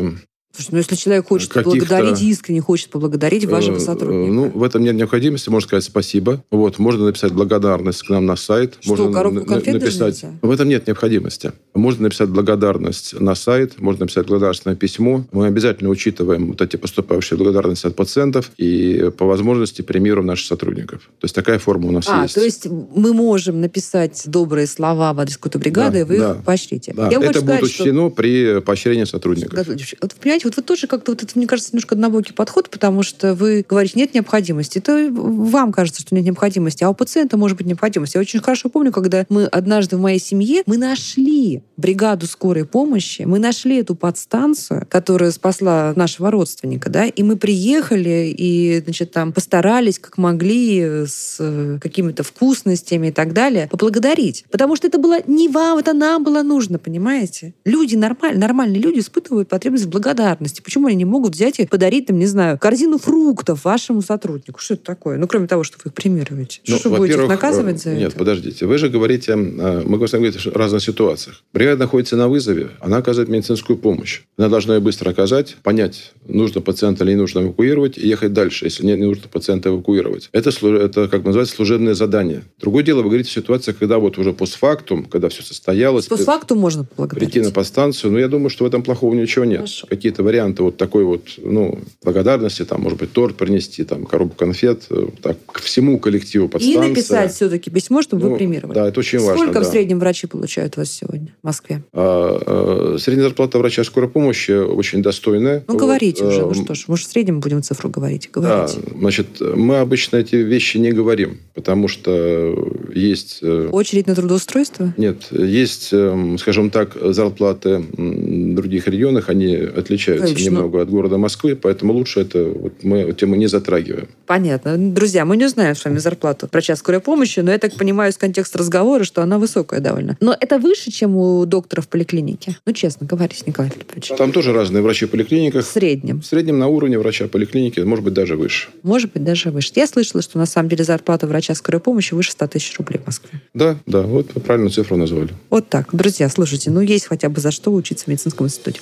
Слушай, 0.53 0.69
ну 0.71 0.77
если 0.79 0.95
человек 0.95 1.27
хочет 1.27 1.53
поблагодарить, 1.53 2.21
искренне 2.21 2.61
хочет 2.61 2.89
поблагодарить 2.89 3.45
вашего 3.45 3.77
э, 3.77 3.79
сотрудника. 3.79 4.31
Ну, 4.31 4.49
в 4.49 4.63
этом 4.63 4.83
нет 4.83 4.95
необходимости. 4.95 5.49
Можно 5.49 5.67
сказать 5.67 5.83
спасибо. 5.85 6.43
Вот, 6.51 6.77
можно 6.77 7.05
написать 7.05 7.31
благодарность 7.31 8.03
к 8.03 8.09
нам 8.09 8.25
на 8.25 8.35
сайт. 8.35 8.77
Что, 8.81 8.89
можно 8.91 9.13
коробку 9.13 9.45
конфет 9.45 9.75
написать. 9.75 10.25
В 10.41 10.51
этом 10.51 10.67
нет 10.67 10.87
необходимости. 10.87 11.53
Можно 11.73 12.03
написать 12.03 12.29
благодарность 12.29 13.19
на 13.19 13.33
сайт, 13.35 13.79
можно 13.79 14.01
написать 14.01 14.27
благодарственное 14.27 14.75
письмо. 14.75 15.25
Мы 15.31 15.47
обязательно 15.47 15.89
учитываем 15.89 16.47
вот 16.47 16.61
эти 16.61 16.75
поступающие 16.75 17.37
благодарности 17.37 17.87
от 17.87 17.95
пациентов 17.95 18.51
и 18.57 19.09
по 19.17 19.25
возможности 19.25 19.81
премируем 19.81 20.27
наших 20.27 20.47
сотрудников. 20.47 21.09
То 21.19 21.25
есть 21.25 21.35
такая 21.35 21.59
форма 21.59 21.87
у 21.87 21.91
нас 21.91 22.05
а, 22.09 22.23
есть. 22.23 22.35
то 22.35 22.41
есть 22.43 22.67
мы 22.67 23.13
можем 23.13 23.61
написать 23.61 24.23
добрые 24.25 24.67
слова 24.67 25.13
в 25.13 25.19
адрес 25.19 25.37
какой-то 25.37 25.59
бригады, 25.59 25.93
да, 25.93 25.99
и 25.99 26.03
вы 26.03 26.17
да. 26.17 26.31
их 26.31 26.43
поощрите. 26.43 26.93
Да. 26.93 27.09
Я 27.09 27.19
это 27.19 27.41
будет 27.41 27.43
сказать, 27.43 27.63
учтено 27.63 28.07
что... 28.07 28.09
при 28.09 28.59
поощрении 28.59 29.05
сотрудников. 29.05 29.65
Вот, 29.67 30.15
понимаете, 30.15 30.40
понимаете, 30.41 30.47
вот 30.47 30.55
вы 30.57 30.61
тоже 30.63 30.87
как-то, 30.87 31.11
вот 31.11 31.23
это, 31.23 31.31
мне 31.35 31.47
кажется, 31.47 31.71
немножко 31.71 31.95
однобокий 31.95 32.33
подход, 32.33 32.69
потому 32.69 33.03
что 33.03 33.33
вы 33.33 33.65
говорите, 33.67 33.93
нет 33.95 34.13
необходимости. 34.13 34.79
Это 34.79 35.09
вам 35.11 35.71
кажется, 35.71 36.01
что 36.01 36.15
нет 36.15 36.25
необходимости, 36.25 36.83
а 36.83 36.89
у 36.89 36.93
пациента 36.93 37.37
может 37.37 37.57
быть 37.57 37.67
необходимость. 37.67 38.15
Я 38.15 38.21
очень 38.21 38.39
хорошо 38.39 38.69
помню, 38.69 38.91
когда 38.91 39.25
мы 39.29 39.45
однажды 39.45 39.97
в 39.97 40.01
моей 40.01 40.19
семье, 40.19 40.63
мы 40.65 40.77
нашли 40.77 41.61
бригаду 41.77 42.27
скорой 42.27 42.65
помощи, 42.65 43.23
мы 43.23 43.39
нашли 43.39 43.79
эту 43.79 43.95
подстанцию, 43.95 44.85
которая 44.89 45.31
спасла 45.31 45.93
нашего 45.95 46.31
родственника, 46.31 46.89
да, 46.89 47.05
и 47.05 47.23
мы 47.23 47.37
приехали 47.37 48.33
и, 48.35 48.81
значит, 48.83 49.11
там 49.11 49.33
постарались, 49.33 49.99
как 49.99 50.17
могли, 50.17 51.05
с 51.07 51.79
какими-то 51.81 52.23
вкусностями 52.23 53.07
и 53.07 53.11
так 53.11 53.33
далее, 53.33 53.67
поблагодарить. 53.69 54.45
Потому 54.51 54.75
что 54.75 54.87
это 54.87 54.97
было 54.97 55.19
не 55.27 55.49
вам, 55.49 55.77
это 55.79 55.93
нам 55.93 56.23
было 56.23 56.41
нужно, 56.43 56.79
понимаете? 56.79 57.53
Люди 57.65 57.95
нормальные, 57.95 58.39
нормальные 58.39 58.81
люди 58.81 58.99
испытывают 58.99 59.49
потребность 59.49 59.85
в 59.85 59.89
благодарности. 59.89 60.30
Почему 60.39 60.87
они 60.87 60.95
не 60.95 61.05
могут 61.05 61.35
взять 61.35 61.59
и 61.59 61.65
подарить, 61.65 62.07
там, 62.07 62.19
не 62.19 62.25
знаю, 62.25 62.57
корзину 62.57 62.97
фруктов 62.97 63.65
вашему 63.65 64.01
сотруднику? 64.01 64.59
Что 64.59 64.75
это 64.75 64.83
такое? 64.83 65.17
Ну, 65.17 65.27
кроме 65.27 65.47
того, 65.47 65.63
что 65.63 65.77
вы 65.83 65.89
их 65.89 65.93
премируете. 65.93 66.61
Ну, 66.67 66.77
что 66.77 66.89
вы 66.89 66.97
будете 66.97 67.21
их 67.21 67.27
наказывать 67.27 67.81
за 67.81 67.89
нет, 67.89 67.97
это? 67.97 68.05
Нет, 68.07 68.13
подождите. 68.15 68.65
Вы 68.65 68.77
же 68.77 68.89
говорите, 68.89 69.33
э, 69.33 69.35
мы 69.35 69.97
говорим 69.97 70.31
о 70.53 70.57
разных 70.57 70.81
ситуациях. 70.81 71.43
Бригада 71.53 71.79
находится 71.79 72.15
на 72.15 72.27
вызове, 72.27 72.71
она 72.79 72.97
оказывает 72.97 73.29
медицинскую 73.29 73.77
помощь. 73.77 74.21
Она 74.37 74.49
должна 74.49 74.75
ее 74.75 74.81
быстро 74.81 75.09
оказать, 75.09 75.57
понять, 75.63 76.13
нужно 76.27 76.61
пациента 76.61 77.03
или 77.03 77.11
не 77.11 77.17
нужно 77.17 77.39
эвакуировать, 77.39 77.97
и 77.97 78.07
ехать 78.07 78.33
дальше, 78.33 78.65
если 78.65 78.85
не 78.85 78.95
нужно 78.95 79.27
пациента 79.27 79.69
эвакуировать. 79.69 80.29
Это, 80.31 80.49
это 80.49 81.07
как 81.07 81.23
называется, 81.23 81.55
служебное 81.55 81.93
задание. 81.93 82.43
Другое 82.59 82.83
дело, 82.83 82.97
вы 82.97 83.09
говорите, 83.09 83.31
ситуация, 83.31 83.73
когда 83.73 83.99
вот 83.99 84.17
уже 84.17 84.33
постфактум, 84.33 85.05
когда 85.05 85.29
все 85.29 85.43
состоялось... 85.43 86.07
Постфактум 86.07 86.59
можно 86.59 86.83
поблагодарить. 86.83 87.31
Прийти 87.31 87.45
на 87.45 87.53
подстанцию. 87.53 88.11
Но 88.11 88.19
я 88.19 88.27
думаю, 88.27 88.49
что 88.49 88.63
в 88.63 88.67
этом 88.67 88.83
плохого 88.83 89.13
ничего 89.13 89.45
нет. 89.45 89.59
Хорошо. 89.59 89.87
Какие-то 90.21 90.23
варианты 90.23 90.63
вот 90.63 90.77
такой 90.77 91.03
вот, 91.03 91.21
ну, 91.37 91.79
благодарности, 92.03 92.65
там, 92.65 92.81
может 92.81 92.99
быть, 92.99 93.11
торт 93.11 93.35
принести, 93.35 93.83
там, 93.83 94.05
коробку 94.05 94.37
конфет, 94.37 94.83
э, 94.89 95.07
так, 95.21 95.37
к 95.45 95.59
всему 95.61 95.99
коллективу 95.99 96.47
подстанции. 96.47 96.85
И 96.85 96.89
написать 96.89 97.33
все-таки 97.33 97.69
письмо, 97.69 98.01
чтобы 98.01 98.23
ну, 98.23 98.31
вы 98.31 98.37
премировали. 98.37 98.75
Да, 98.75 98.87
это 98.87 98.99
очень 98.99 99.19
Сколько 99.19 99.31
важно. 99.31 99.43
Сколько 99.45 99.59
в 99.59 99.63
да. 99.63 99.71
среднем 99.71 99.99
врачи 99.99 100.27
получают 100.27 100.77
у 100.77 100.81
вас 100.81 100.91
сегодня 100.91 101.35
в 101.41 101.45
Москве? 101.45 101.83
А, 101.93 102.93
а, 102.93 102.97
средняя 102.97 103.27
зарплата 103.27 103.57
врача 103.57 103.83
скорой 103.83 104.09
помощи 104.09 104.51
очень 104.51 105.01
достойная. 105.01 105.63
Ну, 105.67 105.77
говорите 105.77 106.23
вот, 106.23 106.33
уже, 106.33 106.41
ну 106.41 106.53
что 106.53 106.75
ж, 106.75 106.85
может, 106.87 107.07
в 107.07 107.11
среднем 107.11 107.39
будем 107.39 107.63
цифру 107.63 107.89
говорить. 107.89 108.29
Говорите. 108.31 108.79
Да, 108.85 108.97
значит, 108.99 109.27
мы 109.39 109.79
обычно 109.79 110.17
эти 110.17 110.35
вещи 110.35 110.77
не 110.77 110.91
говорим, 110.91 111.39
потому 111.53 111.87
что 111.87 112.55
есть... 112.93 113.39
Э, 113.41 113.69
Очередь 113.71 114.07
на 114.07 114.15
трудоустройство? 114.15 114.93
Нет, 114.97 115.27
есть, 115.31 115.89
эм, 115.91 116.37
скажем 116.37 116.69
так, 116.69 116.95
зарплаты 117.01 117.83
в 117.91 118.55
других 118.55 118.87
регионах, 118.87 119.29
они 119.29 119.55
отличаются 119.55 120.10
Конечно. 120.19 120.43
немного 120.43 120.81
от 120.81 120.89
города 120.89 121.17
Москвы, 121.17 121.55
поэтому 121.55 121.93
лучше 121.93 122.21
это 122.21 122.43
вот 122.43 122.83
мы 122.83 122.99
эту 122.99 123.13
тему 123.13 123.35
не 123.35 123.47
затрагиваем. 123.47 124.07
Понятно. 124.25 124.77
Друзья, 124.77 125.25
мы 125.25 125.37
не 125.37 125.47
знаем 125.47 125.75
с 125.75 125.83
вами 125.83 125.97
зарплату 125.97 126.47
врача 126.51 126.75
скорой 126.75 126.99
помощи, 126.99 127.39
но 127.39 127.51
я 127.51 127.57
так 127.57 127.73
понимаю 127.75 128.11
из 128.11 128.17
контекста 128.17 128.57
разговора, 128.57 129.03
что 129.03 129.21
она 129.21 129.37
высокая 129.37 129.79
довольно. 129.79 130.17
Но 130.19 130.35
это 130.39 130.59
выше, 130.59 130.91
чем 130.91 131.15
у 131.15 131.45
доктора 131.45 131.81
в 131.81 131.87
поликлинике? 131.87 132.57
Ну, 132.65 132.73
честно, 132.73 133.07
говорите, 133.07 133.43
Николай 133.45 133.71
Филиппович. 133.71 134.11
Там 134.17 134.31
тоже 134.31 134.53
разные 134.53 134.81
врачи 134.81 135.05
в 135.05 135.09
поликлиниках. 135.09 135.65
В 135.65 135.67
среднем? 135.69 136.21
В 136.21 136.25
среднем 136.25 136.59
на 136.59 136.67
уровне 136.67 136.97
врача 136.97 137.27
поликлиники, 137.27 137.79
может 137.79 138.05
быть, 138.05 138.13
даже 138.13 138.35
выше. 138.35 138.69
Может 138.83 139.13
быть, 139.13 139.23
даже 139.23 139.51
выше. 139.51 139.71
Я 139.75 139.87
слышала, 139.87 140.21
что 140.21 140.37
на 140.37 140.45
самом 140.45 140.69
деле 140.69 140.83
зарплата 140.83 141.27
врача 141.27 141.55
скорой 141.55 141.79
помощи 141.79 142.13
выше 142.13 142.31
100 142.31 142.47
тысяч 142.47 142.77
рублей 142.77 142.99
в 142.99 143.05
Москве. 143.05 143.41
Да, 143.53 143.77
да, 143.85 144.01
вот 144.01 144.29
вы 144.33 144.41
правильную 144.41 144.71
цифру 144.71 144.97
назвали. 144.97 145.29
Вот 145.49 145.69
так. 145.69 145.89
Друзья, 145.93 146.29
слушайте, 146.29 146.71
ну 146.71 146.81
есть 146.81 147.05
хотя 147.07 147.29
бы 147.29 147.39
за 147.41 147.51
что 147.51 147.73
учиться 147.73 148.05
в 148.05 148.07
медицинском 148.07 148.47
институте. 148.47 148.79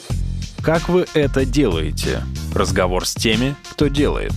Как 0.61 0.89
вы 0.89 1.05
это 1.13 1.45
делаете? 1.45 2.21
Разговор 2.53 3.07
с 3.07 3.15
теми, 3.15 3.55
кто 3.71 3.87
делает. 3.87 4.33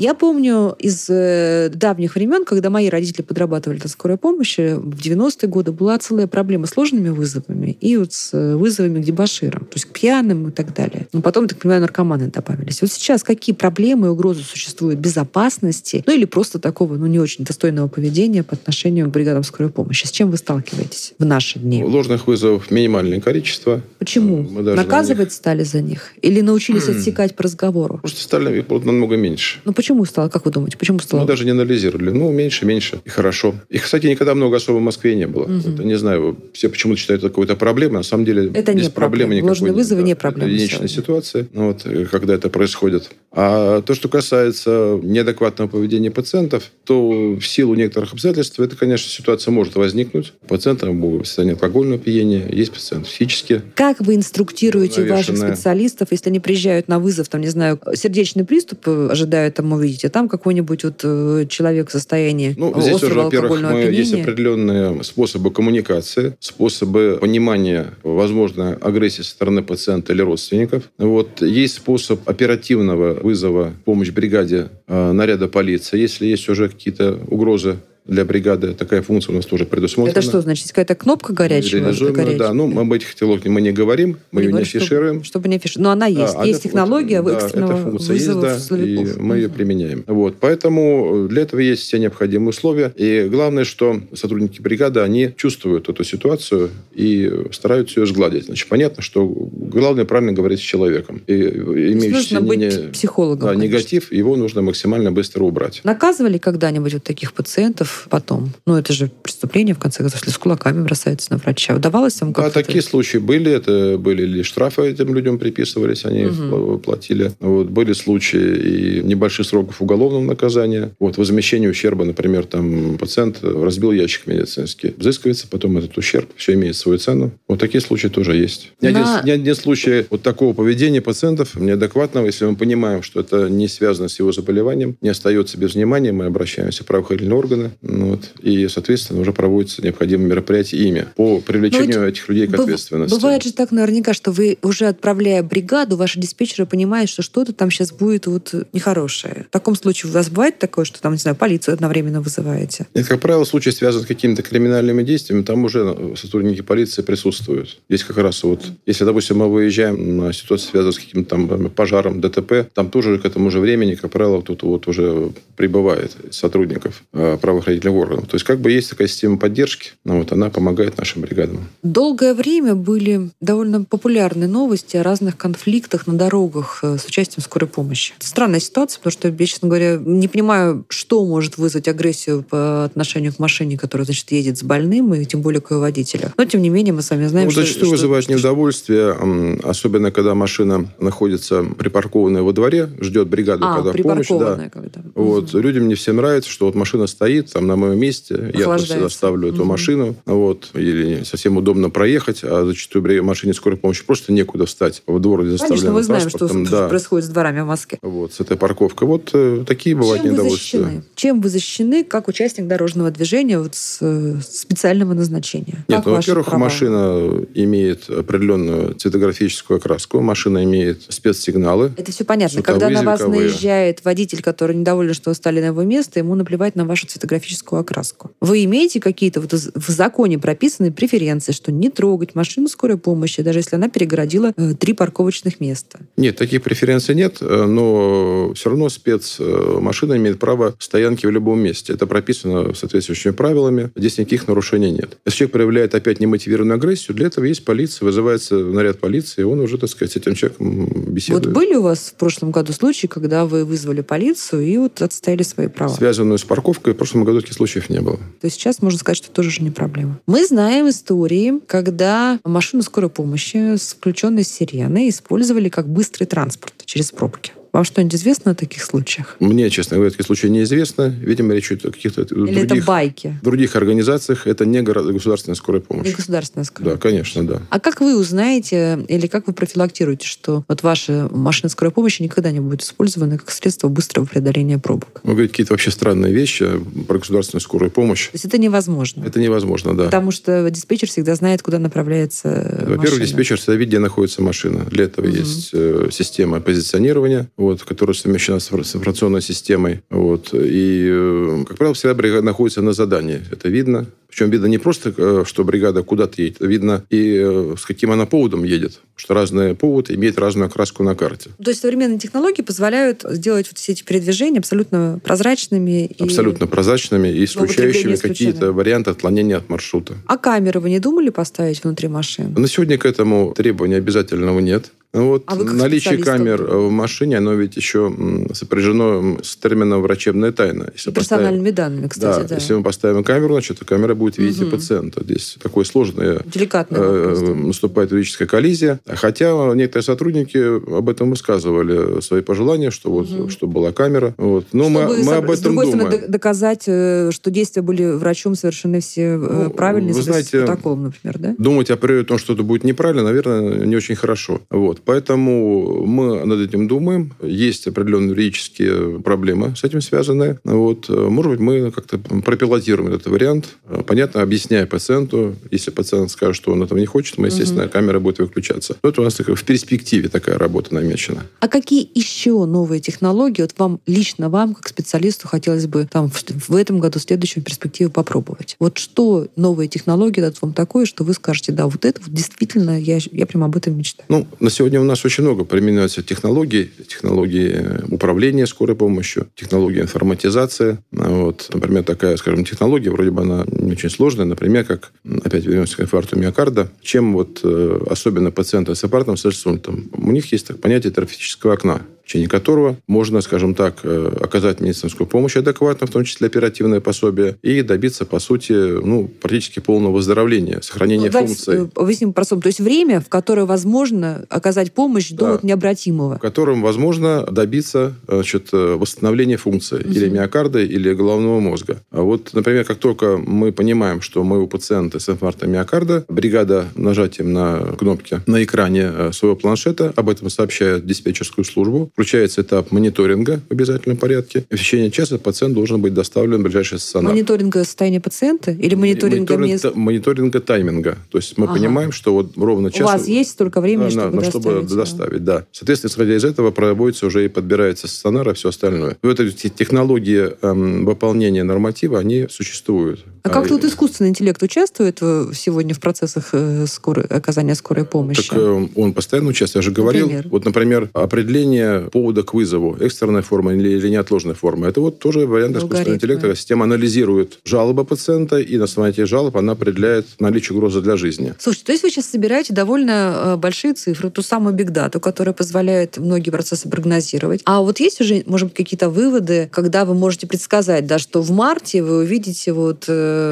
Я 0.00 0.14
помню 0.14 0.74
из 0.78 1.10
э, 1.10 1.68
давних 1.74 2.14
времен, 2.14 2.46
когда 2.46 2.70
мои 2.70 2.88
родители 2.88 3.20
подрабатывали 3.20 3.80
на 3.82 3.88
скорой 3.90 4.16
помощи, 4.16 4.72
в 4.74 4.98
90-е 4.98 5.46
годы 5.46 5.72
была 5.72 5.98
целая 5.98 6.26
проблема 6.26 6.66
с 6.66 6.70
сложными 6.70 7.10
вызовами 7.10 7.76
и 7.82 7.98
вот 7.98 8.14
с 8.14 8.32
э, 8.32 8.56
вызовами 8.56 9.02
к 9.02 9.04
дебаширам, 9.04 9.66
то 9.66 9.74
есть 9.74 9.84
к 9.84 9.90
пьяным 9.90 10.48
и 10.48 10.52
так 10.52 10.72
далее. 10.72 11.06
Но 11.12 11.20
потом, 11.20 11.48
так 11.48 11.58
понимаю, 11.58 11.82
наркоманы 11.82 12.28
добавились. 12.28 12.80
Вот 12.80 12.90
сейчас 12.90 13.22
какие 13.22 13.54
проблемы 13.54 14.06
и 14.06 14.10
угрозы 14.10 14.42
существуют 14.42 14.98
безопасности, 15.00 16.02
ну 16.06 16.14
или 16.14 16.24
просто 16.24 16.58
такого, 16.58 16.94
ну 16.94 17.06
не 17.06 17.18
очень 17.18 17.44
достойного 17.44 17.88
поведения 17.88 18.42
по 18.42 18.54
отношению 18.54 19.06
к 19.08 19.10
бригадам 19.10 19.42
скорой 19.42 19.70
помощи? 19.70 20.06
С 20.06 20.10
чем 20.10 20.30
вы 20.30 20.38
сталкиваетесь 20.38 21.12
в 21.18 21.26
наши 21.26 21.58
дни? 21.58 21.84
Ложных 21.84 22.26
вызовов 22.26 22.70
минимальное 22.70 23.20
количество. 23.20 23.82
Почему? 23.98 24.48
Наказывать 24.62 25.28
них... 25.28 25.32
стали 25.34 25.62
за 25.62 25.82
них? 25.82 26.12
Или 26.22 26.40
научились 26.40 26.88
отсекать 26.88 27.36
по 27.36 27.42
разговору? 27.42 27.98
Просто 27.98 28.22
стали 28.22 28.64
намного 28.82 29.18
меньше. 29.18 29.60
Ну 29.66 29.74
почему? 29.74 29.89
Почему 29.90 30.04
стало, 30.04 30.28
как 30.28 30.44
вы 30.44 30.52
думаете, 30.52 30.78
почему 30.78 31.00
стало? 31.00 31.22
Мы 31.22 31.26
даже 31.26 31.44
не 31.44 31.50
анализировали. 31.50 32.10
Ну, 32.10 32.30
меньше, 32.30 32.64
меньше. 32.64 33.00
И 33.04 33.08
хорошо. 33.08 33.56
И, 33.70 33.78
кстати, 33.78 34.06
никогда 34.06 34.36
много 34.36 34.58
особо 34.58 34.76
в 34.76 34.82
Москве 34.82 35.16
не 35.16 35.26
было. 35.26 35.42
Угу. 35.46 35.68
Это, 35.68 35.82
не 35.82 35.96
знаю, 35.96 36.36
все 36.52 36.68
почему-то 36.68 37.00
считают 37.00 37.24
это 37.24 37.28
какой-то 37.28 37.56
проблемой. 37.56 37.96
На 37.96 38.02
самом 38.04 38.24
деле, 38.24 38.52
это 38.54 38.72
без 38.72 38.84
не 38.84 38.90
проблемы 38.90 39.34
никакой 39.34 39.48
Ложные 39.48 39.72
вызовы 39.72 40.02
да. 40.02 40.06
не 40.06 40.14
проблема. 40.14 40.48
Это 40.48 40.54
единичная 40.54 40.86
ситуация, 40.86 41.48
ну, 41.52 41.66
вот, 41.66 41.84
э, 41.86 42.04
когда 42.04 42.34
это 42.34 42.48
происходит. 42.50 43.10
А 43.32 43.82
то, 43.82 43.94
что 43.96 44.08
касается 44.08 45.00
неадекватного 45.02 45.66
поведения 45.66 46.12
пациентов, 46.12 46.70
то 46.84 47.34
в 47.34 47.42
силу 47.42 47.74
некоторых 47.74 48.12
обстоятельств 48.12 48.60
это, 48.60 48.76
конечно, 48.76 49.10
ситуация 49.10 49.50
может 49.50 49.74
возникнуть. 49.74 50.34
Пациенты 50.46 50.86
в 50.86 51.24
состоянии 51.24 51.54
алкогольного 51.54 52.00
опьянения, 52.00 52.48
есть 52.48 52.70
пациенты 52.70 53.08
физически. 53.08 53.62
Как 53.74 54.00
вы 54.00 54.14
инструктируете 54.14 55.04
ваших 55.04 55.36
специалистов, 55.36 56.12
если 56.12 56.30
они 56.30 56.38
приезжают 56.38 56.86
на 56.86 57.00
вызов, 57.00 57.28
там, 57.28 57.40
не 57.40 57.48
знаю, 57.48 57.80
сердечный 57.94 58.44
приступ 58.44 58.86
ожидают 58.86 59.56
там 59.56 59.79
увидеть, 59.80 60.04
а 60.04 60.10
там 60.10 60.28
какой-нибудь 60.28 60.84
вот 60.84 61.00
э, 61.02 61.46
человек 61.48 61.88
в 61.88 61.92
состоянии 61.92 62.54
ну, 62.56 62.80
здесь 62.80 63.02
уже, 63.02 63.14
во-первых, 63.14 63.60
мы, 63.62 63.80
есть 63.80 64.14
определенные 64.14 65.02
способы 65.02 65.50
коммуникации, 65.50 66.36
способы 66.40 67.18
понимания 67.20 67.94
возможной 68.02 68.74
агрессии 68.74 69.22
со 69.22 69.30
стороны 69.30 69.62
пациента 69.62 70.12
или 70.12 70.22
родственников. 70.22 70.84
Вот. 70.98 71.42
Есть 71.42 71.74
способ 71.74 72.28
оперативного 72.28 73.14
вызова 73.14 73.72
помощь 73.84 74.10
бригаде 74.10 74.68
э, 74.86 75.12
наряда 75.12 75.48
полиции, 75.48 75.98
если 75.98 76.26
есть 76.26 76.48
уже 76.48 76.68
какие-то 76.68 77.18
угрозы 77.28 77.78
для 78.10 78.24
бригады 78.24 78.74
такая 78.74 79.02
функция 79.02 79.32
у 79.32 79.36
нас 79.36 79.46
тоже 79.46 79.64
предусмотрена. 79.64 80.18
Это 80.18 80.20
что 80.20 80.40
значит? 80.40 80.66
Какая-то 80.68 80.96
кнопка 80.96 81.32
горячая? 81.32 81.80
Реализуемая, 81.80 82.36
да. 82.36 82.52
Ну, 82.52 82.66
мы 82.66 82.82
об 82.82 82.92
этих 82.92 83.14
технологиях 83.14 83.46
мы 83.46 83.60
не 83.60 83.70
говорим, 83.70 84.18
мы, 84.32 84.40
мы 84.40 84.48
ее 84.48 84.52
не 84.52 84.62
афишируем. 84.62 85.22
Чтобы, 85.22 85.26
чтобы 85.26 85.48
не 85.48 85.56
афишировать. 85.56 85.84
Но 85.84 85.90
она 85.92 86.06
есть. 86.06 86.34
Да, 86.34 86.44
есть 86.44 86.64
технология 86.64 87.22
да, 87.22 87.32
экстренного 87.32 87.72
эта 87.72 87.82
функция 87.82 88.14
есть, 88.14 88.40
да, 88.40 88.76
и 88.76 89.20
мы 89.20 89.36
ее 89.36 89.48
применяем. 89.48 90.02
Вот. 90.08 90.38
Поэтому 90.40 91.28
для 91.28 91.42
этого 91.42 91.60
есть 91.60 91.82
все 91.82 91.98
необходимые 91.98 92.50
условия. 92.50 92.92
И 92.96 93.28
главное, 93.30 93.62
что 93.62 94.00
сотрудники 94.12 94.60
бригады, 94.60 95.00
они 95.00 95.32
чувствуют 95.36 95.88
эту 95.88 96.02
ситуацию 96.02 96.70
и 96.92 97.30
стараются 97.52 98.00
ее 98.00 98.06
сгладить. 98.06 98.46
Значит, 98.46 98.68
понятно, 98.68 99.04
что 99.04 99.24
главное 99.24 100.04
правильно 100.04 100.32
говорить 100.32 100.58
с 100.58 100.62
человеком. 100.62 101.22
И 101.28 101.32
имеющийся 101.32 102.10
нужно 102.10 102.40
быть 102.40 102.92
психологом, 102.92 103.50
да, 103.50 103.54
негатив, 103.54 104.10
его 104.10 104.34
нужно 104.34 104.62
максимально 104.62 105.12
быстро 105.12 105.44
убрать. 105.44 105.80
Наказывали 105.84 106.38
когда-нибудь 106.38 106.94
вот 106.94 107.04
таких 107.04 107.32
пациентов 107.32 107.99
потом. 108.08 108.52
Ну, 108.66 108.76
это 108.76 108.92
же 108.92 109.10
преступление, 109.22 109.74
в 109.74 109.78
конце 109.78 109.98
концов, 109.98 110.20
если 110.20 110.30
с 110.30 110.38
кулаками 110.38 110.82
бросается 110.82 111.32
на 111.32 111.38
врача. 111.38 111.74
Удавалось 111.74 112.16
Да, 112.20 112.26
как-то... 112.32 112.50
такие 112.50 112.82
случаи 112.82 113.18
были. 113.18 113.50
Это 113.50 113.96
были 113.98 114.24
ли 114.24 114.42
штрафы 114.42 114.82
этим 114.88 115.14
людям 115.14 115.38
приписывались, 115.38 116.04
они 116.04 116.22
их 116.22 116.82
платили. 116.82 117.32
Вот, 117.40 117.68
были 117.68 117.92
случаи 117.92 118.98
и 118.98 119.02
небольших 119.02 119.46
сроков 119.46 119.80
уголовного 119.82 120.22
наказания. 120.22 120.92
Вот, 120.98 121.18
возмещение 121.18 121.70
ущерба, 121.70 122.04
например, 122.04 122.44
там 122.46 122.98
пациент 122.98 123.38
разбил 123.42 123.92
ящик 123.92 124.26
медицинский. 124.26 124.94
Взыскивается 124.96 125.46
потом 125.48 125.78
этот 125.78 125.96
ущерб, 125.98 126.30
все 126.36 126.54
имеет 126.54 126.76
свою 126.76 126.98
цену. 126.98 127.32
Вот 127.48 127.58
такие 127.58 127.80
случаи 127.80 128.08
тоже 128.08 128.36
есть. 128.36 128.72
Ни, 128.80 128.88
На- 128.88 129.18
один, 129.18 129.26
ни 129.26 129.30
один 129.30 129.54
случай 129.54 130.06
вот 130.10 130.22
такого 130.22 130.52
поведения 130.52 131.00
пациентов 131.00 131.54
неадекватного, 131.56 132.26
если 132.26 132.44
мы 132.46 132.56
понимаем, 132.56 133.02
что 133.02 133.20
это 133.20 133.48
не 133.48 133.68
связано 133.68 134.08
с 134.08 134.18
его 134.18 134.32
заболеванием, 134.32 134.96
не 135.00 135.08
остается 135.10 135.58
без 135.58 135.74
внимания, 135.74 136.12
мы 136.12 136.26
обращаемся 136.26 136.84
в 136.84 136.86
правоохранительные 136.86 137.38
органы, 137.38 137.70
вот, 137.82 138.32
и, 138.42 138.68
соответственно, 138.68 139.20
уже 139.20 139.32
проводятся 139.32 139.82
необходимые 139.82 140.28
мероприятия 140.28 140.76
ими 140.76 141.06
по 141.16 141.40
привлечению 141.40 142.00
Ну, 142.00 142.06
этих 142.06 142.28
людей 142.28 142.46
к 142.46 142.54
ответственности. 142.54 143.14
Бывает 143.14 143.42
же 143.42 143.52
так 143.52 143.70
наверняка, 143.70 144.12
что 144.12 144.32
вы 144.32 144.58
уже 144.62 144.86
отправляя 144.86 145.42
бригаду, 145.42 145.96
ваши 145.96 146.20
диспетчеры 146.20 146.66
понимают, 146.66 147.10
что 147.10 147.22
что-то 147.22 147.52
там 147.52 147.70
сейчас 147.70 147.92
будет 147.92 148.26
вот 148.26 148.54
нехорошее. 148.72 149.46
В 149.48 149.52
таком 149.52 149.76
случае 149.76 150.10
у 150.10 150.14
вас 150.14 150.28
бывает 150.28 150.58
такое, 150.58 150.84
что 150.84 151.00
там, 151.00 151.12
не 151.12 151.18
знаю, 151.18 151.36
полицию 151.36 151.74
одновременно 151.74 152.20
вызываете? 152.20 152.86
Нет, 152.94 153.06
как 153.06 153.20
правило, 153.20 153.44
случай 153.44 153.70
связан 153.70 154.02
с 154.02 154.06
какими-то 154.06 154.42
криминальными 154.42 155.02
действиями, 155.02 155.42
там 155.42 155.64
уже 155.64 156.14
сотрудники 156.16 156.60
полиции 156.60 157.02
присутствуют. 157.02 157.78
Здесь 157.88 158.04
как 158.04 158.18
раз 158.18 158.42
вот, 158.42 158.62
если, 158.84 159.04
допустим, 159.04 159.38
мы 159.38 159.50
выезжаем 159.50 160.18
на 160.18 160.32
ситуацию, 160.32 160.70
связанную 160.70 160.92
с 160.92 160.98
каким-то 160.98 161.30
там 161.30 161.42
например, 161.42 161.70
пожаром, 161.70 162.20
ДТП, 162.20 162.68
там 162.74 162.90
тоже 162.90 163.18
к 163.18 163.24
этому 163.24 163.50
же 163.50 163.60
времени, 163.60 163.94
как 163.94 164.10
правило, 164.10 164.42
тут 164.42 164.62
вот 164.62 164.86
уже 164.86 165.32
прибывает 165.56 166.12
сотрудников 166.30 167.02
э, 167.12 167.38
правоохранительных 167.70 167.94
органов. 167.94 168.26
То 168.28 168.34
есть 168.34 168.44
как 168.44 168.60
бы 168.60 168.70
есть 168.72 168.90
такая 168.90 169.08
система 169.08 169.38
поддержки, 169.38 169.92
ну, 170.04 170.18
вот 170.18 170.32
она 170.32 170.50
помогает 170.50 170.98
нашим 170.98 171.22
бригадам. 171.22 171.68
Долгое 171.82 172.34
время 172.34 172.74
были 172.74 173.30
довольно 173.40 173.84
популярны 173.84 174.46
новости 174.46 174.96
о 174.96 175.02
разных 175.02 175.36
конфликтах 175.36 176.06
на 176.06 176.14
дорогах 176.14 176.80
э, 176.82 176.96
с 176.98 177.04
участием 177.06 177.42
скорой 177.42 177.66
помощи. 177.68 178.12
Это 178.18 178.26
странная 178.26 178.60
ситуация, 178.60 178.98
потому 178.98 179.12
что 179.12 179.28
я, 179.28 179.46
честно 179.46 179.68
говоря, 179.68 179.96
не 179.98 180.28
понимаю, 180.28 180.84
что 180.88 181.24
может 181.24 181.58
вызвать 181.58 181.88
агрессию 181.88 182.42
по 182.48 182.84
отношению 182.84 183.32
к 183.32 183.38
машине, 183.38 183.78
которая, 183.78 184.04
значит, 184.04 184.30
едет 184.32 184.58
с 184.58 184.62
больным, 184.62 185.14
и 185.14 185.24
тем 185.24 185.42
более 185.42 185.60
к 185.60 185.70
ее 185.70 185.78
водителю. 185.78 186.32
Но, 186.36 186.44
тем 186.44 186.62
не 186.62 186.68
менее, 186.70 186.92
мы 186.92 187.02
с 187.02 187.10
вами 187.10 187.26
знаем, 187.26 187.46
Ну, 187.46 187.52
что... 187.52 187.60
зачастую 187.62 187.86
что- 187.86 187.96
вызывает 187.96 188.24
что- 188.24 188.32
неудовольствие, 188.32 189.60
особенно 189.64 190.10
когда 190.10 190.34
машина 190.34 190.88
находится 190.98 191.62
припаркованная 191.62 192.42
во 192.42 192.52
дворе, 192.52 192.88
ждет 193.00 193.28
бригаду, 193.28 193.64
А, 193.66 193.76
когда 193.82 193.92
помощь. 194.02 194.28
Да. 194.30 194.70
когда. 194.72 195.02
Вот. 195.14 195.52
Мгм. 195.52 195.62
Людям 195.62 195.88
не 195.88 195.94
всем 195.94 196.16
нравится, 196.16 196.50
что 196.50 196.66
вот 196.66 196.74
машина 196.74 197.06
стоит 197.06 197.50
там 197.60 197.66
на 197.68 197.76
моем 197.76 197.98
месте, 197.98 198.34
я 198.34 198.40
просто 198.40 198.62
Охлаждается. 198.72 199.08
ставлю 199.16 199.48
эту 199.48 199.58
Мгм. 199.58 199.66
машину, 199.68 200.14
вот, 200.26 200.70
или 200.74 201.22
совсем 201.24 201.56
удобно 201.58 201.90
проехать, 201.90 202.40
а 202.42 202.64
зачастую 202.64 203.02
при 203.02 203.20
машине 203.20 203.52
скорой 203.54 203.76
помощи 203.76 204.02
просто 204.04 204.32
некуда 204.32 204.64
встать 204.66 205.02
в 205.06 205.18
двор, 205.20 205.40
где 205.44 205.50
Конечно, 205.58 205.68
заставлен 205.68 205.94
мы 205.94 206.02
знаем, 206.02 206.28
что 206.28 206.38
транспортом. 206.38 206.64
Да. 206.70 206.88
происходит 206.88 207.26
с 207.26 207.28
дворами 207.28 207.60
в 207.60 207.66
Москве. 207.66 207.98
Вот, 208.02 208.32
с 208.32 208.40
этой 208.40 208.56
парковкой. 208.56 209.06
Вот 209.08 209.30
э, 209.34 209.64
такие 209.66 209.94
бывают 209.94 210.22
Чем 210.22 210.30
вы 210.30 210.32
недовольствия. 210.32 210.80
защищены? 210.80 211.02
Чем 211.14 211.40
вы 211.40 211.48
защищены 211.50 212.04
как 212.04 212.28
участник 212.28 212.66
дорожного 212.66 213.10
движения 213.10 213.58
вот 213.58 213.74
с 213.74 213.98
э, 214.00 214.36
специального 214.42 215.12
назначения? 215.14 215.84
Нет, 215.88 215.98
Как 215.98 216.06
ну, 216.06 216.12
во-первых, 216.12 216.46
права? 216.46 216.60
машина 216.64 217.44
имеет 217.54 218.08
определенную 218.08 218.94
цветографическую 218.94 219.76
окраску, 219.78 220.20
машина 220.20 220.64
имеет 220.64 221.02
спецсигналы. 221.08 221.92
Это 221.96 222.10
все 222.10 222.24
понятно. 222.24 222.62
Когда 222.62 222.88
на 222.88 223.02
вас 223.02 223.20
наезжает 223.26 224.04
водитель, 224.04 224.42
который 224.42 224.76
недоволен, 224.76 225.12
что 225.14 225.30
вы 225.30 225.34
стали 225.34 225.60
на 225.60 225.66
его 225.66 225.82
место, 225.82 226.18
ему 226.18 226.34
наплевать 226.34 226.74
на 226.76 226.84
вашу 226.84 227.06
цветографическую 227.06 227.49
окраску. 227.80 228.30
Вы 228.40 228.64
имеете 228.64 229.00
какие-то 229.00 229.40
вот 229.40 229.52
в 229.52 229.88
законе 229.90 230.38
прописанные 230.38 230.92
преференции, 230.92 231.52
что 231.52 231.72
не 231.72 231.90
трогать 231.90 232.34
машину 232.34 232.68
скорой 232.68 232.98
помощи, 232.98 233.42
даже 233.42 233.60
если 233.60 233.76
она 233.76 233.88
перегородила 233.88 234.52
э, 234.56 234.74
три 234.74 234.92
парковочных 234.92 235.60
места? 235.60 236.00
Нет, 236.16 236.36
таких 236.36 236.62
преференций 236.62 237.14
нет, 237.14 237.38
э, 237.40 237.64
но 237.66 238.52
все 238.54 238.70
равно 238.70 238.88
спецмашина 238.88 240.16
имеет 240.16 240.38
право 240.38 240.74
стоянки 240.78 241.26
в 241.26 241.30
любом 241.30 241.60
месте. 241.60 241.92
Это 241.92 242.06
прописано 242.06 242.74
соответствующими 242.74 243.32
правилами. 243.32 243.90
Здесь 243.96 244.18
никаких 244.18 244.48
нарушений 244.48 244.90
нет. 244.90 245.18
Если 245.24 245.38
человек 245.38 245.52
проявляет 245.52 245.94
опять 245.94 246.20
немотивированную 246.20 246.76
агрессию, 246.76 247.16
для 247.16 247.26
этого 247.26 247.44
есть 247.44 247.64
полиция, 247.64 248.06
вызывается 248.06 248.56
наряд 248.56 249.00
полиции, 249.00 249.42
и 249.42 249.44
он 249.44 249.60
уже, 249.60 249.78
так 249.78 249.90
сказать, 249.90 250.12
с 250.12 250.16
этим 250.16 250.34
человеком 250.34 250.86
беседует. 251.12 251.46
Вот 251.46 251.54
были 251.54 251.74
у 251.74 251.82
вас 251.82 252.12
в 252.14 252.14
прошлом 252.14 252.50
году 252.50 252.72
случаи, 252.72 253.06
когда 253.06 253.46
вы 253.46 253.64
вызвали 253.64 254.00
полицию 254.00 254.62
и 254.62 254.76
вот 254.78 255.02
отстояли 255.02 255.42
свои 255.42 255.68
права? 255.68 255.92
Связанную 255.92 256.38
с 256.38 256.44
парковкой, 256.44 256.94
в 256.94 256.96
прошлом 256.96 257.24
году 257.24 257.39
таких 257.40 257.54
случаев 257.54 257.88
не 257.90 258.00
было. 258.00 258.16
То 258.16 258.44
есть 258.46 258.56
сейчас 258.56 258.82
можно 258.82 258.98
сказать, 258.98 259.18
что 259.18 259.30
тоже 259.30 259.48
уже 259.48 259.62
не 259.62 259.70
проблема. 259.70 260.20
Мы 260.26 260.46
знаем 260.46 260.88
истории, 260.88 261.60
когда 261.66 262.38
машину 262.44 262.82
скорой 262.82 263.10
помощи 263.10 263.76
с 263.76 263.94
включенной 263.94 264.44
сиреной 264.44 265.08
использовали 265.08 265.68
как 265.68 265.88
быстрый 265.88 266.24
транспорт 266.24 266.74
через 266.84 267.10
пробки. 267.10 267.52
Вам 267.72 267.84
что-нибудь 267.84 268.14
известно 268.16 268.50
о 268.52 268.54
таких 268.54 268.82
случаях? 268.82 269.36
Мне, 269.38 269.70
честно 269.70 269.96
говоря, 269.96 270.10
такие 270.10 270.26
случаи 270.26 270.48
неизвестны. 270.48 271.14
Видимо, 271.20 271.54
речь 271.54 271.70
идет 271.70 271.86
о 271.86 271.90
каких-то 271.92 272.22
Или 272.22 272.50
это 272.58 272.66
других, 272.68 272.84
байки? 272.84 273.38
других 273.42 273.76
организациях. 273.76 274.46
Это 274.46 274.66
не 274.66 274.82
государственная 274.82 275.54
скорая 275.54 275.80
помощь. 275.80 276.06
Не 276.06 276.12
государственная 276.12 276.64
скорая 276.64 276.94
Да, 276.94 277.00
конечно, 277.00 277.46
да. 277.46 277.62
А 277.70 277.78
как 277.78 278.00
вы 278.00 278.18
узнаете 278.18 279.04
или 279.08 279.26
как 279.28 279.46
вы 279.46 279.52
профилактируете, 279.52 280.26
что 280.26 280.64
вот 280.68 280.82
ваша 280.82 281.28
машина 281.30 281.68
скорой 281.70 281.92
помощи 281.92 282.22
никогда 282.22 282.50
не 282.50 282.60
будет 282.60 282.82
использована 282.82 283.38
как 283.38 283.50
средство 283.50 283.88
быстрого 283.88 284.24
преодоления 284.26 284.78
пробок? 284.78 285.20
Вы 285.22 285.32
говорите 285.32 285.52
какие-то 285.52 285.72
вообще 285.72 285.90
странные 285.92 286.32
вещи 286.32 286.68
про 287.06 287.18
государственную 287.18 287.60
скорую 287.60 287.90
помощь. 287.92 288.26
То 288.26 288.34
есть 288.34 288.44
это 288.44 288.58
невозможно. 288.58 289.24
Это 289.24 289.38
невозможно, 289.38 289.96
да. 289.96 290.04
Потому 290.06 290.32
что 290.32 290.68
диспетчер 290.70 291.08
всегда 291.08 291.34
знает, 291.36 291.62
куда 291.62 291.78
направляется 291.78 292.48
Во-первых, 292.80 292.98
машина. 293.02 293.26
диспетчер 293.26 293.58
всегда 293.58 293.74
видит, 293.74 293.90
где 293.90 293.98
находится 294.00 294.42
машина. 294.42 294.84
Для 294.90 295.04
этого 295.04 295.26
Мгм. 295.26 295.36
есть 295.36 295.70
э, 295.72 296.08
система 296.10 296.60
позиционирования, 296.60 297.48
вот, 297.60 297.82
которая 297.82 298.14
совмещена 298.14 298.58
с 298.58 298.70
информационной 298.72 299.42
системой. 299.42 300.00
Вот, 300.10 300.54
и, 300.54 301.06
э, 301.10 301.64
как 301.68 301.76
правило, 301.76 301.94
всегда 301.94 302.14
бригада 302.14 302.42
находится 302.42 302.80
на 302.82 302.92
задании. 302.92 303.42
Это 303.52 303.68
видно. 303.68 304.06
Причем 304.28 304.48
видно 304.50 304.66
не 304.66 304.78
просто, 304.78 305.12
э, 305.16 305.44
что 305.44 305.64
бригада 305.64 306.02
куда-то 306.02 306.40
едет, 306.40 306.58
а 306.62 306.66
видно 306.66 307.04
и 307.10 307.36
э, 307.44 307.74
с 307.78 307.84
каким 307.84 308.12
она 308.12 308.26
поводом 308.26 308.64
едет. 308.64 309.00
Что 309.16 309.34
разные 309.34 309.74
поводы 309.74 310.14
имеют 310.14 310.38
разную 310.38 310.68
окраску 310.68 311.02
на 311.02 311.14
карте. 311.14 311.50
То 311.62 311.70
есть 311.70 311.82
современные 311.82 312.18
технологии 312.18 312.62
позволяют 312.62 313.24
сделать 313.28 313.66
вот 313.70 313.76
все 313.78 313.92
эти 313.92 314.04
передвижения 314.04 314.58
абсолютно 314.60 315.20
прозрачными. 315.22 316.06
и- 316.06 316.22
Абсолютно 316.22 316.66
прозрачными 316.66 317.28
и 317.28 317.44
исключающими 317.44 318.14
какие-то 318.16 318.72
варианты 318.72 319.10
отклонения 319.10 319.56
от 319.58 319.68
маршрута. 319.68 320.14
А 320.26 320.38
камеры 320.38 320.80
вы 320.80 320.90
не 320.90 321.00
думали 321.00 321.28
поставить 321.30 321.82
внутри 321.84 322.08
машин? 322.08 322.54
На 322.56 322.68
сегодня 322.68 322.96
к 322.98 323.04
этому 323.04 323.52
требования 323.54 323.96
обязательного 323.96 324.60
нет. 324.60 324.92
Вот 325.12 325.42
А 325.46 325.56
вы 325.56 325.64
как 325.64 325.74
наличие 325.74 326.18
камер 326.18 326.62
в 326.62 326.90
машине, 326.90 327.38
оно 327.38 327.49
ведь 327.54 327.76
еще 327.76 328.12
сопряжено 328.52 329.38
с 329.42 329.56
термином 329.56 330.02
врачебная 330.02 330.52
тайна. 330.52 330.88
Если 330.94 331.10
персональными 331.10 331.70
данными, 331.70 332.06
поставим- 332.08 332.32
кстати, 332.32 332.48
да. 332.48 332.54
если 332.56 332.74
мы 332.74 332.82
поставим 332.82 333.24
камеру, 333.24 333.54
значит, 333.54 333.78
камера 333.84 334.14
будет 334.14 334.38
видеть 334.38 334.58
и 334.60 334.62
Мгм. 334.62 334.70
пациента. 334.72 335.22
Здесь 335.24 335.56
такое 335.62 335.84
сложное 335.84 336.40
Деликатный 336.46 336.98
э, 336.98 337.02
вопрос. 337.28 337.40
да. 337.40 337.54
наступает 337.54 338.12
юридическая 338.12 338.48
коллизия. 338.48 339.00
Хотя 339.06 339.52
некоторые 339.74 340.04
сотрудники 340.04 340.58
об 340.98 341.08
этом 341.08 341.30
высказывали 341.30 342.20
свои 342.20 342.42
пожелания, 342.42 342.90
что 342.90 343.10
вот, 343.10 343.30
Мгм. 343.30 343.50
чтобы 343.50 343.72
была 343.74 343.92
камера. 343.92 344.34
Вот. 344.38 344.66
Но 344.72 344.88
мы, 344.88 345.00
Чтобы, 345.02 345.16
мы 345.18 345.24
с- 345.24 345.28
об 345.32 345.50
с 345.50 345.52
этом 345.60 345.62
другой 345.64 345.86
думаем. 345.90 346.08
стороны, 346.10 346.28
доказать, 346.28 346.84
э, 346.86 347.30
что 347.32 347.50
действия 347.50 347.82
были 347.82 348.04
врачом 348.12 348.54
совершены 348.54 349.00
все 349.00 349.22
э, 349.22 349.36
Ну, 349.64 349.70
правильно, 349.70 350.12
вы 350.12 350.22
знаете, 350.22 350.48
с 350.62 350.66
протоколом, 350.66 351.04
например, 351.04 351.38
да? 351.38 351.54
Думать 351.58 351.90
априори 351.90 352.22
о 352.22 352.24
том, 352.24 352.38
что 352.38 352.52
это 352.54 352.62
будет 352.62 352.84
неправильно, 352.84 353.22
наверное, 353.24 353.84
не 353.86 353.96
очень 353.96 354.14
хорошо. 354.16 354.60
Вот. 354.70 355.00
Поэтому 355.04 356.04
мы 356.06 356.44
над 356.44 356.60
этим 356.60 356.88
думаем. 356.88 357.32
Есть 357.42 357.86
определенные 357.86 358.30
юридические 358.30 359.20
проблемы 359.20 359.74
с 359.76 359.84
этим 359.84 360.00
связанные. 360.00 360.58
Вот. 360.64 361.08
Может 361.08 361.52
быть, 361.52 361.60
мы 361.60 361.90
как-то 361.90 362.18
пропилотируем 362.18 363.12
этот 363.12 363.26
вариант. 363.26 363.76
Понятно, 364.06 364.42
объясняя 364.42 364.86
пациенту. 364.86 365.56
Если 365.70 365.90
пациент 365.90 366.30
скажет, 366.30 366.56
что 366.56 366.72
он 366.72 366.82
этого 366.82 366.98
не 366.98 367.06
хочет, 367.06 367.38
мы, 367.38 367.48
естественно, 367.48 367.88
камера 367.88 368.20
будет 368.20 368.38
выключаться. 368.38 368.96
Но 369.02 369.10
это 369.10 369.20
у 369.20 369.24
нас 369.24 369.38
в 369.38 369.64
перспективе 369.64 370.28
такая 370.28 370.58
работа 370.58 370.94
намечена. 370.94 371.46
А 371.60 371.68
какие 371.68 372.08
еще 372.14 372.64
новые 372.64 373.00
технологии 373.00 373.62
вот 373.62 373.74
вам, 373.78 374.00
лично 374.06 374.48
вам, 374.48 374.74
как 374.74 374.88
специалисту, 374.88 375.48
хотелось 375.48 375.86
бы 375.86 376.08
там 376.10 376.30
в, 376.30 376.74
этом 376.76 376.98
году, 377.00 377.18
в 377.18 377.22
следующем 377.22 377.62
перспективе 377.62 378.10
попробовать? 378.10 378.76
Вот 378.78 378.98
что 378.98 379.48
новые 379.56 379.88
технологии 379.88 380.40
дадут 380.40 380.62
вам 380.62 380.72
такое, 380.72 381.06
что 381.06 381.24
вы 381.24 381.34
скажете, 381.34 381.72
да, 381.72 381.86
вот 381.86 382.04
это 382.04 382.20
вот 382.20 382.32
действительно, 382.32 383.00
я, 383.00 383.18
я 383.32 383.46
прям 383.46 383.64
об 383.64 383.76
этом 383.76 383.96
мечтаю. 383.96 384.26
Ну, 384.28 384.46
на 384.58 384.70
сегодня 384.70 385.00
у 385.00 385.04
нас 385.04 385.24
очень 385.24 385.44
много 385.44 385.64
применяются 385.64 386.22
технологий, 386.22 386.90
технологии 387.30 388.12
управления 388.12 388.66
скорой 388.66 388.96
помощью, 388.96 389.46
технологии 389.54 390.00
информатизации. 390.00 390.98
Вот. 391.12 391.70
Например, 391.72 392.02
такая, 392.02 392.36
скажем, 392.36 392.64
технология, 392.64 393.10
вроде 393.10 393.30
бы 393.30 393.42
она 393.42 393.64
не 393.68 393.92
очень 393.92 394.10
сложная, 394.10 394.46
например, 394.46 394.84
как, 394.84 395.12
опять 395.44 395.64
вернемся 395.64 395.96
к 395.96 396.00
инфаркту 396.00 396.36
миокарда, 396.36 396.90
чем 397.02 397.32
вот 397.34 397.60
э, 397.62 398.00
особенно 398.10 398.50
пациенты 398.50 398.96
с 398.96 399.04
аппаратным 399.04 399.36
с 399.36 399.46
инсультом, 399.46 400.10
у 400.12 400.32
них 400.32 400.50
есть 400.50 400.66
так, 400.66 400.80
понятие 400.80 401.12
терапевтического 401.12 401.74
окна. 401.74 402.00
Течение 402.24 402.48
которого 402.48 402.96
можно, 403.06 403.40
скажем 403.40 403.74
так, 403.74 404.00
э, 404.02 404.36
оказать 404.40 404.80
медицинскую 404.80 405.26
помощь 405.26 405.56
адекватно, 405.56 406.06
в 406.06 406.10
том 406.10 406.24
числе 406.24 406.46
оперативное 406.46 407.00
пособие, 407.00 407.56
и 407.62 407.82
добиться, 407.82 408.24
по 408.24 408.38
сути, 408.38 408.72
ну, 408.72 409.28
практически 409.28 409.80
полного 409.80 410.12
выздоровления, 410.12 410.80
сохранения 410.80 411.30
ну, 411.32 411.46
функций. 411.46 411.88
Объясним 411.94 412.32
простом. 412.32 412.62
То 412.62 412.68
есть 412.68 412.80
время, 412.80 413.20
в 413.20 413.28
которое 413.28 413.64
возможно 413.64 414.46
оказать 414.48 414.92
помощь 414.92 415.30
да. 415.30 415.36
до 415.36 415.52
вот 415.52 415.62
необратимого. 415.62 416.36
В 416.36 416.40
котором 416.40 416.82
возможно 416.82 417.46
добиться 417.50 418.14
значит, 418.28 418.68
восстановления 418.72 419.56
функции 419.56 419.96
угу. 419.96 420.10
или 420.10 420.28
миокарда, 420.28 420.80
или 420.80 421.12
головного 421.12 421.60
мозга. 421.60 422.02
А 422.10 422.22
вот, 422.22 422.50
например, 422.52 422.84
как 422.84 422.98
только 422.98 423.36
мы 423.36 423.72
понимаем, 423.72 424.20
что 424.20 424.44
мы 424.44 424.62
у 424.62 424.66
пациента 424.66 425.18
с 425.18 425.28
инфарктом 425.28 425.70
миокарда, 425.72 426.24
бригада 426.28 426.86
нажатием 426.94 427.52
на 427.52 427.80
кнопки 427.98 428.40
на 428.46 428.62
экране 428.62 429.10
э, 429.12 429.32
своего 429.32 429.56
планшета 429.56 430.12
об 430.16 430.28
этом 430.28 430.50
сообщает 430.50 431.06
диспетчерскую 431.06 431.64
службу. 431.64 432.12
Включается 432.20 432.60
этап 432.60 432.92
мониторинга 432.92 433.62
в 433.70 433.72
обязательном 433.72 434.18
порядке. 434.18 434.66
В 434.68 434.76
течение 434.76 435.10
часа 435.10 435.38
пациент 435.38 435.74
должен 435.74 436.02
быть 436.02 436.12
доставлен 436.12 436.60
в 436.60 436.64
ближайший 436.64 436.98
стационар. 436.98 437.32
Мониторинга 437.32 437.82
состояния 437.82 438.20
пациента 438.20 438.72
или 438.72 438.94
мониторинга 438.94 439.54
мониторинг, 439.56 439.84
мест? 439.84 439.94
Мониторинга 439.96 440.60
тайминга. 440.60 441.16
То 441.30 441.38
есть 441.38 441.56
мы 441.56 441.64
ага. 441.64 441.76
понимаем, 441.76 442.12
что 442.12 442.34
вот 442.34 442.58
ровно 442.58 442.90
час... 442.90 443.00
У 443.00 443.04
вас 443.04 443.26
есть 443.26 443.52
столько 443.52 443.80
времени, 443.80 444.14
на, 444.14 444.28
чтобы, 444.28 444.36
на, 444.36 444.42
доставить, 444.42 444.62
чтобы 444.62 444.96
доставить. 444.96 445.44
Да. 445.44 445.64
Соответственно, 445.72 446.10
исходя 446.10 446.36
из 446.36 446.44
этого, 446.44 446.70
проводится 446.72 447.24
уже 447.24 447.46
и 447.46 447.48
подбирается 447.48 448.06
стационар, 448.06 448.50
и 448.50 448.52
все 448.52 448.68
остальное. 448.68 449.16
Вот 449.22 449.40
эти 449.40 449.68
технологии 449.68 450.50
эм, 450.60 451.06
выполнения 451.06 451.64
норматива, 451.64 452.18
они 452.18 452.48
существуют. 452.50 453.20
А 453.42 453.48
как 453.48 453.68
тут 453.68 453.84
искусственный 453.84 454.30
интеллект 454.30 454.62
участвует 454.62 455.18
сегодня 455.18 455.94
в 455.94 456.00
процессах 456.00 456.50
э, 456.52 456.86
скорой, 456.86 457.24
оказания 457.24 457.74
скорой 457.74 458.04
помощи? 458.04 458.48
Так 458.48 458.58
э, 458.58 458.88
он 458.94 459.12
постоянно 459.12 459.48
участвует. 459.48 459.84
Я 459.84 459.88
же 459.88 459.94
говорил, 459.94 460.26
например? 460.26 460.48
вот, 460.50 460.64
например, 460.64 461.10
определение 461.12 462.10
повода 462.10 462.42
к 462.42 462.54
вызову, 462.54 462.96
экстренная 463.00 463.42
форма 463.42 463.74
или, 463.74 463.88
или 463.90 464.08
неотложная 464.08 464.54
форма, 464.54 464.88
это 464.88 465.00
вот 465.00 465.18
тоже 465.18 465.46
вариант 465.46 465.76
искусственного 465.76 466.14
интеллекта. 466.14 466.54
Система 466.54 466.84
анализирует 466.84 467.58
жалобы 467.64 468.04
пациента, 468.04 468.58
и 468.58 468.76
на 468.76 468.84
основании 468.84 469.14
этих 469.14 469.26
жалоб 469.26 469.56
она 469.56 469.72
определяет 469.72 470.26
наличие 470.38 470.76
угрозы 470.76 471.00
для 471.00 471.16
жизни. 471.16 471.54
Слушайте, 471.58 471.86
то 471.86 471.92
есть 471.92 472.04
вы 472.04 472.10
сейчас 472.10 472.26
собираете 472.26 472.74
довольно 472.74 473.34
э, 473.36 473.56
большие 473.56 473.94
цифры, 473.94 474.30
ту 474.30 474.42
самую 474.42 474.74
бигдату, 474.74 475.20
которая 475.20 475.54
позволяет 475.54 476.18
многие 476.18 476.50
процессы 476.50 476.88
прогнозировать. 476.88 477.62
А 477.64 477.80
вот 477.80 478.00
есть 478.00 478.20
уже, 478.20 478.42
может 478.46 478.68
быть, 478.68 478.76
какие-то 478.76 479.08
выводы, 479.08 479.68
когда 479.72 480.04
вы 480.04 480.14
можете 480.14 480.46
предсказать, 480.46 481.06
да, 481.06 481.18
что 481.18 481.42
в 481.42 481.50
марте 481.50 482.02
вы 482.02 482.18
увидите 482.18 482.72
вот 482.72 483.04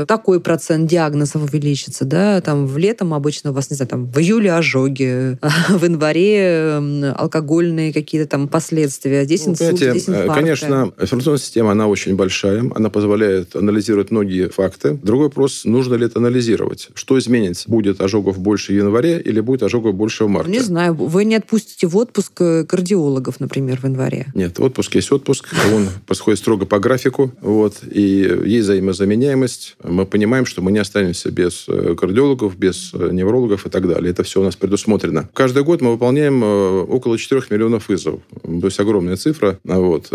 такой 0.07 0.41
процент 0.41 0.89
диагнозов 0.89 1.43
увеличится, 1.43 2.05
да, 2.05 2.41
там 2.41 2.67
в 2.67 2.79
летом 2.79 3.15
обычно 3.15 3.51
у 3.51 3.55
вас, 3.55 3.71
не 3.71 3.77
знаю, 3.77 3.89
там 3.89 4.07
в 4.07 4.19
июле 4.19 4.53
ожоги, 4.53 5.39
в 5.69 5.85
январе 5.85 7.13
алкогольные 7.17 7.93
какие-то 7.93 8.29
там 8.29 8.49
последствия, 8.49 9.25
здесь 9.25 9.47
ну, 9.47 9.53
инсульт, 9.53 9.77
здесь 9.77 10.09
инфаркт. 10.09 10.35
Конечно, 10.35 10.93
информационная 10.99 11.39
система, 11.39 11.73
она 11.73 11.89
очень 11.89 12.17
большая, 12.17 12.65
она 12.75 12.91
позволяет 12.91 13.57
анализировать 13.57 14.11
многие 14.11 14.49
факты. 14.49 14.99
Другой 15.03 15.27
вопрос, 15.27 15.65
нужно 15.65 15.95
ли 15.95 16.07
это 16.07 16.19
анализировать? 16.19 16.89
Что 16.95 17.19
изменится? 17.19 17.69
Будет 17.69 18.01
ожогов 18.01 18.39
больше 18.39 18.73
в 18.73 18.77
январе 18.77 19.21
или 19.21 19.41
будет 19.41 19.63
ожогов 19.63 19.95
больше 19.95 20.25
в 20.25 20.29
марте? 20.29 20.51
Не 20.51 20.61
знаю, 20.61 20.95
вы 20.95 21.25
не 21.25 21.37
отпустите 21.37 21.87
в 21.87 21.97
отпуск 21.97 22.33
э, 22.41 22.65
кардиологов, 22.65 23.41
например, 23.41 23.79
в 23.81 23.85
январе? 23.85 24.27
Нет, 24.35 24.59
отпуск 24.61 24.95
есть 24.95 25.13
отпуск, 25.13 25.49
он 25.75 25.89
происходит 26.07 26.39
строго 26.39 26.67
по 26.67 26.79
графику, 26.79 27.33
вот, 27.41 27.77
и 27.91 28.39
есть 28.45 28.65
взаимозаменяемость. 28.65 29.68
Мы 29.83 30.07
понимаем, 30.07 30.47
что 30.47 30.63
мы 30.63 30.73
не 30.73 30.79
останемся 30.79 31.31
без 31.31 31.67
э, 31.69 31.95
кардиологов, 31.95 32.57
без 32.59 32.93
э, 32.95 33.11
неврологов 33.13 33.67
и 33.67 33.71
так 33.71 33.87
далее. 33.89 34.11
Это 34.11 34.23
все 34.23 34.41
у 34.41 34.45
нас 34.45 34.57
предусмотрено. 34.57 35.29
Каждый 35.35 35.65
год 35.65 35.81
мы 35.81 35.93
выполняем 35.93 36.43
э, 36.43 36.81
около 36.83 37.19
4 37.19 37.43
миллионов 37.51 37.89
вызовов. 37.89 38.21
То 38.43 38.67
есть 38.67 38.81
огромная 38.81 39.17
цифра. 39.17 39.59
Вот. 39.65 40.07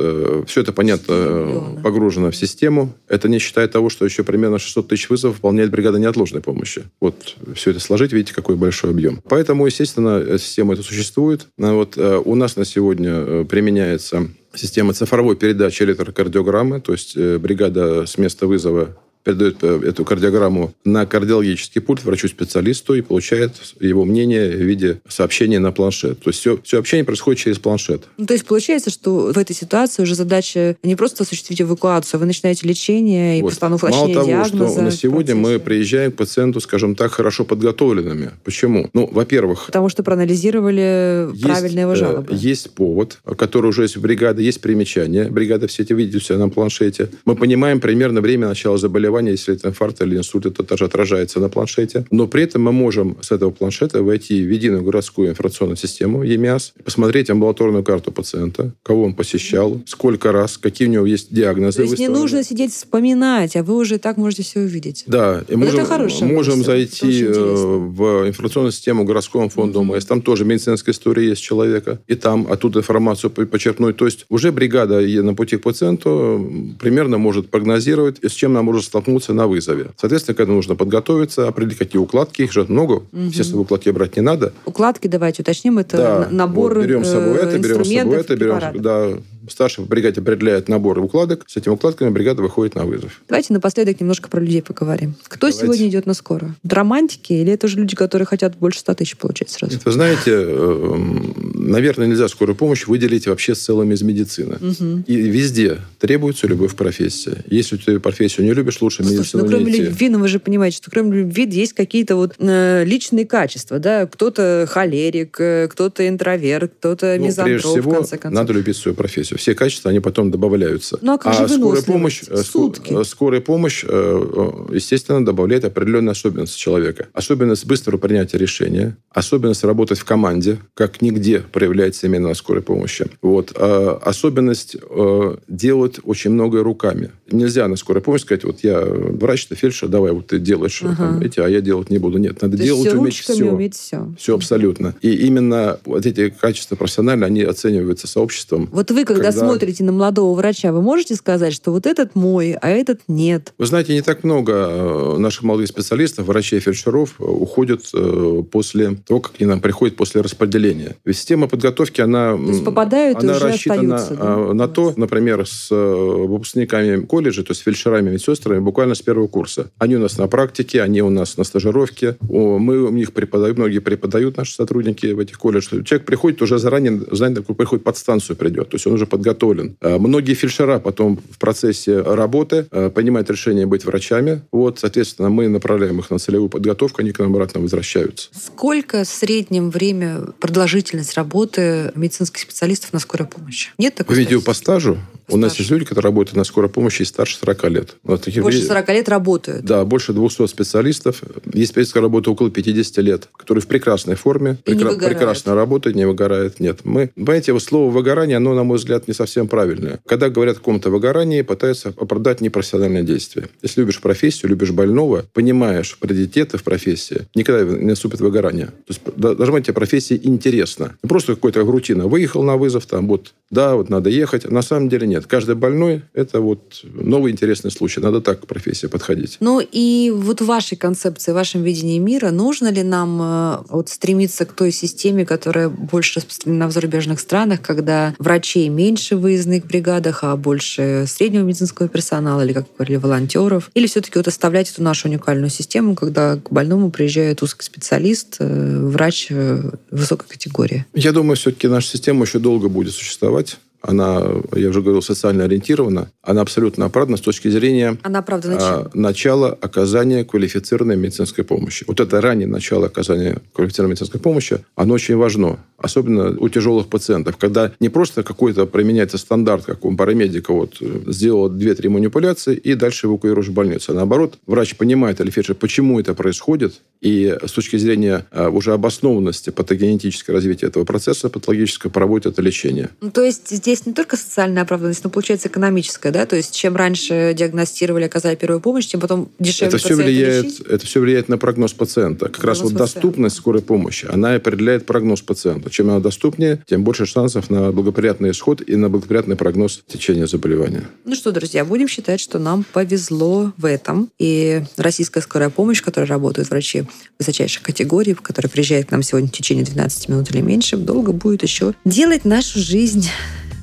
Все 0.47 0.61
это, 0.61 0.73
понятно, 0.73 1.79
погружено 1.83 2.31
в 2.31 2.35
систему. 2.35 2.93
Это 3.07 3.29
не 3.29 3.39
считая 3.39 3.67
того, 3.67 3.89
что 3.89 4.05
еще 4.05 4.23
примерно 4.23 4.59
600 4.59 4.87
тысяч 4.87 5.09
вызовов 5.09 5.37
выполняет 5.37 5.71
бригада 5.71 5.99
неотложной 5.99 6.41
помощи. 6.41 6.83
Вот 6.99 7.35
все 7.55 7.71
это 7.71 7.79
сложить, 7.79 8.13
видите, 8.13 8.33
какой 8.33 8.55
большой 8.55 8.91
объем. 8.91 9.21
Поэтому, 9.27 9.65
естественно, 9.65 10.37
система 10.37 10.73
эта 10.73 10.83
существует. 10.83 11.47
Вот 11.57 11.97
у 11.97 12.35
нас 12.35 12.55
на 12.55 12.65
сегодня 12.65 13.45
применяется 13.45 14.27
система 14.55 14.93
цифровой 14.93 15.35
передачи 15.35 15.83
электрокардиограммы, 15.83 16.81
то 16.81 16.91
есть 16.91 17.17
бригада 17.17 18.05
с 18.05 18.17
места 18.17 18.47
вызова 18.47 18.95
передает 19.23 19.57
э, 19.61 19.81
эту 19.85 20.05
кардиограмму 20.05 20.73
на 20.83 21.05
кардиологический 21.05 21.81
пульт 21.81 22.03
врачу-специалисту 22.03 22.95
и 22.95 23.01
получает 23.01 23.53
его 23.79 24.05
мнение 24.05 24.49
в 24.49 24.61
виде 24.61 25.01
сообщения 25.07 25.59
на 25.59 25.71
планшет. 25.71 26.19
То 26.19 26.29
есть 26.29 26.39
все, 26.39 26.59
все 26.63 26.79
общение 26.79 27.05
происходит 27.05 27.39
через 27.39 27.59
планшет. 27.59 28.03
Ну, 28.17 28.25
то 28.25 28.33
есть 28.33 28.45
получается, 28.45 28.89
что 28.89 29.31
в 29.33 29.37
этой 29.37 29.55
ситуации 29.55 30.03
уже 30.03 30.15
задача 30.15 30.75
не 30.83 30.95
просто 30.95 31.23
осуществить 31.23 31.61
эвакуацию, 31.61 32.17
а 32.17 32.19
вы 32.19 32.25
начинаете 32.25 32.67
лечение 32.67 33.39
и 33.39 33.41
вот. 33.41 33.49
постановку 33.49 33.87
Мало 33.87 34.13
того, 34.13 34.25
диагноза 34.25 34.73
что 34.73 34.81
на 34.81 34.91
сегодня 34.91 35.35
мы 35.35 35.59
приезжаем 35.59 36.11
к 36.11 36.15
пациенту, 36.15 36.59
скажем 36.59 36.95
так, 36.95 37.11
хорошо 37.11 37.45
подготовленными. 37.45 38.31
Почему? 38.43 38.89
Ну, 38.93 39.09
во-первых... 39.11 39.67
Потому 39.67 39.89
что 39.89 40.03
проанализировали 40.03 41.29
есть, 41.31 41.43
правильные 41.43 41.81
его 41.83 41.95
жалобы. 41.95 42.33
Есть 42.33 42.71
повод, 42.71 43.19
который 43.37 43.67
уже 43.67 43.83
есть 43.83 43.97
в 43.97 44.01
бригаде, 44.01 44.43
есть 44.43 44.61
примечание. 44.61 45.29
Бригада 45.29 45.67
все 45.67 45.83
это 45.83 45.93
видит 45.93 46.15
у 46.15 46.19
себя 46.19 46.37
на 46.37 46.49
планшете. 46.49 47.09
Мы 47.25 47.35
понимаем 47.35 47.79
примерно 47.79 48.21
время 48.21 48.47
начала 48.47 48.77
заболевания 48.77 49.12
заболевания, 49.13 49.31
если 49.31 49.55
это 49.55 49.67
инфаркт 49.67 50.01
или 50.01 50.17
инсульт, 50.17 50.45
это 50.45 50.63
тоже 50.63 50.85
отражается 50.85 51.39
на 51.39 51.49
планшете. 51.49 52.05
Но 52.11 52.27
при 52.27 52.43
этом 52.43 52.63
мы 52.63 52.71
можем 52.71 53.17
с 53.21 53.31
этого 53.31 53.51
планшета 53.51 54.01
войти 54.01 54.45
в 54.45 54.51
единую 54.51 54.83
городскую 54.83 55.29
информационную 55.29 55.77
систему 55.77 56.23
ЕМИАС, 56.23 56.73
посмотреть 56.83 57.29
амбулаторную 57.29 57.83
карту 57.83 58.11
пациента, 58.11 58.71
кого 58.83 59.03
он 59.03 59.13
посещал, 59.13 59.81
сколько 59.85 60.31
раз, 60.31 60.57
какие 60.57 60.87
у 60.87 60.91
него 60.91 61.05
есть 61.05 61.33
диагнозы. 61.33 61.77
То 61.77 61.83
есть 61.83 61.99
не 61.99 62.07
нужно 62.07 62.43
сидеть 62.43 62.73
вспоминать, 62.73 63.55
а 63.55 63.63
вы 63.63 63.75
уже 63.75 63.97
так 63.97 64.17
можете 64.17 64.43
все 64.43 64.59
увидеть. 64.59 65.03
Да, 65.07 65.43
и 65.47 65.55
можем, 65.55 65.79
это 65.79 66.25
можем 66.25 66.57
мысль. 66.57 66.65
зайти 66.65 67.23
э, 67.23 67.31
в 67.33 68.27
информационную 68.27 68.71
систему 68.71 69.03
городского 69.03 69.49
фонда. 69.49 69.79
ОМС. 69.79 70.05
Там 70.05 70.21
тоже 70.21 70.45
медицинская 70.45 70.93
история 70.93 71.27
есть 71.27 71.41
человека, 71.41 71.99
и 72.07 72.15
там 72.15 72.47
оттуда 72.49 72.79
информацию 72.79 73.29
почерпнуть. 73.29 73.97
То 73.97 74.05
есть 74.05 74.25
уже 74.29 74.51
бригада 74.51 75.01
на 75.01 75.33
пути 75.33 75.57
к 75.57 75.61
пациенту 75.61 76.75
примерно 76.79 77.17
может 77.17 77.49
прогнозировать, 77.49 78.17
с 78.23 78.31
чем 78.31 78.53
нам 78.53 78.65
может 78.65 78.85
столкнуться 79.03 79.33
на 79.33 79.47
вызове. 79.47 79.91
Соответственно, 79.97 80.35
к 80.35 80.39
этому 80.39 80.55
нужно 80.55 80.75
подготовиться, 80.75 81.47
определить, 81.47 81.77
какие 81.77 81.99
укладки. 81.99 82.43
Их 82.43 82.51
же 82.51 82.65
много. 82.67 82.93
Угу. 82.93 83.07
Естественно, 83.11 83.61
укладки 83.61 83.89
брать 83.89 84.15
не 84.15 84.21
надо. 84.21 84.53
Укладки, 84.65 85.07
давайте 85.07 85.41
уточним, 85.41 85.77
это 85.79 85.97
да. 85.97 86.27
набор 86.31 86.75
вот, 86.75 86.85
берем 86.85 87.03
с 87.03 87.11
собой 87.11 87.37
это, 87.37 87.59
берем 87.59 87.83
с 87.83 87.87
собой 87.87 88.17
это, 88.17 88.35
берем, 88.35 88.81
да, 88.81 89.09
старший 89.49 89.83
в 89.83 89.87
бригаде 89.87 90.21
определяет 90.21 90.69
набор 90.69 90.99
укладок. 90.99 91.43
С 91.47 91.57
этими 91.57 91.73
укладками 91.73 92.09
бригада 92.09 92.41
выходит 92.41 92.75
на 92.75 92.85
вызов. 92.85 93.21
Давайте 93.27 93.53
напоследок 93.53 93.99
немножко 93.99 94.29
про 94.29 94.39
людей 94.39 94.61
поговорим. 94.61 95.15
Кто 95.27 95.47
Давайте. 95.47 95.59
сегодня 95.59 95.87
идет 95.87 96.05
на 96.05 96.13
скорую? 96.13 96.55
Драмантики 96.63 97.33
или 97.33 97.51
это 97.51 97.67
же 97.67 97.77
люди, 97.77 97.95
которые 97.95 98.25
хотят 98.25 98.57
больше 98.57 98.79
100 98.79 98.93
тысяч 98.95 99.17
получать 99.17 99.49
сразу? 99.49 99.75
Это, 99.75 99.91
знаете, 99.91 100.31
эм, 100.31 101.33
наверное, 101.53 102.07
нельзя 102.07 102.27
скорую 102.27 102.55
помощь 102.55 102.87
выделить 102.87 103.27
вообще 103.27 103.55
с 103.55 103.59
целым 103.59 103.91
из 103.91 104.01
медицины. 104.01 104.55
Угу. 104.55 105.03
И 105.07 105.15
везде 105.15 105.79
требуется 105.99 106.47
любовь 106.47 106.71
в 106.71 106.75
профессии. 106.75 107.37
Если 107.47 107.77
ты 107.77 107.99
профессию 107.99 108.45
не 108.45 108.53
любишь, 108.53 108.81
лучше 108.81 109.03
Слушай, 109.03 109.17
медицину 109.17 109.43
ну, 109.43 109.49
кроме 109.49 109.65
не 109.65 109.71
идти. 109.71 109.81
любви, 109.83 110.09
ну, 110.09 110.19
вы 110.19 110.27
же 110.27 110.39
понимаете, 110.39 110.77
что 110.77 110.91
кроме 110.91 111.17
любви 111.17 111.47
есть 111.49 111.73
какие-то 111.73 112.15
вот 112.15 112.35
э, 112.39 112.83
личные 112.85 113.25
качества, 113.25 113.79
да? 113.79 114.05
Кто-то 114.05 114.65
холерик, 114.69 115.37
э, 115.39 115.67
кто-то 115.69 116.07
интроверт, 116.07 116.71
кто-то 116.79 117.15
ну, 117.17 117.25
мизантроп, 117.25 117.45
прежде 117.45 117.69
всего, 117.69 117.91
в 117.91 117.95
конце 117.95 118.17
концов. 118.17 118.41
надо 118.41 118.53
любить 118.53 118.75
свою 118.75 118.95
профессию. 118.95 119.32
Все 119.37 119.55
качества, 119.55 119.89
они 119.91 119.99
потом 119.99 120.31
добавляются. 120.31 120.97
Ну, 121.01 121.13
а 121.13 121.17
как 121.17 121.33
а 121.33 121.47
же 121.47 121.53
скорая 121.53 121.83
помощь, 121.83 122.21
э, 122.27 122.37
Сутки. 122.37 122.93
Э, 122.93 123.03
скорая 123.03 123.41
помощь, 123.41 123.83
естественно, 123.83 125.25
добавляет 125.25 125.65
определенные 125.65 126.11
особенности 126.11 126.57
человека. 126.57 127.07
Особенность 127.13 127.65
быстрого 127.65 127.97
принятия 127.97 128.37
решения, 128.37 128.97
особенность 129.09 129.63
работать 129.63 129.99
в 129.99 130.05
команде, 130.05 130.59
как 130.73 131.01
нигде 131.01 131.39
проявляется 131.39 132.07
именно 132.07 132.29
на 132.29 132.33
скорой 132.33 132.61
помощи. 132.61 133.05
Вот. 133.21 133.51
Особенность 133.55 134.75
э, 134.75 135.35
делать 135.47 135.99
очень 136.03 136.31
многое 136.31 136.63
руками. 136.63 137.11
Нельзя 137.31 137.67
на 137.67 137.75
скорой 137.75 138.01
помощи 138.01 138.23
сказать, 138.23 138.43
вот 138.43 138.59
я 138.63 138.81
врач, 138.81 139.47
ты 139.47 139.55
фельдшер, 139.55 139.89
давай 139.89 140.11
вот 140.11 140.27
ты 140.27 140.39
делаешь 140.39 140.81
ага. 140.83 140.95
там, 140.95 141.21
эти, 141.21 141.39
а 141.39 141.47
я 141.47 141.61
делать 141.61 141.89
не 141.89 141.97
буду. 141.97 142.17
Нет, 142.17 142.41
надо 142.41 142.57
То 142.57 142.63
делать, 142.63 142.87
все 142.87 142.97
уметь 142.97 143.15
все. 143.15 143.51
уметь 143.51 143.75
все. 143.75 144.13
Все 144.17 144.35
абсолютно. 144.35 144.95
И 145.01 145.13
именно 145.27 145.79
вот 145.85 146.05
эти 146.05 146.29
качества 146.29 146.75
профессиональные, 146.75 147.27
они 147.27 147.41
оцениваются 147.43 148.07
сообществом. 148.07 148.69
Вот 148.71 148.91
вы, 148.91 149.05
как, 149.05 149.22
когда, 149.23 149.39
когда 149.39 149.53
смотрите 149.53 149.83
на 149.83 149.91
молодого 149.91 150.35
врача, 150.35 150.71
вы 150.71 150.81
можете 150.81 151.15
сказать, 151.15 151.53
что 151.53 151.71
вот 151.71 151.85
этот 151.85 152.15
мой, 152.15 152.53
а 152.53 152.69
этот 152.69 153.01
нет? 153.07 153.53
Вы 153.57 153.65
знаете, 153.65 153.93
не 153.93 154.01
так 154.01 154.23
много 154.23 154.53
э, 154.53 155.17
наших 155.17 155.43
молодых 155.43 155.67
специалистов, 155.67 156.27
врачей 156.27 156.59
фельдшеров 156.59 157.15
э, 157.19 157.23
уходят 157.23 157.89
э, 157.93 158.43
после 158.51 158.95
того, 158.95 159.19
как 159.19 159.33
они 159.39 159.47
нам 159.47 159.61
приходят 159.61 159.95
после 159.95 160.21
распределения. 160.21 160.95
Ведь 161.05 161.17
система 161.17 161.47
подготовки, 161.47 162.01
она, 162.01 162.35
то 162.35 162.43
есть 162.43 162.65
попадают 162.65 163.19
она 163.19 163.33
и 163.33 163.35
уже 163.35 163.47
рассчитана 163.47 164.07
да? 164.09 164.53
на 164.53 164.67
то, 164.67 164.93
например, 164.95 165.47
с 165.47 165.69
выпускниками 165.69 167.01
колледжа, 167.05 167.43
то 167.43 167.51
есть 167.51 167.61
фельдшерами 167.61 168.11
медсестрами, 168.11 168.59
буквально 168.59 168.95
с 168.95 169.01
первого 169.01 169.27
курса. 169.27 169.71
Они 169.77 169.95
у 169.95 169.99
нас 169.99 170.17
на 170.17 170.27
практике, 170.27 170.81
они 170.81 171.01
у 171.01 171.09
нас 171.09 171.37
на 171.37 171.43
стажировке. 171.43 172.17
Мы 172.21 172.83
у 172.83 172.91
них 172.91 173.13
преподаем, 173.13 173.55
многие 173.55 173.79
преподают 173.79 174.37
наши 174.37 174.53
сотрудники 174.53 175.07
в 175.07 175.19
этих 175.19 175.37
колледжах. 175.37 175.85
Человек 175.85 176.05
приходит 176.05 176.41
уже 176.41 176.57
заранее, 176.57 177.01
знает, 177.11 177.37
какой 177.37 177.55
приходит 177.55 177.83
под 177.83 177.97
станцию 177.97 178.35
придет. 178.35 178.69
То 178.69 178.75
есть 178.75 178.87
он 178.87 178.93
уже 178.93 179.05
подготовлен. 179.13 179.77
Многие 179.79 180.33
фельдшера 180.33 180.79
потом 180.79 181.19
в 181.29 181.37
процессе 181.37 182.01
работы 182.01 182.63
принимают 182.95 183.29
решение 183.29 183.67
быть 183.67 183.85
врачами. 183.85 184.41
Вот, 184.51 184.79
соответственно, 184.79 185.29
мы 185.29 185.47
направляем 185.47 185.99
их 185.99 186.09
на 186.09 186.17
целевую 186.17 186.49
подготовку, 186.49 187.01
они 187.01 187.11
к 187.11 187.19
нам 187.19 187.29
обратно 187.29 187.61
возвращаются. 187.61 188.29
Сколько 188.33 189.03
в 189.03 189.07
среднем 189.07 189.69
время, 189.69 190.21
продолжительность 190.39 191.13
работы 191.13 191.91
медицинских 191.93 192.41
специалистов 192.41 192.91
на 192.91 192.97
скорой 192.97 193.27
помощи? 193.27 193.69
Нет 193.77 193.93
такой 193.93 194.15
видите, 194.15 194.43
по 194.43 194.55
стажу? 194.55 194.97
У 195.33 195.37
нас 195.37 195.57
есть 195.59 195.71
люди, 195.71 195.85
которые 195.85 196.09
работают 196.09 196.37
на 196.37 196.43
скорой 196.43 196.69
помощи 196.69 197.01
и 197.01 197.05
старше 197.05 197.37
40 197.37 197.69
лет. 197.69 197.95
Вот 198.03 198.21
таких 198.23 198.43
больше 198.43 198.61
40 198.61 198.89
лет 198.89 199.09
работают? 199.09 199.65
Да, 199.65 199.83
больше 199.85 200.13
200 200.13 200.47
специалистов. 200.47 201.21
Есть 201.53 201.71
специалисты, 201.71 202.01
работают 202.01 202.27
около 202.35 202.51
50 202.51 202.97
лет, 203.03 203.29
которые 203.37 203.61
в 203.61 203.67
прекрасной 203.67 204.15
форме, 204.15 204.57
и 204.65 204.71
прекра- 204.71 204.97
прекрасно 204.97 205.55
работают, 205.55 205.95
не 205.95 206.05
выгорают. 206.05 206.59
Нет. 206.59 206.79
Мы, 206.83 207.07
понимаете, 207.15 207.53
вот 207.53 207.63
слово 207.63 207.91
«выгорание», 207.91 208.37
оно, 208.37 208.53
на 208.53 208.63
мой 208.63 208.77
взгляд, 208.77 209.07
не 209.07 209.13
совсем 209.13 209.47
правильное. 209.47 209.99
Когда 210.05 210.29
говорят 210.29 210.57
о 210.57 210.59
каком-то 210.59 210.89
выгорании, 210.89 211.41
пытаются 211.41 211.93
оправдать 211.97 212.41
непрофессиональное 212.41 213.03
действие. 213.03 213.49
Если 213.61 213.81
любишь 213.81 213.99
профессию, 214.01 214.49
любишь 214.49 214.71
больного, 214.71 215.25
понимаешь 215.33 215.97
приоритеты 215.99 216.57
в 216.57 216.63
профессии, 216.63 217.27
никогда 217.35 217.63
не 217.77 217.85
наступит 217.85 218.21
выгорание. 218.21 218.67
То 218.67 218.89
есть 218.89 219.01
должна 219.15 219.53
быть 219.53 219.65
тебе 219.65 219.73
профессия 219.73 220.19
интересна. 220.21 220.95
Не 221.03 221.07
просто 221.07 221.35
какая-то 221.35 221.61
рутина. 221.61 222.07
Выехал 222.07 222.43
на 222.43 222.57
вызов, 222.57 222.85
там, 222.85 223.07
вот, 223.07 223.33
да, 223.49 223.75
вот 223.75 223.89
надо 223.89 224.09
ехать. 224.09 224.49
На 224.49 224.61
самом 224.61 224.89
деле 224.89 225.07
нет. 225.07 225.22
Каждый 225.27 225.55
больной– 225.55 226.03
это 226.13 226.41
вот 226.41 226.81
новый 226.83 227.31
интересный 227.31 227.71
случай. 227.71 227.99
Надо 227.99 228.21
так 228.21 228.41
к 228.41 228.47
профессии 228.47 228.87
подходить. 228.87 229.37
Ну 229.39 229.59
и 229.59 230.11
вот 230.15 230.41
в 230.41 230.45
вашей 230.45 230.77
концепции, 230.77 231.31
в 231.31 231.35
вашем 231.35 231.63
видении 231.63 231.99
мира, 231.99 232.31
нужно 232.31 232.71
ли 232.71 232.83
нам 232.83 233.19
э, 233.21 233.57
вот 233.69 233.89
стремиться 233.89 234.45
к 234.45 234.53
той 234.53 234.71
системе, 234.71 235.25
которая 235.25 235.69
больше 235.69 236.19
распространена 236.19 236.67
в 236.67 236.71
зарубежных 236.71 237.19
странах, 237.19 237.61
когда 237.61 238.15
врачей 238.19 238.69
меньше 238.69 239.15
в 239.15 239.21
выездных 239.21 239.65
бригадах, 239.65 240.23
а 240.23 240.35
больше 240.35 241.05
среднего 241.07 241.43
медицинского 241.43 241.87
персонала 241.87 242.41
или, 242.41 242.53
как 242.53 242.65
говорили, 242.75 242.97
волонтеров? 242.97 243.71
Или 243.73 243.87
все-таки 243.87 244.17
вот 244.17 244.27
оставлять 244.27 244.71
эту 244.71 244.83
нашу 244.83 245.07
уникальную 245.07 245.49
систему, 245.49 245.95
когда 245.95 246.37
к 246.37 246.51
больному 246.51 246.91
приезжает 246.91 247.41
узкий 247.41 247.63
специалист, 247.63 248.37
э, 248.39 248.79
врач 248.87 249.27
э, 249.29 249.71
высокой 249.91 250.27
категории? 250.27 250.85
Я 250.93 251.11
думаю, 251.11 251.35
все-таки 251.35 251.67
наша 251.67 251.87
система 251.89 252.25
еще 252.25 252.39
долго 252.39 252.69
будет 252.69 252.93
существовать 252.93 253.57
она, 253.83 254.23
я 254.55 254.69
уже 254.69 254.81
говорил, 254.81 255.01
социально 255.01 255.43
ориентирована, 255.43 256.09
она 256.21 256.41
абсолютно 256.41 256.85
оправдана 256.85 257.17
с 257.17 257.21
точки 257.21 257.49
зрения 257.49 257.97
она 258.01 258.19
оправдана 258.19 258.57
а, 258.59 258.89
начала 258.93 259.49
оказания 259.49 260.23
квалифицированной 260.23 260.95
медицинской 260.95 261.43
помощи. 261.43 261.83
Вот 261.87 261.99
это 261.99 262.21
раннее 262.21 262.47
начало 262.47 262.87
оказания 262.87 263.41
квалифицированной 263.53 263.91
медицинской 263.91 264.21
помощи, 264.21 264.59
оно 264.75 264.93
очень 264.93 265.17
важно, 265.17 265.59
особенно 265.77 266.37
у 266.39 266.47
тяжелых 266.49 266.87
пациентов, 266.87 267.35
когда 267.37 267.73
не 267.81 267.89
просто 267.89 268.23
какой-то 268.23 268.65
применяется 268.65 269.17
стандарт, 269.17 269.65
как 269.65 269.83
у 269.83 269.95
парамедика, 269.95 270.53
вот, 270.53 270.77
сделал 271.07 271.51
2-3 271.51 271.89
манипуляции 271.89 272.55
и 272.55 272.75
дальше 272.75 273.07
эвакуируешь 273.07 273.49
в 273.49 273.53
больницу. 273.53 273.91
А 273.91 273.95
наоборот, 273.95 274.37
врач 274.47 274.75
понимает, 274.75 275.19
или 275.19 275.29
фельдшер, 275.29 275.55
почему 275.55 275.99
это 275.99 276.13
происходит, 276.13 276.81
и 277.01 277.37
с 277.45 277.51
точки 277.51 277.75
зрения 277.75 278.25
а, 278.31 278.49
уже 278.49 278.73
обоснованности 278.73 279.49
патогенетического 279.49 280.35
развития 280.35 280.67
этого 280.67 280.85
процесса 280.85 281.29
патологического 281.29 281.91
проводит 281.91 282.27
это 282.27 282.41
лечение. 282.41 282.89
Ну, 283.01 283.11
то 283.11 283.23
есть 283.23 283.49
здесь 283.49 283.72
не 283.85 283.93
только 283.93 284.17
социальная 284.17 284.63
оправданность, 284.63 285.03
но 285.03 285.09
получается 285.09 285.47
экономическая, 285.47 286.11
да? 286.11 286.25
То 286.25 286.35
есть 286.35 286.55
чем 286.55 286.75
раньше 286.75 287.33
диагностировали, 287.35 288.05
оказали 288.05 288.35
первую 288.35 288.61
помощь, 288.61 288.87
тем 288.87 289.01
потом 289.01 289.29
дешевле 289.39 289.67
это 289.69 289.77
все 289.77 289.95
влияет, 289.95 290.45
лечить? 290.45 290.61
Это 290.61 290.85
все 290.85 290.99
влияет 290.99 291.29
на 291.29 291.37
прогноз 291.37 291.73
пациента. 291.73 292.25
Как 292.25 292.41
прогноз 292.41 292.57
раз 292.57 292.61
вот 292.61 292.73
пациента. 292.73 292.93
доступность 292.93 293.35
скорой 293.35 293.61
помощи, 293.61 294.07
она 294.11 294.35
определяет 294.35 294.85
прогноз 294.85 295.21
пациента. 295.21 295.69
Чем 295.69 295.89
она 295.89 295.99
доступнее, 295.99 296.63
тем 296.67 296.83
больше 296.83 297.05
шансов 297.05 297.49
на 297.49 297.71
благоприятный 297.71 298.31
исход 298.31 298.61
и 298.61 298.75
на 298.75 298.89
благоприятный 298.89 299.35
прогноз 299.35 299.83
течения 299.87 300.27
заболевания. 300.27 300.83
Ну 301.05 301.15
что, 301.15 301.31
друзья, 301.31 301.65
будем 301.65 301.87
считать, 301.87 302.19
что 302.19 302.39
нам 302.39 302.63
повезло 302.71 303.53
в 303.57 303.65
этом. 303.65 304.09
И 304.19 304.63
российская 304.77 305.21
скорая 305.21 305.49
помощь, 305.49 305.79
в 305.79 305.83
которой 305.83 306.05
работают 306.05 306.49
врачи 306.49 306.83
высочайших 307.19 307.63
категорий, 307.63 308.13
которые 308.13 308.49
приезжают 308.49 308.87
к 308.87 308.91
нам 308.91 309.03
сегодня 309.03 309.29
в 309.29 309.31
течение 309.31 309.65
12 309.65 310.09
минут 310.09 310.31
или 310.31 310.41
меньше, 310.41 310.77
долго 310.77 311.11
будет 311.11 311.43
еще 311.43 311.73
делать 311.85 312.25
нашу 312.25 312.59
жизнь 312.59 313.07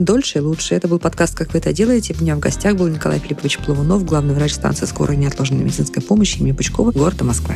дольше 0.00 0.38
и 0.38 0.40
лучше. 0.40 0.74
Это 0.74 0.88
был 0.88 0.98
подкаст 0.98 1.36
«Как 1.36 1.52
вы 1.52 1.58
это 1.60 1.72
делаете». 1.72 2.16
У 2.18 2.22
меня 2.22 2.34
в 2.34 2.40
гостях 2.40 2.74
был 2.76 2.88
Николай 2.88 3.20
Филиппович 3.20 3.58
Плавунов, 3.58 4.04
главный 4.04 4.34
врач 4.34 4.54
станции 4.54 4.86
скорой 4.86 5.16
неотложной 5.16 5.62
медицинской 5.62 6.02
помощи 6.02 6.38
имени 6.38 6.52
Пучкова, 6.52 6.90
города 6.90 7.24
Москвы. 7.24 7.54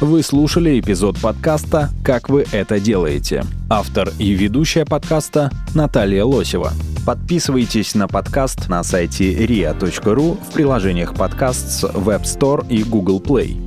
Вы 0.00 0.22
слушали 0.22 0.78
эпизод 0.78 1.18
подкаста 1.18 1.90
«Как 2.04 2.28
вы 2.28 2.46
это 2.52 2.80
делаете». 2.80 3.44
Автор 3.68 4.12
и 4.18 4.30
ведущая 4.30 4.84
подкаста 4.84 5.50
Наталья 5.74 6.24
Лосева. 6.24 6.72
Подписывайтесь 7.04 7.94
на 7.94 8.06
подкаст 8.06 8.68
на 8.68 8.84
сайте 8.84 9.34
ria.ru 9.34 10.38
в 10.40 10.52
приложениях 10.52 11.14
подкаст 11.14 11.70
с 11.70 11.84
Web 11.84 12.22
Store 12.22 12.66
и 12.68 12.84
Google 12.84 13.20
Play. 13.20 13.60